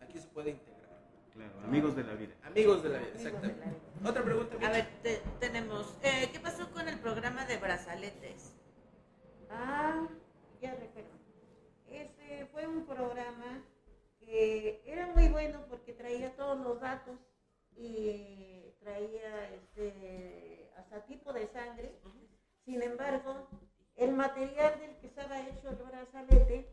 aquí 0.01 0.19
se 0.19 0.27
puede 0.29 0.51
integrar. 0.51 0.81
Claro, 1.33 1.59
amigos 1.61 1.95
de 1.95 2.03
la 2.03 2.13
vida. 2.13 2.33
Amigos 2.43 2.83
de 2.83 2.89
la 2.89 2.97
vida, 2.99 3.11
exactamente. 3.15 3.63
Otra 4.05 4.23
pregunta. 4.23 4.55
A 4.67 4.69
ver, 4.71 4.87
te- 5.01 5.21
tenemos, 5.39 5.97
eh, 6.03 6.29
¿qué 6.31 6.39
pasó 6.39 6.69
con 6.71 6.87
el 6.87 6.99
programa 6.99 7.45
de 7.45 7.57
brazaletes? 7.57 8.53
Ah, 9.49 10.07
ya 10.61 10.75
recuerdo. 10.75 11.09
Ese 11.89 12.45
fue 12.51 12.67
un 12.67 12.85
programa 12.85 13.63
que 14.19 14.81
era 14.85 15.07
muy 15.07 15.27
bueno 15.29 15.65
porque 15.69 15.93
traía 15.93 16.35
todos 16.35 16.59
los 16.59 16.79
datos 16.79 17.17
y 17.75 18.73
traía 18.79 19.49
este, 19.53 20.69
hasta 20.77 21.05
tipo 21.05 21.33
de 21.33 21.47
sangre 21.47 21.95
Sin 22.65 22.81
embargo, 22.81 23.47
el 23.95 24.13
material 24.13 24.79
del 24.79 24.95
que 24.97 25.07
estaba 25.07 25.39
hecho 25.47 25.69
el 25.69 25.75
brazalete 25.77 26.67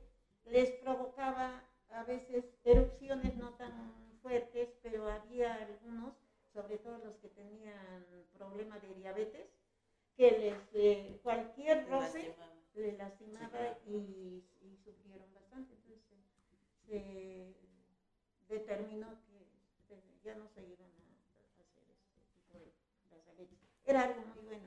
les 0.51 0.71
provocaba 0.73 1.63
a 1.91 2.05
veces 2.05 2.45
erupciones 2.65 3.37
no 3.37 3.51
tan 3.55 4.19
fuertes, 4.23 4.69
pero 4.83 5.09
había 5.09 5.55
algunos, 5.55 6.15
sobre 6.53 6.79
todo 6.79 6.99
los 6.99 7.17
que 7.17 7.29
tenían 7.29 8.05
problemas 8.33 8.83
de 8.83 8.95
diabetes, 8.95 9.49
que 10.17 10.33
les 10.33 10.55
eh, 10.75 11.21
cualquier 11.23 11.89
roce 11.89 12.35
le 12.75 12.97
lastimaba 12.97 13.79
y, 13.87 14.43
y, 14.63 14.77
sufrieron 14.85 15.33
bastante. 15.33 15.75
Entonces 15.75 16.19
se 16.87 17.55
determinó 18.49 19.07
que 19.87 20.03
ya 20.25 20.35
no 20.35 20.49
se 20.49 20.63
iban 20.63 20.91
a 20.91 21.19
hacer 21.23 21.47
este 21.59 21.81
tipo 22.35 22.59
de 22.59 22.73
brazaletes. 23.11 23.59
Era 23.85 24.05
algo 24.05 24.23
muy 24.23 24.45
bueno. 24.45 24.67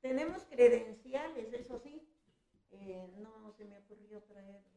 Tenemos 0.00 0.44
credenciales, 0.44 1.52
eso 1.54 1.78
sí, 1.78 2.06
eh, 2.70 3.08
no 3.16 3.52
se 3.52 3.64
me 3.64 3.78
ocurrió 3.78 4.22
traer 4.22 4.60
las 4.62 4.73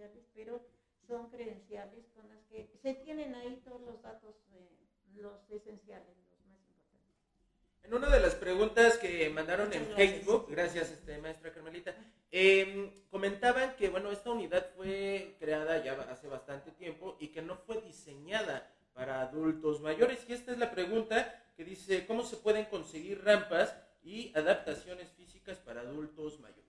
credenciales, 0.00 0.24
pero 0.34 0.66
son 1.06 1.30
credenciales 1.30 2.06
con 2.14 2.28
las 2.28 2.42
que 2.46 2.70
se 2.82 2.94
tienen 2.94 3.34
ahí 3.34 3.60
todos 3.64 3.82
los 3.82 4.02
datos, 4.02 4.34
eh, 4.54 4.68
los 5.16 5.50
esenciales, 5.50 6.16
los 6.30 6.40
más 6.46 6.58
importantes. 6.68 7.82
En 7.82 7.94
una 7.94 8.08
de 8.08 8.20
las 8.20 8.34
preguntas 8.34 8.96
que 8.98 9.28
mandaron 9.30 9.72
en 9.72 9.84
Facebook, 9.94 10.46
gracias 10.48 10.90
este, 10.90 11.18
maestra 11.18 11.52
Carmelita, 11.52 11.94
eh, 12.30 12.92
comentaban 13.10 13.76
que 13.76 13.88
bueno, 13.90 14.10
esta 14.10 14.30
unidad 14.30 14.70
fue 14.76 15.36
creada 15.38 15.82
ya 15.82 15.94
hace 16.02 16.28
bastante 16.28 16.70
tiempo 16.72 17.16
y 17.18 17.28
que 17.28 17.42
no 17.42 17.56
fue 17.56 17.80
diseñada 17.82 18.72
para 18.94 19.20
adultos 19.22 19.80
mayores. 19.80 20.24
Y 20.28 20.32
esta 20.32 20.52
es 20.52 20.58
la 20.58 20.70
pregunta 20.70 21.44
que 21.56 21.64
dice, 21.64 22.06
¿cómo 22.06 22.22
se 22.22 22.36
pueden 22.36 22.66
conseguir 22.66 23.24
rampas 23.24 23.76
y 24.02 24.32
adaptaciones 24.34 25.10
físicas 25.10 25.58
para 25.58 25.80
adultos 25.82 26.38
mayores? 26.40 26.59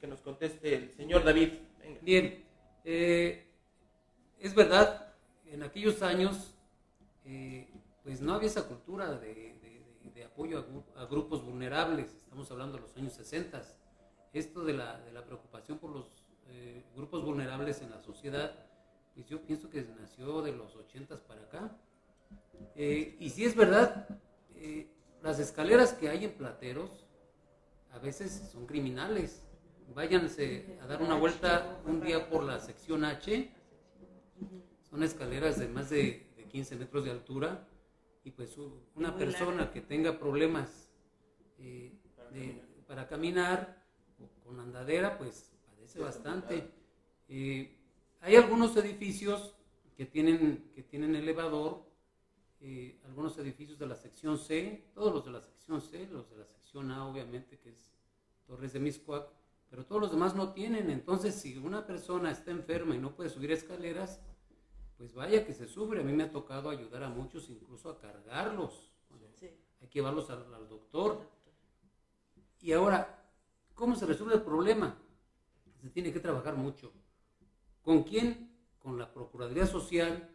Que 0.00 0.06
nos 0.06 0.20
conteste 0.20 0.74
el 0.74 0.92
señor 0.92 1.24
David. 1.24 1.54
Bien, 2.02 2.44
eh, 2.84 3.46
es 4.38 4.54
verdad, 4.54 5.12
en 5.46 5.62
aquellos 5.62 6.02
años, 6.02 6.54
eh, 7.24 7.68
pues 8.02 8.20
no 8.20 8.34
había 8.34 8.48
esa 8.48 8.68
cultura 8.68 9.18
de, 9.18 9.56
apoyo 10.24 10.64
a, 10.96 11.04
grupos 11.06 11.44
vulnerables, 11.44 12.14
estamos 12.14 12.50
hablando 12.50 12.76
de 12.76 12.82
los 12.82 12.96
años 12.96 13.12
60. 13.12 13.60
Esto 14.32 14.64
de 14.64 14.74
la, 14.74 15.24
preocupación 15.26 15.78
por 15.78 15.90
los 15.90 16.12
eh, 16.48 16.84
grupos 16.94 17.24
vulnerables 17.24 17.82
en 17.82 17.90
la 17.90 18.00
sociedad, 18.00 18.54
pues 19.14 19.26
yo 19.26 19.42
pienso 19.42 19.68
que 19.68 19.82
nació 19.82 20.42
de 20.42 20.52
los 20.52 20.76
80 20.76 21.26
para 21.26 21.42
acá. 21.42 21.76
y 22.76 23.30
si 23.30 23.44
es 23.44 23.56
verdad, 23.56 24.06
las 25.22 25.40
escaleras 25.40 25.92
que 25.94 26.08
hay 26.08 26.24
en 26.24 26.32
Plateros 26.32 27.04
a 27.92 27.98
veces 27.98 28.48
son 28.52 28.66
criminales 28.66 29.47
váyanse 29.94 30.78
a 30.80 30.86
dar 30.86 31.02
una 31.02 31.14
vuelta 31.14 31.80
un 31.86 32.00
día 32.00 32.28
por 32.28 32.44
la 32.44 32.58
sección 32.60 33.04
H. 33.04 33.50
Son 34.88 35.02
escaleras 35.02 35.58
de 35.58 35.68
más 35.68 35.90
de, 35.90 36.26
15 36.50 36.76
metros 36.76 37.04
de 37.04 37.10
altura 37.10 37.68
y 38.24 38.30
pues 38.30 38.56
una 38.94 39.14
persona 39.14 39.70
que 39.70 39.82
tenga 39.82 40.18
problemas 40.18 40.88
eh, 41.58 41.92
para 42.86 43.06
caminar 43.06 43.84
o 44.18 44.46
con 44.46 44.58
andadera 44.58 45.18
pues 45.18 45.52
padece 45.66 45.98
bastante. 45.98 46.70
Eh, 47.28 47.76
hay 48.20 48.36
algunos 48.36 48.74
edificios 48.78 49.54
que 49.94 50.06
tienen, 50.06 50.70
que 50.74 50.82
tienen 50.82 51.16
elevador, 51.16 51.84
eh, 52.60 52.98
algunos 53.04 53.36
edificios 53.38 53.78
de 53.78 53.86
la 53.86 53.94
sección 53.94 54.38
C, 54.38 54.90
todos 54.94 55.12
los 55.12 55.24
de 55.26 55.32
la 55.32 55.42
sección 55.42 55.82
C, 55.82 56.08
los 56.10 56.30
de 56.30 56.36
la 56.36 56.46
sección 56.46 56.90
A 56.90 57.06
obviamente 57.06 57.58
que 57.58 57.70
es 57.70 57.92
Torres 58.46 58.72
de 58.72 58.80
Miscuac, 58.80 59.28
pero 59.70 59.84
todos 59.84 60.00
los 60.00 60.10
demás 60.10 60.34
no 60.34 60.52
tienen. 60.52 60.90
Entonces, 60.90 61.34
si 61.34 61.56
una 61.58 61.86
persona 61.86 62.30
está 62.30 62.50
enferma 62.50 62.94
y 62.94 62.98
no 62.98 63.14
puede 63.14 63.30
subir 63.30 63.52
escaleras, 63.52 64.20
pues 64.96 65.14
vaya 65.14 65.44
que 65.44 65.52
se 65.52 65.68
sufre. 65.68 66.00
A 66.00 66.04
mí 66.04 66.12
me 66.12 66.24
ha 66.24 66.32
tocado 66.32 66.70
ayudar 66.70 67.04
a 67.04 67.08
muchos 67.08 67.50
incluso 67.50 67.90
a 67.90 67.98
cargarlos. 67.98 68.92
Hay 69.80 69.86
que 69.88 70.00
llevarlos 70.00 70.28
al, 70.30 70.68
doctor. 70.68 71.20
Y 72.60 72.72
ahora, 72.72 73.30
¿cómo 73.74 73.94
se 73.94 74.06
resuelve 74.06 74.34
el 74.34 74.42
problema? 74.42 74.98
Se 75.80 75.90
tiene 75.90 76.12
que 76.12 76.18
trabajar 76.18 76.56
mucho. 76.56 76.92
¿Con 77.82 78.02
quién? 78.02 78.50
Con 78.80 78.98
la 78.98 79.12
Procuraduría 79.12 79.66
Social, 79.66 80.28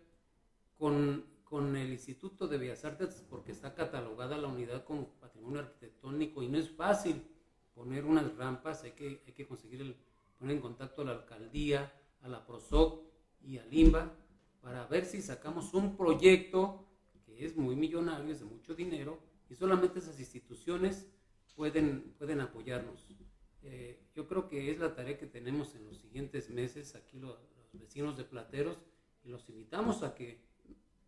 con, 0.78 1.26
con 1.44 1.76
el 1.76 1.92
Instituto 1.92 2.48
de 2.48 2.58
Bellas 2.58 2.86
Artes, 2.86 3.26
porque 3.30 3.52
está 3.52 3.76
catalogada 3.76 4.38
la 4.38 4.48
unidad 4.48 4.86
como 4.86 5.10
patrimonio 5.20 5.60
arquitectónico 5.60 6.42
y 6.42 6.48
no 6.48 6.58
es 6.58 6.72
fácil 6.72 7.33
poner 7.74 8.06
unas 8.06 8.36
rampas, 8.36 8.84
hay 8.84 8.92
que, 8.92 9.22
hay 9.26 9.34
que 9.34 9.48
conseguir 9.48 9.82
el, 9.82 9.96
poner 10.38 10.56
en 10.56 10.62
contacto 10.62 11.02
a 11.02 11.06
la 11.06 11.12
alcaldía, 11.12 11.92
a 12.22 12.28
la 12.28 12.46
PROSOC 12.46 13.04
y 13.42 13.58
a 13.58 13.66
Limba 13.66 14.14
para 14.62 14.88
ver 14.88 15.06
si 15.06 15.22
sacamos 15.22 15.74
un 15.74 15.98
proyecto 15.98 16.88
que 17.26 17.46
es 17.46 17.58
muy 17.58 17.76
millonario, 17.76 18.32
es 18.32 18.40
de 18.40 18.46
mucho 18.46 18.74
dinero, 18.74 19.20
y 19.50 19.56
solamente 19.56 20.00
esas 20.00 20.20
instituciones 20.20 21.06
pueden, 21.56 22.14
pueden 22.18 22.40
apoyarnos. 22.40 23.06
Eh, 23.62 24.00
yo 24.16 24.28
creo 24.28 24.48
que 24.48 24.72
es 24.72 24.80
la 24.80 24.96
tarea 24.96 25.18
que 25.18 25.28
tenemos 25.28 25.76
en 25.76 25.86
los 25.86 25.98
siguientes 25.98 26.50
meses 26.50 26.96
aquí 26.96 27.20
los, 27.20 27.38
vecinos 27.74 28.16
de 28.16 28.24
Plateros 28.24 28.78
y 29.24 29.30
los 29.30 29.50
invitamos 29.50 30.04
a 30.04 30.14
que 30.14 30.40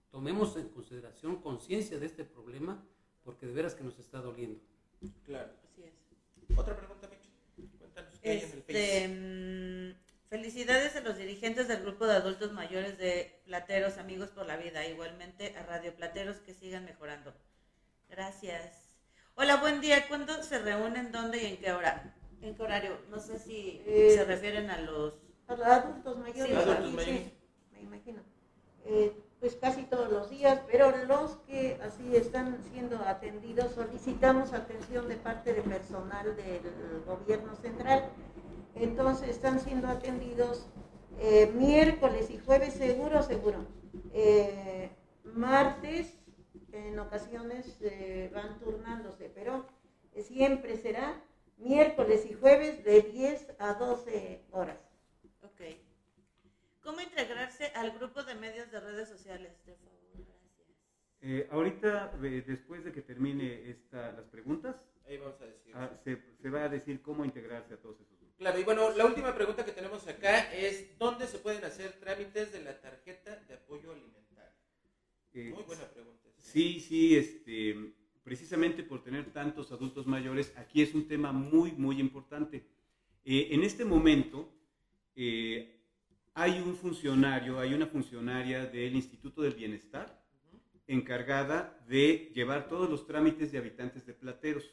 tomemos 0.09 0.57
en 0.57 0.69
consideración 0.69 1.35
conciencia 1.41 1.99
de 1.99 2.07
este 2.07 2.25
problema 2.25 2.83
porque 3.23 3.45
de 3.45 3.53
veras 3.53 3.75
que 3.75 3.83
nos 3.83 3.99
está 3.99 4.19
doliendo. 4.19 4.59
Claro. 5.23 5.53
Otra 6.57 6.75
pregunta, 6.75 7.09
Cuéntanos 7.79 8.19
qué 8.19 8.29
hay 8.29 8.37
en 8.39 8.51
el 8.51 8.57
este, 8.59 9.07
mm, 9.07 10.05
Felicidades 10.29 10.95
a 10.95 11.01
los 11.01 11.17
dirigentes 11.17 11.67
del 11.67 11.81
grupo 11.81 12.07
de 12.07 12.15
adultos 12.15 12.51
mayores 12.51 12.97
de 12.97 13.41
Plateros, 13.45 13.97
Amigos 13.97 14.29
por 14.31 14.45
la 14.45 14.57
Vida. 14.57 14.85
Igualmente 14.85 15.55
a 15.55 15.63
Radio 15.63 15.95
Plateros 15.95 16.37
que 16.37 16.53
sigan 16.53 16.83
mejorando. 16.83 17.33
Gracias. 18.09 18.89
Hola, 19.35 19.57
buen 19.57 19.81
día. 19.81 20.07
¿Cuándo 20.07 20.41
se 20.43 20.59
reúnen? 20.59 21.11
¿Dónde 21.11 21.43
y 21.43 21.45
en 21.45 21.57
qué 21.57 21.71
hora? 21.71 22.15
¿En 22.41 22.55
qué 22.55 22.63
horario? 22.63 22.97
No 23.09 23.19
sé 23.19 23.37
si 23.37 23.81
eh, 23.85 24.11
se 24.15 24.25
refieren 24.25 24.69
a 24.69 24.81
los... 24.81 25.13
A 25.47 25.55
los 25.55 25.67
adultos 25.67 26.17
mayores. 26.17 26.45
Sí, 26.47 26.53
adultos 26.53 26.93
mayores. 26.93 27.23
Sí, 27.23 27.33
me 27.71 27.81
imagino. 27.81 28.21
Eh, 28.85 29.13
pues 29.45 29.57
casi 29.57 29.83
todos 29.83 30.11
los 30.11 30.31
días, 30.31 30.59
pero 30.71 30.91
los 31.05 31.35
que 31.45 31.77
así 31.83 32.15
están 32.15 32.57
siendo 32.71 32.97
atendidos, 33.05 33.73
solicitamos 33.73 34.53
atención 34.53 35.07
de 35.07 35.17
parte 35.17 35.53
del 35.53 35.61
personal 35.65 36.35
del 36.35 37.03
gobierno 37.05 37.55
central. 37.57 38.09
Entonces 38.73 39.29
están 39.29 39.59
siendo 39.59 39.87
atendidos 39.87 40.65
eh, 41.19 41.51
miércoles 41.53 42.31
y 42.31 42.39
jueves 42.39 42.73
seguro, 42.73 43.21
seguro. 43.21 43.67
Eh, 44.13 44.89
martes 45.23 46.17
en 46.71 46.97
ocasiones 46.97 47.77
eh, 47.81 48.31
van 48.33 48.57
turnándose, 48.57 49.29
pero 49.29 49.67
siempre 50.23 50.75
será 50.75 51.21
miércoles 51.57 52.25
y 52.27 52.33
jueves 52.33 52.83
de 52.83 53.03
10 53.03 53.57
a 53.59 53.75
12 53.75 54.41
horas. 54.49 54.84
¿Cómo 56.85 57.01
integrarse 57.01 57.65
al 57.75 57.91
grupo 57.97 58.23
de 58.23 58.35
medios 58.35 58.71
de 58.71 58.79
redes 58.79 59.09
sociales? 59.09 59.51
De 59.65 59.75
favor, 59.75 59.99
gracias. 60.13 60.67
Eh, 61.19 61.47
ahorita, 61.51 62.15
después 62.19 62.85
de 62.85 62.93
que 62.93 63.01
termine 63.01 63.69
esta, 63.69 64.11
las 64.13 64.25
preguntas, 64.25 64.75
Ahí 65.07 65.17
vamos 65.17 65.39
a 65.39 65.45
decir. 65.45 65.71
Ah, 65.75 65.91
se, 66.03 66.19
se, 66.41 66.49
va 66.49 66.63
a 66.63 66.69
decir 66.69 67.01
cómo 67.01 67.23
integrarse 67.25 67.75
a 67.75 67.77
todos 67.77 67.95
esos 67.97 68.17
grupos. 68.19 68.35
Claro, 68.37 68.59
y 68.59 68.63
bueno, 68.63 68.91
la 68.95 69.05
última 69.05 69.35
pregunta 69.35 69.63
que 69.63 69.71
tenemos 69.71 70.07
acá 70.07 70.51
es, 70.51 70.97
¿dónde 70.97 71.27
se 71.27 71.37
pueden 71.37 71.63
hacer 71.63 71.93
trámites 71.99 72.51
de 72.51 72.63
la 72.63 72.79
tarjeta 72.81 73.35
de 73.47 73.53
apoyo 73.53 73.91
alimentario? 73.91 74.55
Eh, 75.33 75.51
Muy 75.53 75.63
buena 75.63 75.83
pregunta. 75.83 76.29
Sí, 76.39 76.79
sí, 76.79 77.15
este, 77.15 77.93
precisamente 78.23 78.81
por 78.81 79.03
tener 79.03 79.31
tantos 79.31 79.71
adultos 79.71 80.07
mayores, 80.07 80.53
aquí 80.57 80.81
es 80.81 80.95
un 80.95 81.07
tema 81.07 81.31
muy, 81.31 81.71
muy 81.73 81.99
importante. 81.99 82.65
Eh, 83.23 83.49
en 83.51 83.63
este 83.63 83.85
momento, 83.85 84.51
eh, 85.15 85.74
hay 86.35 86.59
un 86.59 86.75
funcionario, 86.75 87.59
hay 87.59 87.73
una 87.73 87.87
funcionaria 87.87 88.65
del 88.65 88.93
Instituto 88.95 89.41
del 89.41 89.53
Bienestar 89.53 90.21
encargada 90.85 91.81
de 91.87 92.29
llevar 92.35 92.67
todos 92.67 92.89
los 92.89 93.07
trámites 93.07 93.53
de 93.53 93.57
habitantes 93.57 94.05
de 94.05 94.13
Plateros. 94.13 94.69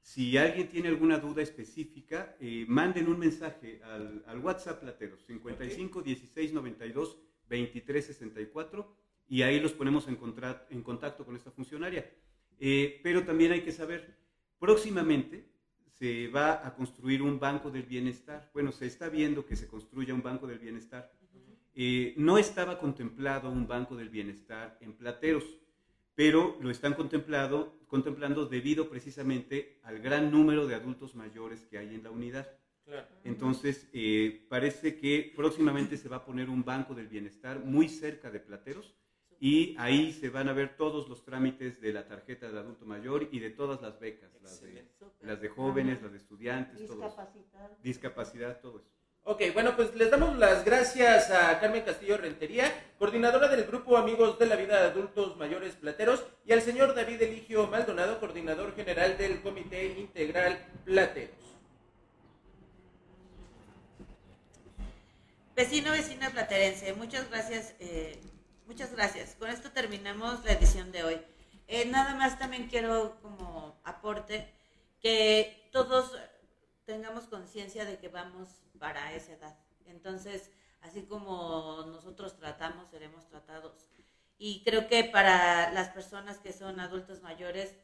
Si 0.00 0.38
alguien 0.38 0.68
tiene 0.68 0.88
alguna 0.88 1.18
duda 1.18 1.42
específica, 1.42 2.34
eh, 2.40 2.64
manden 2.66 3.08
un 3.08 3.18
mensaje 3.18 3.80
al, 3.84 4.38
WhatsApp 4.38 4.80
Plateros, 4.80 5.22
55 5.26 6.02
16 6.02 6.52
92 6.54 7.18
23 7.46 8.06
64, 8.06 8.96
y 9.28 9.42
ahí 9.42 9.60
los 9.60 9.72
ponemos 9.72 10.08
en, 10.08 10.18
en 10.70 10.82
contacto 10.82 11.26
con 11.26 11.36
esta 11.36 11.50
funcionaria. 11.50 12.10
Eh, 12.58 13.00
pero 13.02 13.22
también 13.22 13.52
hay 13.52 13.60
que 13.60 13.70
saber, 13.70 14.16
próximamente 14.58 15.51
se 16.02 16.26
va 16.26 16.66
a 16.66 16.74
construir 16.74 17.22
un 17.22 17.38
banco 17.38 17.70
del 17.70 17.84
bienestar. 17.84 18.50
Bueno, 18.52 18.72
se 18.72 18.86
está 18.86 19.08
viendo 19.08 19.46
que 19.46 19.54
se 19.54 19.68
construya 19.68 20.12
un 20.12 20.20
banco 20.20 20.48
del 20.48 20.58
bienestar. 20.58 21.12
Eh, 21.76 22.12
no 22.16 22.38
estaba 22.38 22.80
contemplado 22.80 23.48
un 23.48 23.68
banco 23.68 23.94
del 23.94 24.08
bienestar 24.08 24.76
en 24.80 24.94
Plateros, 24.94 25.44
pero 26.16 26.58
lo 26.60 26.72
están 26.72 26.94
contemplado, 26.94 27.78
contemplando 27.86 28.46
debido 28.46 28.90
precisamente 28.90 29.78
al 29.84 30.00
gran 30.00 30.32
número 30.32 30.66
de 30.66 30.74
adultos 30.74 31.14
mayores 31.14 31.64
que 31.66 31.78
hay 31.78 31.94
en 31.94 32.02
la 32.02 32.10
unidad. 32.10 32.48
Entonces, 33.22 33.88
eh, 33.92 34.44
parece 34.48 34.96
que 34.96 35.32
próximamente 35.36 35.96
se 35.96 36.08
va 36.08 36.16
a 36.16 36.24
poner 36.24 36.50
un 36.50 36.64
banco 36.64 36.96
del 36.96 37.06
bienestar 37.06 37.64
muy 37.64 37.88
cerca 37.88 38.28
de 38.28 38.40
Plateros 38.40 38.92
y 39.42 39.74
ahí 39.76 40.12
se 40.12 40.30
van 40.30 40.48
a 40.48 40.52
ver 40.52 40.76
todos 40.76 41.08
los 41.08 41.24
trámites 41.24 41.80
de 41.80 41.92
la 41.92 42.06
tarjeta 42.06 42.48
de 42.48 42.56
adulto 42.60 42.86
mayor 42.86 43.28
y 43.32 43.40
de 43.40 43.50
todas 43.50 43.82
las 43.82 43.98
becas, 43.98 44.30
las 44.40 44.60
de, 44.60 44.86
las 45.20 45.40
de, 45.40 45.48
jóvenes, 45.48 46.00
las 46.00 46.12
de 46.12 46.18
estudiantes, 46.18 46.78
discapacidad, 46.78 47.70
discapacidad, 47.82 48.60
todo 48.60 48.78
eso. 48.78 48.88
Ok, 49.24 49.42
bueno, 49.52 49.74
pues 49.74 49.96
les 49.96 50.12
damos 50.12 50.38
las 50.38 50.64
gracias 50.64 51.32
a 51.32 51.58
Carmen 51.58 51.82
Castillo 51.82 52.18
Rentería, 52.18 52.72
coordinadora 53.00 53.48
del 53.48 53.64
Grupo 53.64 53.96
Amigos 53.96 54.38
de 54.38 54.46
la 54.46 54.54
Vida 54.54 54.80
de 54.80 54.90
Adultos 54.90 55.36
Mayores 55.36 55.74
Plateros, 55.74 56.24
y 56.46 56.52
al 56.52 56.62
señor 56.62 56.94
David 56.94 57.20
Eligio 57.20 57.66
Maldonado, 57.66 58.20
coordinador 58.20 58.76
general 58.76 59.18
del 59.18 59.42
Comité 59.42 59.98
Integral 59.98 60.64
Plateros. 60.84 61.34
Vecino, 65.56 65.90
vecina 65.90 66.30
platerense, 66.30 66.94
muchas 66.94 67.28
gracias, 67.28 67.74
eh, 67.80 68.20
muchas 68.72 68.92
gracias. 68.92 69.34
Con 69.38 69.50
esto 69.50 69.70
terminamos 69.70 70.42
la 70.46 70.52
edición 70.52 70.92
de 70.92 71.04
hoy. 71.04 71.20
Eh, 71.66 71.84
nada 71.84 72.14
más 72.14 72.38
también 72.38 72.68
quiero 72.68 73.20
como 73.20 73.78
aporte 73.84 74.50
que 74.98 75.68
todos 75.72 76.16
tengamos 76.86 77.24
conciencia 77.24 77.84
de 77.84 77.98
que 77.98 78.08
vamos 78.08 78.48
para 78.78 79.12
esa 79.12 79.32
edad. 79.32 79.58
Entonces, 79.84 80.50
así 80.80 81.02
como 81.02 81.84
nosotros 81.88 82.38
tratamos, 82.38 82.88
seremos 82.88 83.28
tratados. 83.28 83.74
Y 84.38 84.64
creo 84.64 84.88
que 84.88 85.04
para 85.04 85.70
las 85.72 85.90
personas 85.90 86.38
que 86.38 86.54
son 86.54 86.80
adultos 86.80 87.20
mayores 87.20 87.74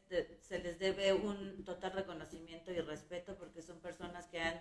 se 0.41 0.57
les 0.57 0.79
debe 0.79 1.13
un 1.13 1.63
total 1.65 1.91
reconocimiento 1.91 2.71
y 2.71 2.81
respeto 2.81 3.37
porque 3.37 3.61
son 3.61 3.79
personas 3.79 4.25
que 4.25 4.41
han 4.41 4.59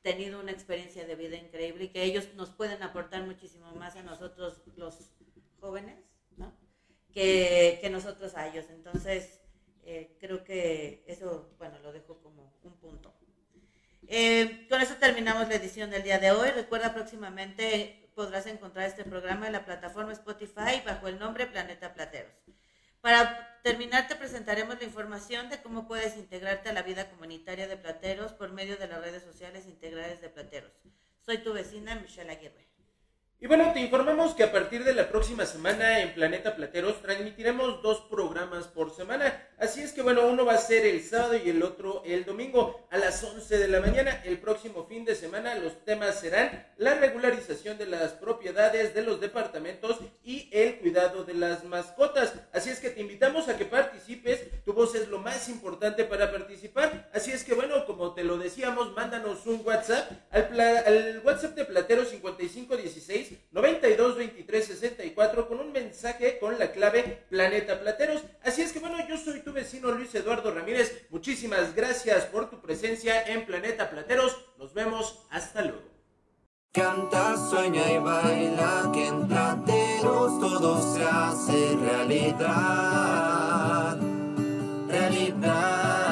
tenido 0.00 0.40
una 0.40 0.52
experiencia 0.52 1.06
de 1.06 1.14
vida 1.14 1.36
increíble 1.36 1.84
y 1.84 1.88
que 1.88 2.04
ellos 2.04 2.32
nos 2.36 2.48
pueden 2.48 2.82
aportar 2.82 3.26
muchísimo 3.26 3.70
más 3.74 3.96
a 3.96 4.02
nosotros 4.02 4.62
los 4.76 5.10
jóvenes, 5.60 5.98
¿no? 6.36 6.56
Que, 7.12 7.78
que 7.80 7.90
nosotros 7.90 8.34
a 8.34 8.48
ellos. 8.48 8.66
Entonces, 8.70 9.40
eh, 9.84 10.16
creo 10.20 10.44
que 10.44 11.04
eso, 11.06 11.54
bueno, 11.58 11.78
lo 11.78 11.92
dejo 11.92 12.20
como 12.22 12.54
un 12.62 12.76
punto. 12.78 13.14
Eh, 14.06 14.66
con 14.68 14.80
eso 14.80 14.94
terminamos 14.96 15.48
la 15.48 15.56
edición 15.56 15.90
del 15.90 16.02
día 16.02 16.18
de 16.18 16.30
hoy. 16.30 16.50
Recuerda 16.50 16.94
próximamente 16.94 18.10
podrás 18.14 18.46
encontrar 18.46 18.86
este 18.88 19.04
programa 19.04 19.46
en 19.46 19.52
la 19.52 19.64
plataforma 19.64 20.12
Spotify 20.12 20.82
bajo 20.84 21.08
el 21.08 21.18
nombre 21.18 21.46
Planeta 21.46 21.94
Plateros. 21.94 22.32
Para 23.00 23.60
terminar 23.62 24.08
te 24.08 24.16
presentaremos 24.16 24.76
la 24.78 24.84
información 24.84 25.48
de 25.50 25.62
cómo 25.62 25.86
puedes 25.86 26.16
integrarte 26.16 26.68
a 26.68 26.72
la 26.72 26.82
vida 26.82 27.08
comunitaria 27.10 27.68
de 27.68 27.76
Plateros 27.76 28.32
por 28.32 28.50
medio 28.50 28.76
de 28.76 28.88
las 28.88 29.00
redes 29.00 29.22
sociales 29.22 29.66
integrales 29.66 30.20
de 30.20 30.30
Plateros. 30.30 30.72
Soy 31.20 31.38
tu 31.38 31.52
vecina 31.52 31.94
Michelle 31.94 32.30
Aguirre. 32.30 32.67
Y 33.40 33.46
bueno, 33.46 33.72
te 33.72 33.78
informamos 33.78 34.34
que 34.34 34.42
a 34.42 34.50
partir 34.50 34.82
de 34.82 34.94
la 34.94 35.08
próxima 35.08 35.46
semana 35.46 36.00
en 36.00 36.12
Planeta 36.12 36.56
Plateros 36.56 37.00
transmitiremos 37.00 37.80
dos 37.82 38.00
programas 38.10 38.66
por 38.66 38.92
semana. 38.92 39.46
Así 39.58 39.80
es 39.80 39.92
que 39.92 40.02
bueno, 40.02 40.26
uno 40.26 40.44
va 40.44 40.54
a 40.54 40.58
ser 40.58 40.84
el 40.84 41.04
sábado 41.04 41.36
y 41.36 41.48
el 41.48 41.62
otro 41.62 42.02
el 42.04 42.24
domingo 42.24 42.88
a 42.90 42.98
las 42.98 43.22
11 43.22 43.58
de 43.58 43.68
la 43.68 43.80
mañana. 43.80 44.22
El 44.24 44.38
próximo 44.38 44.86
fin 44.86 45.04
de 45.04 45.14
semana 45.14 45.54
los 45.54 45.84
temas 45.84 46.18
serán 46.18 46.66
la 46.78 46.94
regularización 46.94 47.78
de 47.78 47.86
las 47.86 48.10
propiedades 48.14 48.92
de 48.92 49.02
los 49.02 49.20
departamentos 49.20 49.98
y 50.24 50.48
el 50.50 50.78
cuidado 50.78 51.22
de 51.22 51.34
las 51.34 51.62
mascotas. 51.62 52.34
Así 52.52 52.70
es 52.70 52.80
que 52.80 52.90
te 52.90 53.02
invitamos 53.02 53.48
a 53.48 53.56
que 53.56 53.66
participes. 53.66 54.64
Tu 54.64 54.72
voz 54.72 54.96
es 54.96 55.06
lo 55.06 55.20
más 55.20 55.48
importante 55.48 56.02
para 56.02 56.32
participar. 56.32 57.08
Así 57.14 57.30
es 57.30 57.44
que 57.44 57.54
bueno, 57.54 57.86
como 57.86 58.14
te 58.14 58.24
lo 58.24 58.36
decíamos, 58.36 58.94
mándanos 58.94 59.46
un 59.46 59.62
WhatsApp 59.64 60.10
al, 60.32 60.58
al 60.58 61.22
WhatsApp 61.24 61.54
de 61.54 61.64
Platero 61.66 62.04
5516 62.04 63.27
92 63.50 64.16
23 64.16 64.66
64 64.66 65.48
con 65.48 65.60
un 65.60 65.72
mensaje 65.72 66.38
con 66.38 66.58
la 66.58 66.72
clave 66.72 67.24
Planeta 67.28 67.80
Plateros. 67.80 68.22
Así 68.42 68.62
es 68.62 68.72
que 68.72 68.78
bueno, 68.78 68.96
yo 69.08 69.16
soy 69.16 69.40
tu 69.40 69.52
vecino 69.52 69.90
Luis 69.92 70.14
Eduardo 70.14 70.54
Ramírez. 70.54 71.06
Muchísimas 71.10 71.74
gracias 71.74 72.24
por 72.26 72.50
tu 72.50 72.60
presencia 72.60 73.22
en 73.26 73.46
Planeta 73.46 73.90
Plateros. 73.90 74.36
Nos 74.58 74.74
vemos 74.74 75.26
hasta 75.30 75.62
luego. 75.62 75.98
Canta, 76.72 77.36
sueña 77.48 77.90
y 77.90 77.98
baila, 77.98 78.90
que 78.92 79.06
en 79.06 79.26
Plateros 79.26 80.38
todo 80.38 80.94
se 80.94 81.02
hace 81.02 81.76
realidad. 81.76 82.78
Realidad. 84.88 86.07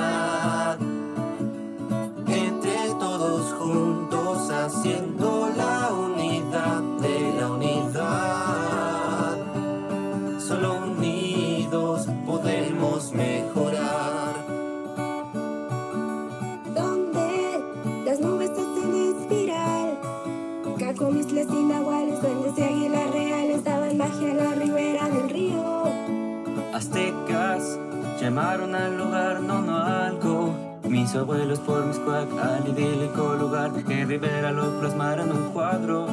Llamaron 28.36 28.74
al 28.74 28.98
lugar 28.98 29.40
no 29.40 29.62
no 29.62 29.78
algo. 29.78 30.54
Mis 30.84 31.14
abuelos 31.14 31.58
por 31.60 31.86
mis 31.86 31.96
cuac 31.96 32.28
al 32.38 32.68
idílico 32.68 33.34
lugar 33.34 33.72
que 33.72 34.04
Rivera 34.04 34.52
lo 34.52 34.78
plasmaron 34.78 35.30
en 35.30 35.36
un 35.36 35.52
cuadro. 35.52 36.06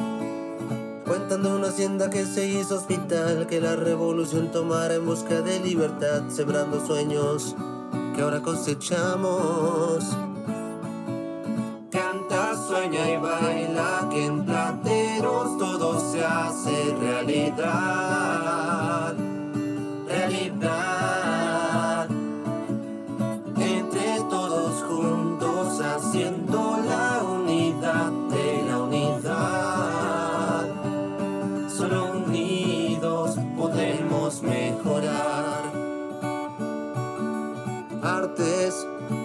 Cuentan 1.06 1.42
de 1.42 1.54
una 1.54 1.68
hacienda 1.68 2.08
que 2.08 2.24
se 2.24 2.46
hizo 2.46 2.76
hospital, 2.76 3.46
que 3.46 3.60
la 3.60 3.76
revolución 3.76 4.50
tomara 4.50 4.94
en 4.94 5.04
busca 5.04 5.42
de 5.42 5.60
libertad, 5.60 6.22
sembrando 6.30 6.80
sueños 6.86 7.54
que 8.16 8.22
ahora 8.22 8.40
cosechamos. 8.40 10.16
Canta, 11.90 12.54
sueña 12.66 13.10
y 13.10 13.16
baila, 13.18 14.08
que 14.10 14.24
en 14.24 14.46
plateros 14.46 15.58
todo 15.58 16.00
se 16.10 16.24
hace 16.24 16.96
realidad. 17.02 18.33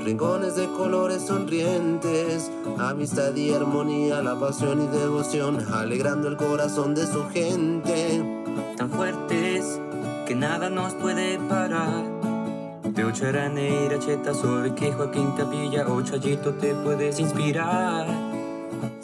Rincones 0.09 0.55
de 0.55 0.65
colores 0.71 1.21
sonrientes, 1.21 2.49
amistad 2.79 3.35
y 3.35 3.53
armonía, 3.53 4.23
la 4.23 4.39
pasión 4.39 4.81
y 4.81 4.87
devoción, 4.87 5.63
alegrando 5.71 6.27
el 6.27 6.35
corazón 6.35 6.95
de 6.95 7.05
su 7.05 7.29
gente. 7.29 8.19
Tan 8.75 8.89
fuertes 8.89 9.79
que 10.25 10.33
nada 10.33 10.67
nos 10.71 10.95
puede 10.95 11.37
parar. 11.47 12.03
De 12.85 13.05
Ocharaneira, 13.05 13.99
Cheta, 13.99 14.31
que 14.75 14.91
Joaquín 14.91 15.31
Capilla 15.37 15.87
o 15.87 16.01
Chayito 16.01 16.55
te 16.55 16.73
puedes 16.73 17.19
inspirar. 17.19 18.07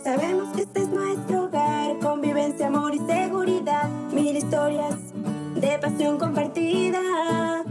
Sabemos 0.04 0.56
que 0.56 0.64
este 0.64 0.82
es 0.82 0.90
nuestro 0.90 1.44
hogar, 1.44 2.00
convivencia, 2.00 2.66
amor 2.66 2.96
y 2.96 3.00
seguridad, 3.00 3.90
mil 4.12 4.36
historias 4.36 4.96
de 5.54 5.78
pasión 5.80 6.18
compartida. 6.18 7.64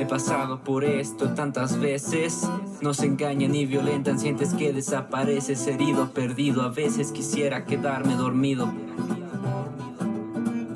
He 0.00 0.06
pasado 0.06 0.60
por 0.60 0.82
esto 0.82 1.34
tantas 1.34 1.78
veces. 1.78 2.48
Nos 2.80 3.02
engañan 3.02 3.54
y 3.54 3.66
violentan, 3.66 4.18
sientes 4.18 4.54
que 4.54 4.72
desapareces 4.72 5.66
herido, 5.66 6.12
perdido. 6.14 6.62
A 6.62 6.70
veces 6.70 7.12
quisiera 7.12 7.66
quedarme 7.66 8.14
dormido. 8.14 8.72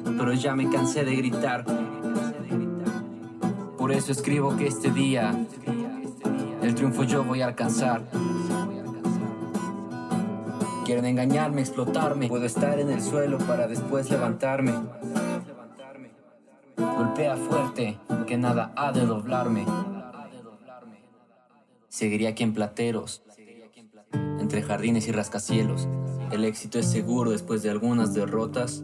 Pero 0.05 0.35
ya 0.35 0.55
me 0.55 0.69
cansé 0.69 1.07
de 1.07 1.17
gritar. 1.17 1.65
Por 3.79 3.93
eso 3.93 4.13
escribo 4.13 4.59
que 4.59 4.67
este 4.67 4.91
día 4.91 5.35
el 6.61 6.75
triunfo 6.75 7.05
yo 7.05 7.25
voy 7.25 7.41
a 7.41 7.47
alcanzar. 7.47 8.03
Quieren 10.85 11.07
engañarme, 11.07 11.63
explotarme. 11.63 12.29
Puedo 12.29 12.45
estar 12.45 12.79
en 12.79 12.91
el 12.91 13.01
suelo 13.01 13.39
para 13.39 13.69
después 13.69 14.11
levantarme. 14.11 14.75
Golpea 16.77 17.37
fuerte, 17.37 17.99
que 18.27 18.37
nada 18.37 18.73
ha 18.77 18.93
de 18.93 19.07
doblarme. 19.07 19.67
Seguiría 21.89 22.31
aquí 22.31 22.43
en 22.43 22.55
Plateros, 22.55 23.23
entre 24.41 24.63
jardines 24.63 25.07
y 25.07 25.13
rascacielos. 25.13 25.89
El 26.33 26.45
éxito 26.45 26.79
es 26.79 26.91
seguro 26.91 27.31
después 27.31 27.63
de 27.63 27.71
algunas 27.71 28.15
derrotas. 28.15 28.83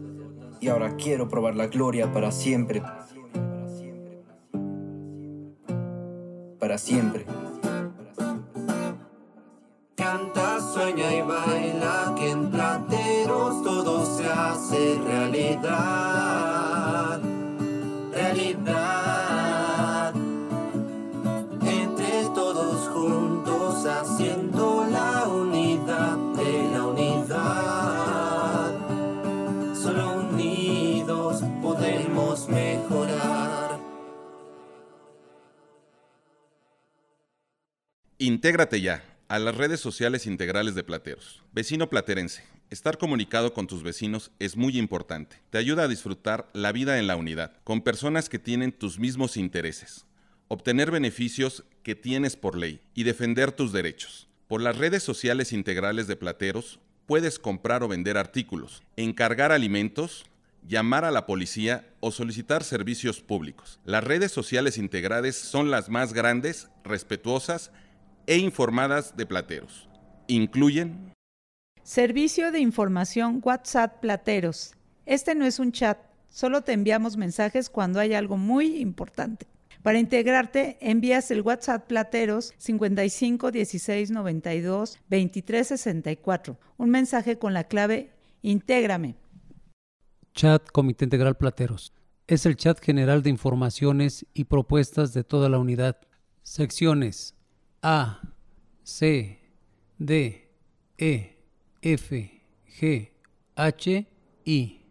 y 0.61 0.67
ahora 0.67 0.95
quiero 0.95 1.27
probar 1.27 1.55
la 1.55 1.65
gloria 1.65 2.13
para 2.13 2.31
siempre. 2.31 2.83
Para 6.59 6.77
siempre. 6.77 7.25
Canta, 9.95 10.59
sueña 10.61 11.15
y 11.15 11.21
baila, 11.23 12.13
que 12.15 12.29
en 12.29 12.51
plateros 12.51 13.63
todo 13.63 14.05
se 14.05 14.27
hace 14.27 14.99
realidad. 15.03 16.10
Intégrate 38.23 38.79
ya 38.81 39.03
a 39.29 39.39
las 39.39 39.57
redes 39.57 39.79
sociales 39.79 40.27
integrales 40.27 40.75
de 40.75 40.83
Plateros. 40.83 41.41
Vecino 41.53 41.89
platerense. 41.89 42.43
Estar 42.69 42.99
comunicado 42.99 43.55
con 43.55 43.65
tus 43.65 43.81
vecinos 43.81 44.29
es 44.37 44.55
muy 44.55 44.77
importante. 44.77 45.37
Te 45.49 45.57
ayuda 45.57 45.85
a 45.85 45.87
disfrutar 45.87 46.47
la 46.53 46.71
vida 46.71 46.99
en 46.99 47.07
la 47.07 47.15
unidad, 47.15 47.53
con 47.63 47.81
personas 47.81 48.29
que 48.29 48.37
tienen 48.37 48.73
tus 48.73 48.99
mismos 48.99 49.37
intereses, 49.37 50.05
obtener 50.49 50.91
beneficios 50.91 51.63
que 51.81 51.95
tienes 51.95 52.35
por 52.35 52.55
ley 52.55 52.79
y 52.93 53.05
defender 53.05 53.53
tus 53.53 53.73
derechos. 53.73 54.27
Por 54.47 54.61
las 54.61 54.77
redes 54.77 55.01
sociales 55.01 55.51
integrales 55.51 56.05
de 56.05 56.15
Plateros 56.15 56.79
puedes 57.07 57.39
comprar 57.39 57.81
o 57.81 57.87
vender 57.87 58.19
artículos, 58.19 58.83
encargar 58.97 59.51
alimentos, 59.51 60.27
llamar 60.67 61.05
a 61.05 61.11
la 61.11 61.25
policía 61.25 61.89
o 62.01 62.11
solicitar 62.11 62.63
servicios 62.63 63.19
públicos. 63.19 63.79
Las 63.83 64.03
redes 64.03 64.31
sociales 64.31 64.77
integrales 64.77 65.35
son 65.35 65.71
las 65.71 65.89
más 65.89 66.13
grandes, 66.13 66.67
respetuosas 66.83 67.71
e 68.27 68.37
informadas 68.37 69.15
de 69.15 69.25
Plateros. 69.25 69.89
Incluyen 70.27 71.11
Servicio 71.83 72.51
de 72.51 72.59
información 72.59 73.41
WhatsApp 73.43 73.99
Plateros. 74.01 74.75
Este 75.05 75.33
no 75.33 75.45
es 75.45 75.59
un 75.59 75.71
chat, 75.71 75.97
solo 76.29 76.61
te 76.61 76.73
enviamos 76.73 77.17
mensajes 77.17 77.69
cuando 77.69 77.99
hay 77.99 78.13
algo 78.13 78.37
muy 78.37 78.77
importante. 78.77 79.47
Para 79.81 79.97
integrarte, 79.97 80.77
envías 80.79 81.31
el 81.31 81.41
WhatsApp 81.41 81.87
Plateros 81.87 82.53
55 82.59 83.49
16 83.51 84.11
92 84.11 84.99
23 85.09 85.67
64. 85.67 86.59
Un 86.77 86.89
mensaje 86.91 87.39
con 87.39 87.53
la 87.53 87.63
clave 87.63 88.11
Intégrame. 88.43 89.15
Chat 90.33 90.69
Comité 90.71 91.05
Integral 91.05 91.35
Plateros. 91.35 91.93
Es 92.27 92.45
el 92.45 92.55
chat 92.55 92.79
general 92.79 93.23
de 93.23 93.31
informaciones 93.31 94.25
y 94.35 94.45
propuestas 94.45 95.13
de 95.13 95.23
toda 95.23 95.49
la 95.49 95.57
unidad. 95.57 95.97
Secciones 96.43 97.35
A, 97.83 98.21
C, 98.83 99.39
D, 99.97 100.47
E, 100.99 101.37
F, 101.81 102.43
G, 102.79 103.11
H, 103.55 104.07
I. 104.45 104.81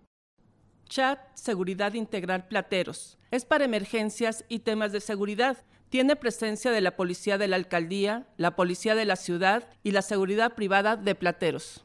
Chat 0.89 1.21
Seguridad 1.35 1.95
Integral 1.95 2.49
Plateros. 2.49 3.17
Es 3.31 3.45
para 3.45 3.65
emergencias 3.65 4.45
y 4.49 4.59
temas 4.59 4.91
de 4.91 5.01
seguridad. 5.01 5.59
Tiene 5.89 6.17
presencia 6.17 6.73
de 6.73 6.81
la 6.81 6.97
Policía 6.97 7.39
de 7.39 7.47
la 7.47 7.55
Alcaldía, 7.55 8.27
la 8.37 8.57
Policía 8.57 8.97
de 8.97 9.05
la 9.05 9.15
Ciudad 9.15 9.69
y 9.85 9.93
la 9.93 10.03
Seguridad 10.03 10.57
Privada 10.57 10.97
de 10.97 11.15
Plateros. 11.15 11.85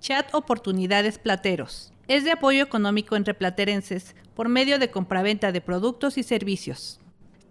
Chat 0.00 0.34
Oportunidades 0.34 1.20
Plateros. 1.20 1.92
Es 2.08 2.24
de 2.24 2.32
apoyo 2.32 2.64
económico 2.64 3.14
entre 3.14 3.34
platerenses 3.34 4.16
por 4.34 4.48
medio 4.48 4.80
de 4.80 4.90
compraventa 4.90 5.52
de 5.52 5.60
productos 5.60 6.18
y 6.18 6.24
servicios. 6.24 7.00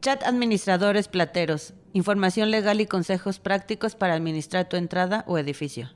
Chat 0.01 0.23
Administradores 0.23 1.09
Plateros. 1.09 1.73
Información 1.91 2.51
legal 2.51 2.79
y 2.79 2.85
consejos 2.85 3.39
prácticos 3.39 3.95
para 3.95 4.13
administrar 4.13 4.69
tu 4.69 4.77
entrada 4.77 5.25
o 5.27 5.37
edificio. 5.37 5.91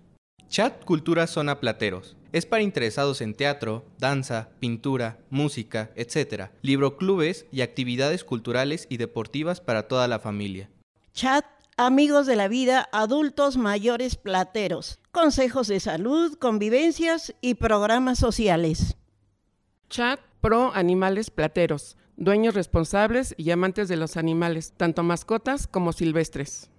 Chat 0.49 0.83
Cultura 0.83 1.25
Zona 1.25 1.61
Plateros. 1.61 2.17
Es 2.33 2.45
para 2.45 2.63
interesados 2.63 3.21
en 3.21 3.33
teatro, 3.33 3.85
danza, 3.99 4.49
pintura, 4.59 5.19
música, 5.29 5.91
etc. 5.95 6.49
Libroclubes 6.61 7.45
y 7.49 7.61
actividades 7.61 8.25
culturales 8.25 8.87
y 8.89 8.97
deportivas 8.97 9.61
para 9.61 9.87
toda 9.87 10.09
la 10.09 10.19
familia. 10.19 10.69
Chat 11.13 11.45
Amigos 11.77 12.27
de 12.27 12.35
la 12.35 12.49
Vida 12.49 12.89
Adultos 12.91 13.55
Mayores 13.55 14.17
Plateros. 14.17 14.99
Consejos 15.13 15.69
de 15.69 15.79
salud, 15.79 16.37
convivencias 16.37 17.35
y 17.39 17.53
programas 17.53 18.19
sociales. 18.19 18.97
Chat 19.89 20.19
Pro 20.41 20.73
Animales 20.73 21.31
Plateros. 21.31 21.95
Dueños 22.15 22.53
responsables 22.53 23.33
y 23.37 23.49
amantes 23.51 23.87
de 23.87 23.97
los 23.97 24.17
animales, 24.17 24.73
tanto 24.77 25.03
mascotas 25.03 25.67
como 25.67 25.93
silvestres. 25.93 26.69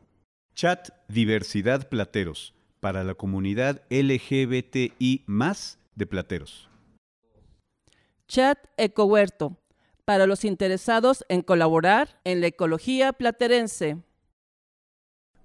Chat 0.55 0.91
Diversidad 1.09 1.89
Plateros 1.89 2.55
para 2.79 3.03
la 3.03 3.15
comunidad 3.15 3.83
LGBTI 3.91 5.25
de 5.97 6.07
Plateros. 6.07 6.69
Chat 8.29 8.59
Ecohuerto 8.77 9.59
para 10.05 10.27
los 10.27 10.45
interesados 10.45 11.25
en 11.29 11.43
colaborar 11.43 12.21
en 12.25 12.41
la 12.41 12.49
ecología 12.49 13.13
platerense. 13.13 13.99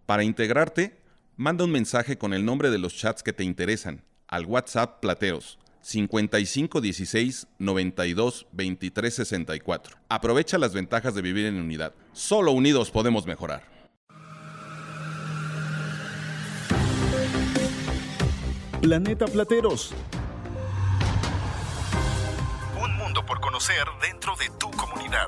Para 0.06 0.24
integrarte, 0.24 1.02
manda 1.36 1.64
un 1.64 1.72
mensaje 1.72 2.18
con 2.18 2.34
el 2.34 2.46
nombre 2.46 2.70
de 2.70 2.78
los 2.78 2.96
chats 2.96 3.24
que 3.24 3.34
te 3.34 3.44
interesan 3.44 4.04
al 4.28 4.46
WhatsApp 4.46 5.00
Plateros 5.00 5.58
5516 5.90 7.48
92 7.58 8.46
23 8.52 9.14
64. 9.16 9.98
Aprovecha 10.08 10.60
las 10.60 10.74
ventajas 10.74 11.16
de 11.16 11.24
vivir 11.24 11.48
en 11.48 11.56
unidad. 11.56 11.94
Solo 12.14 12.52
unidos 12.52 12.92
podemos 12.92 13.26
mejorar. 13.26 13.64
Planeta 18.82 19.26
Plateros. 19.26 19.94
Un 22.82 22.96
mundo 22.98 23.26
por 23.26 23.42
conocer 23.42 23.86
dentro 24.02 24.36
de 24.36 24.50
tu 24.60 24.70
comunidad. 24.72 25.28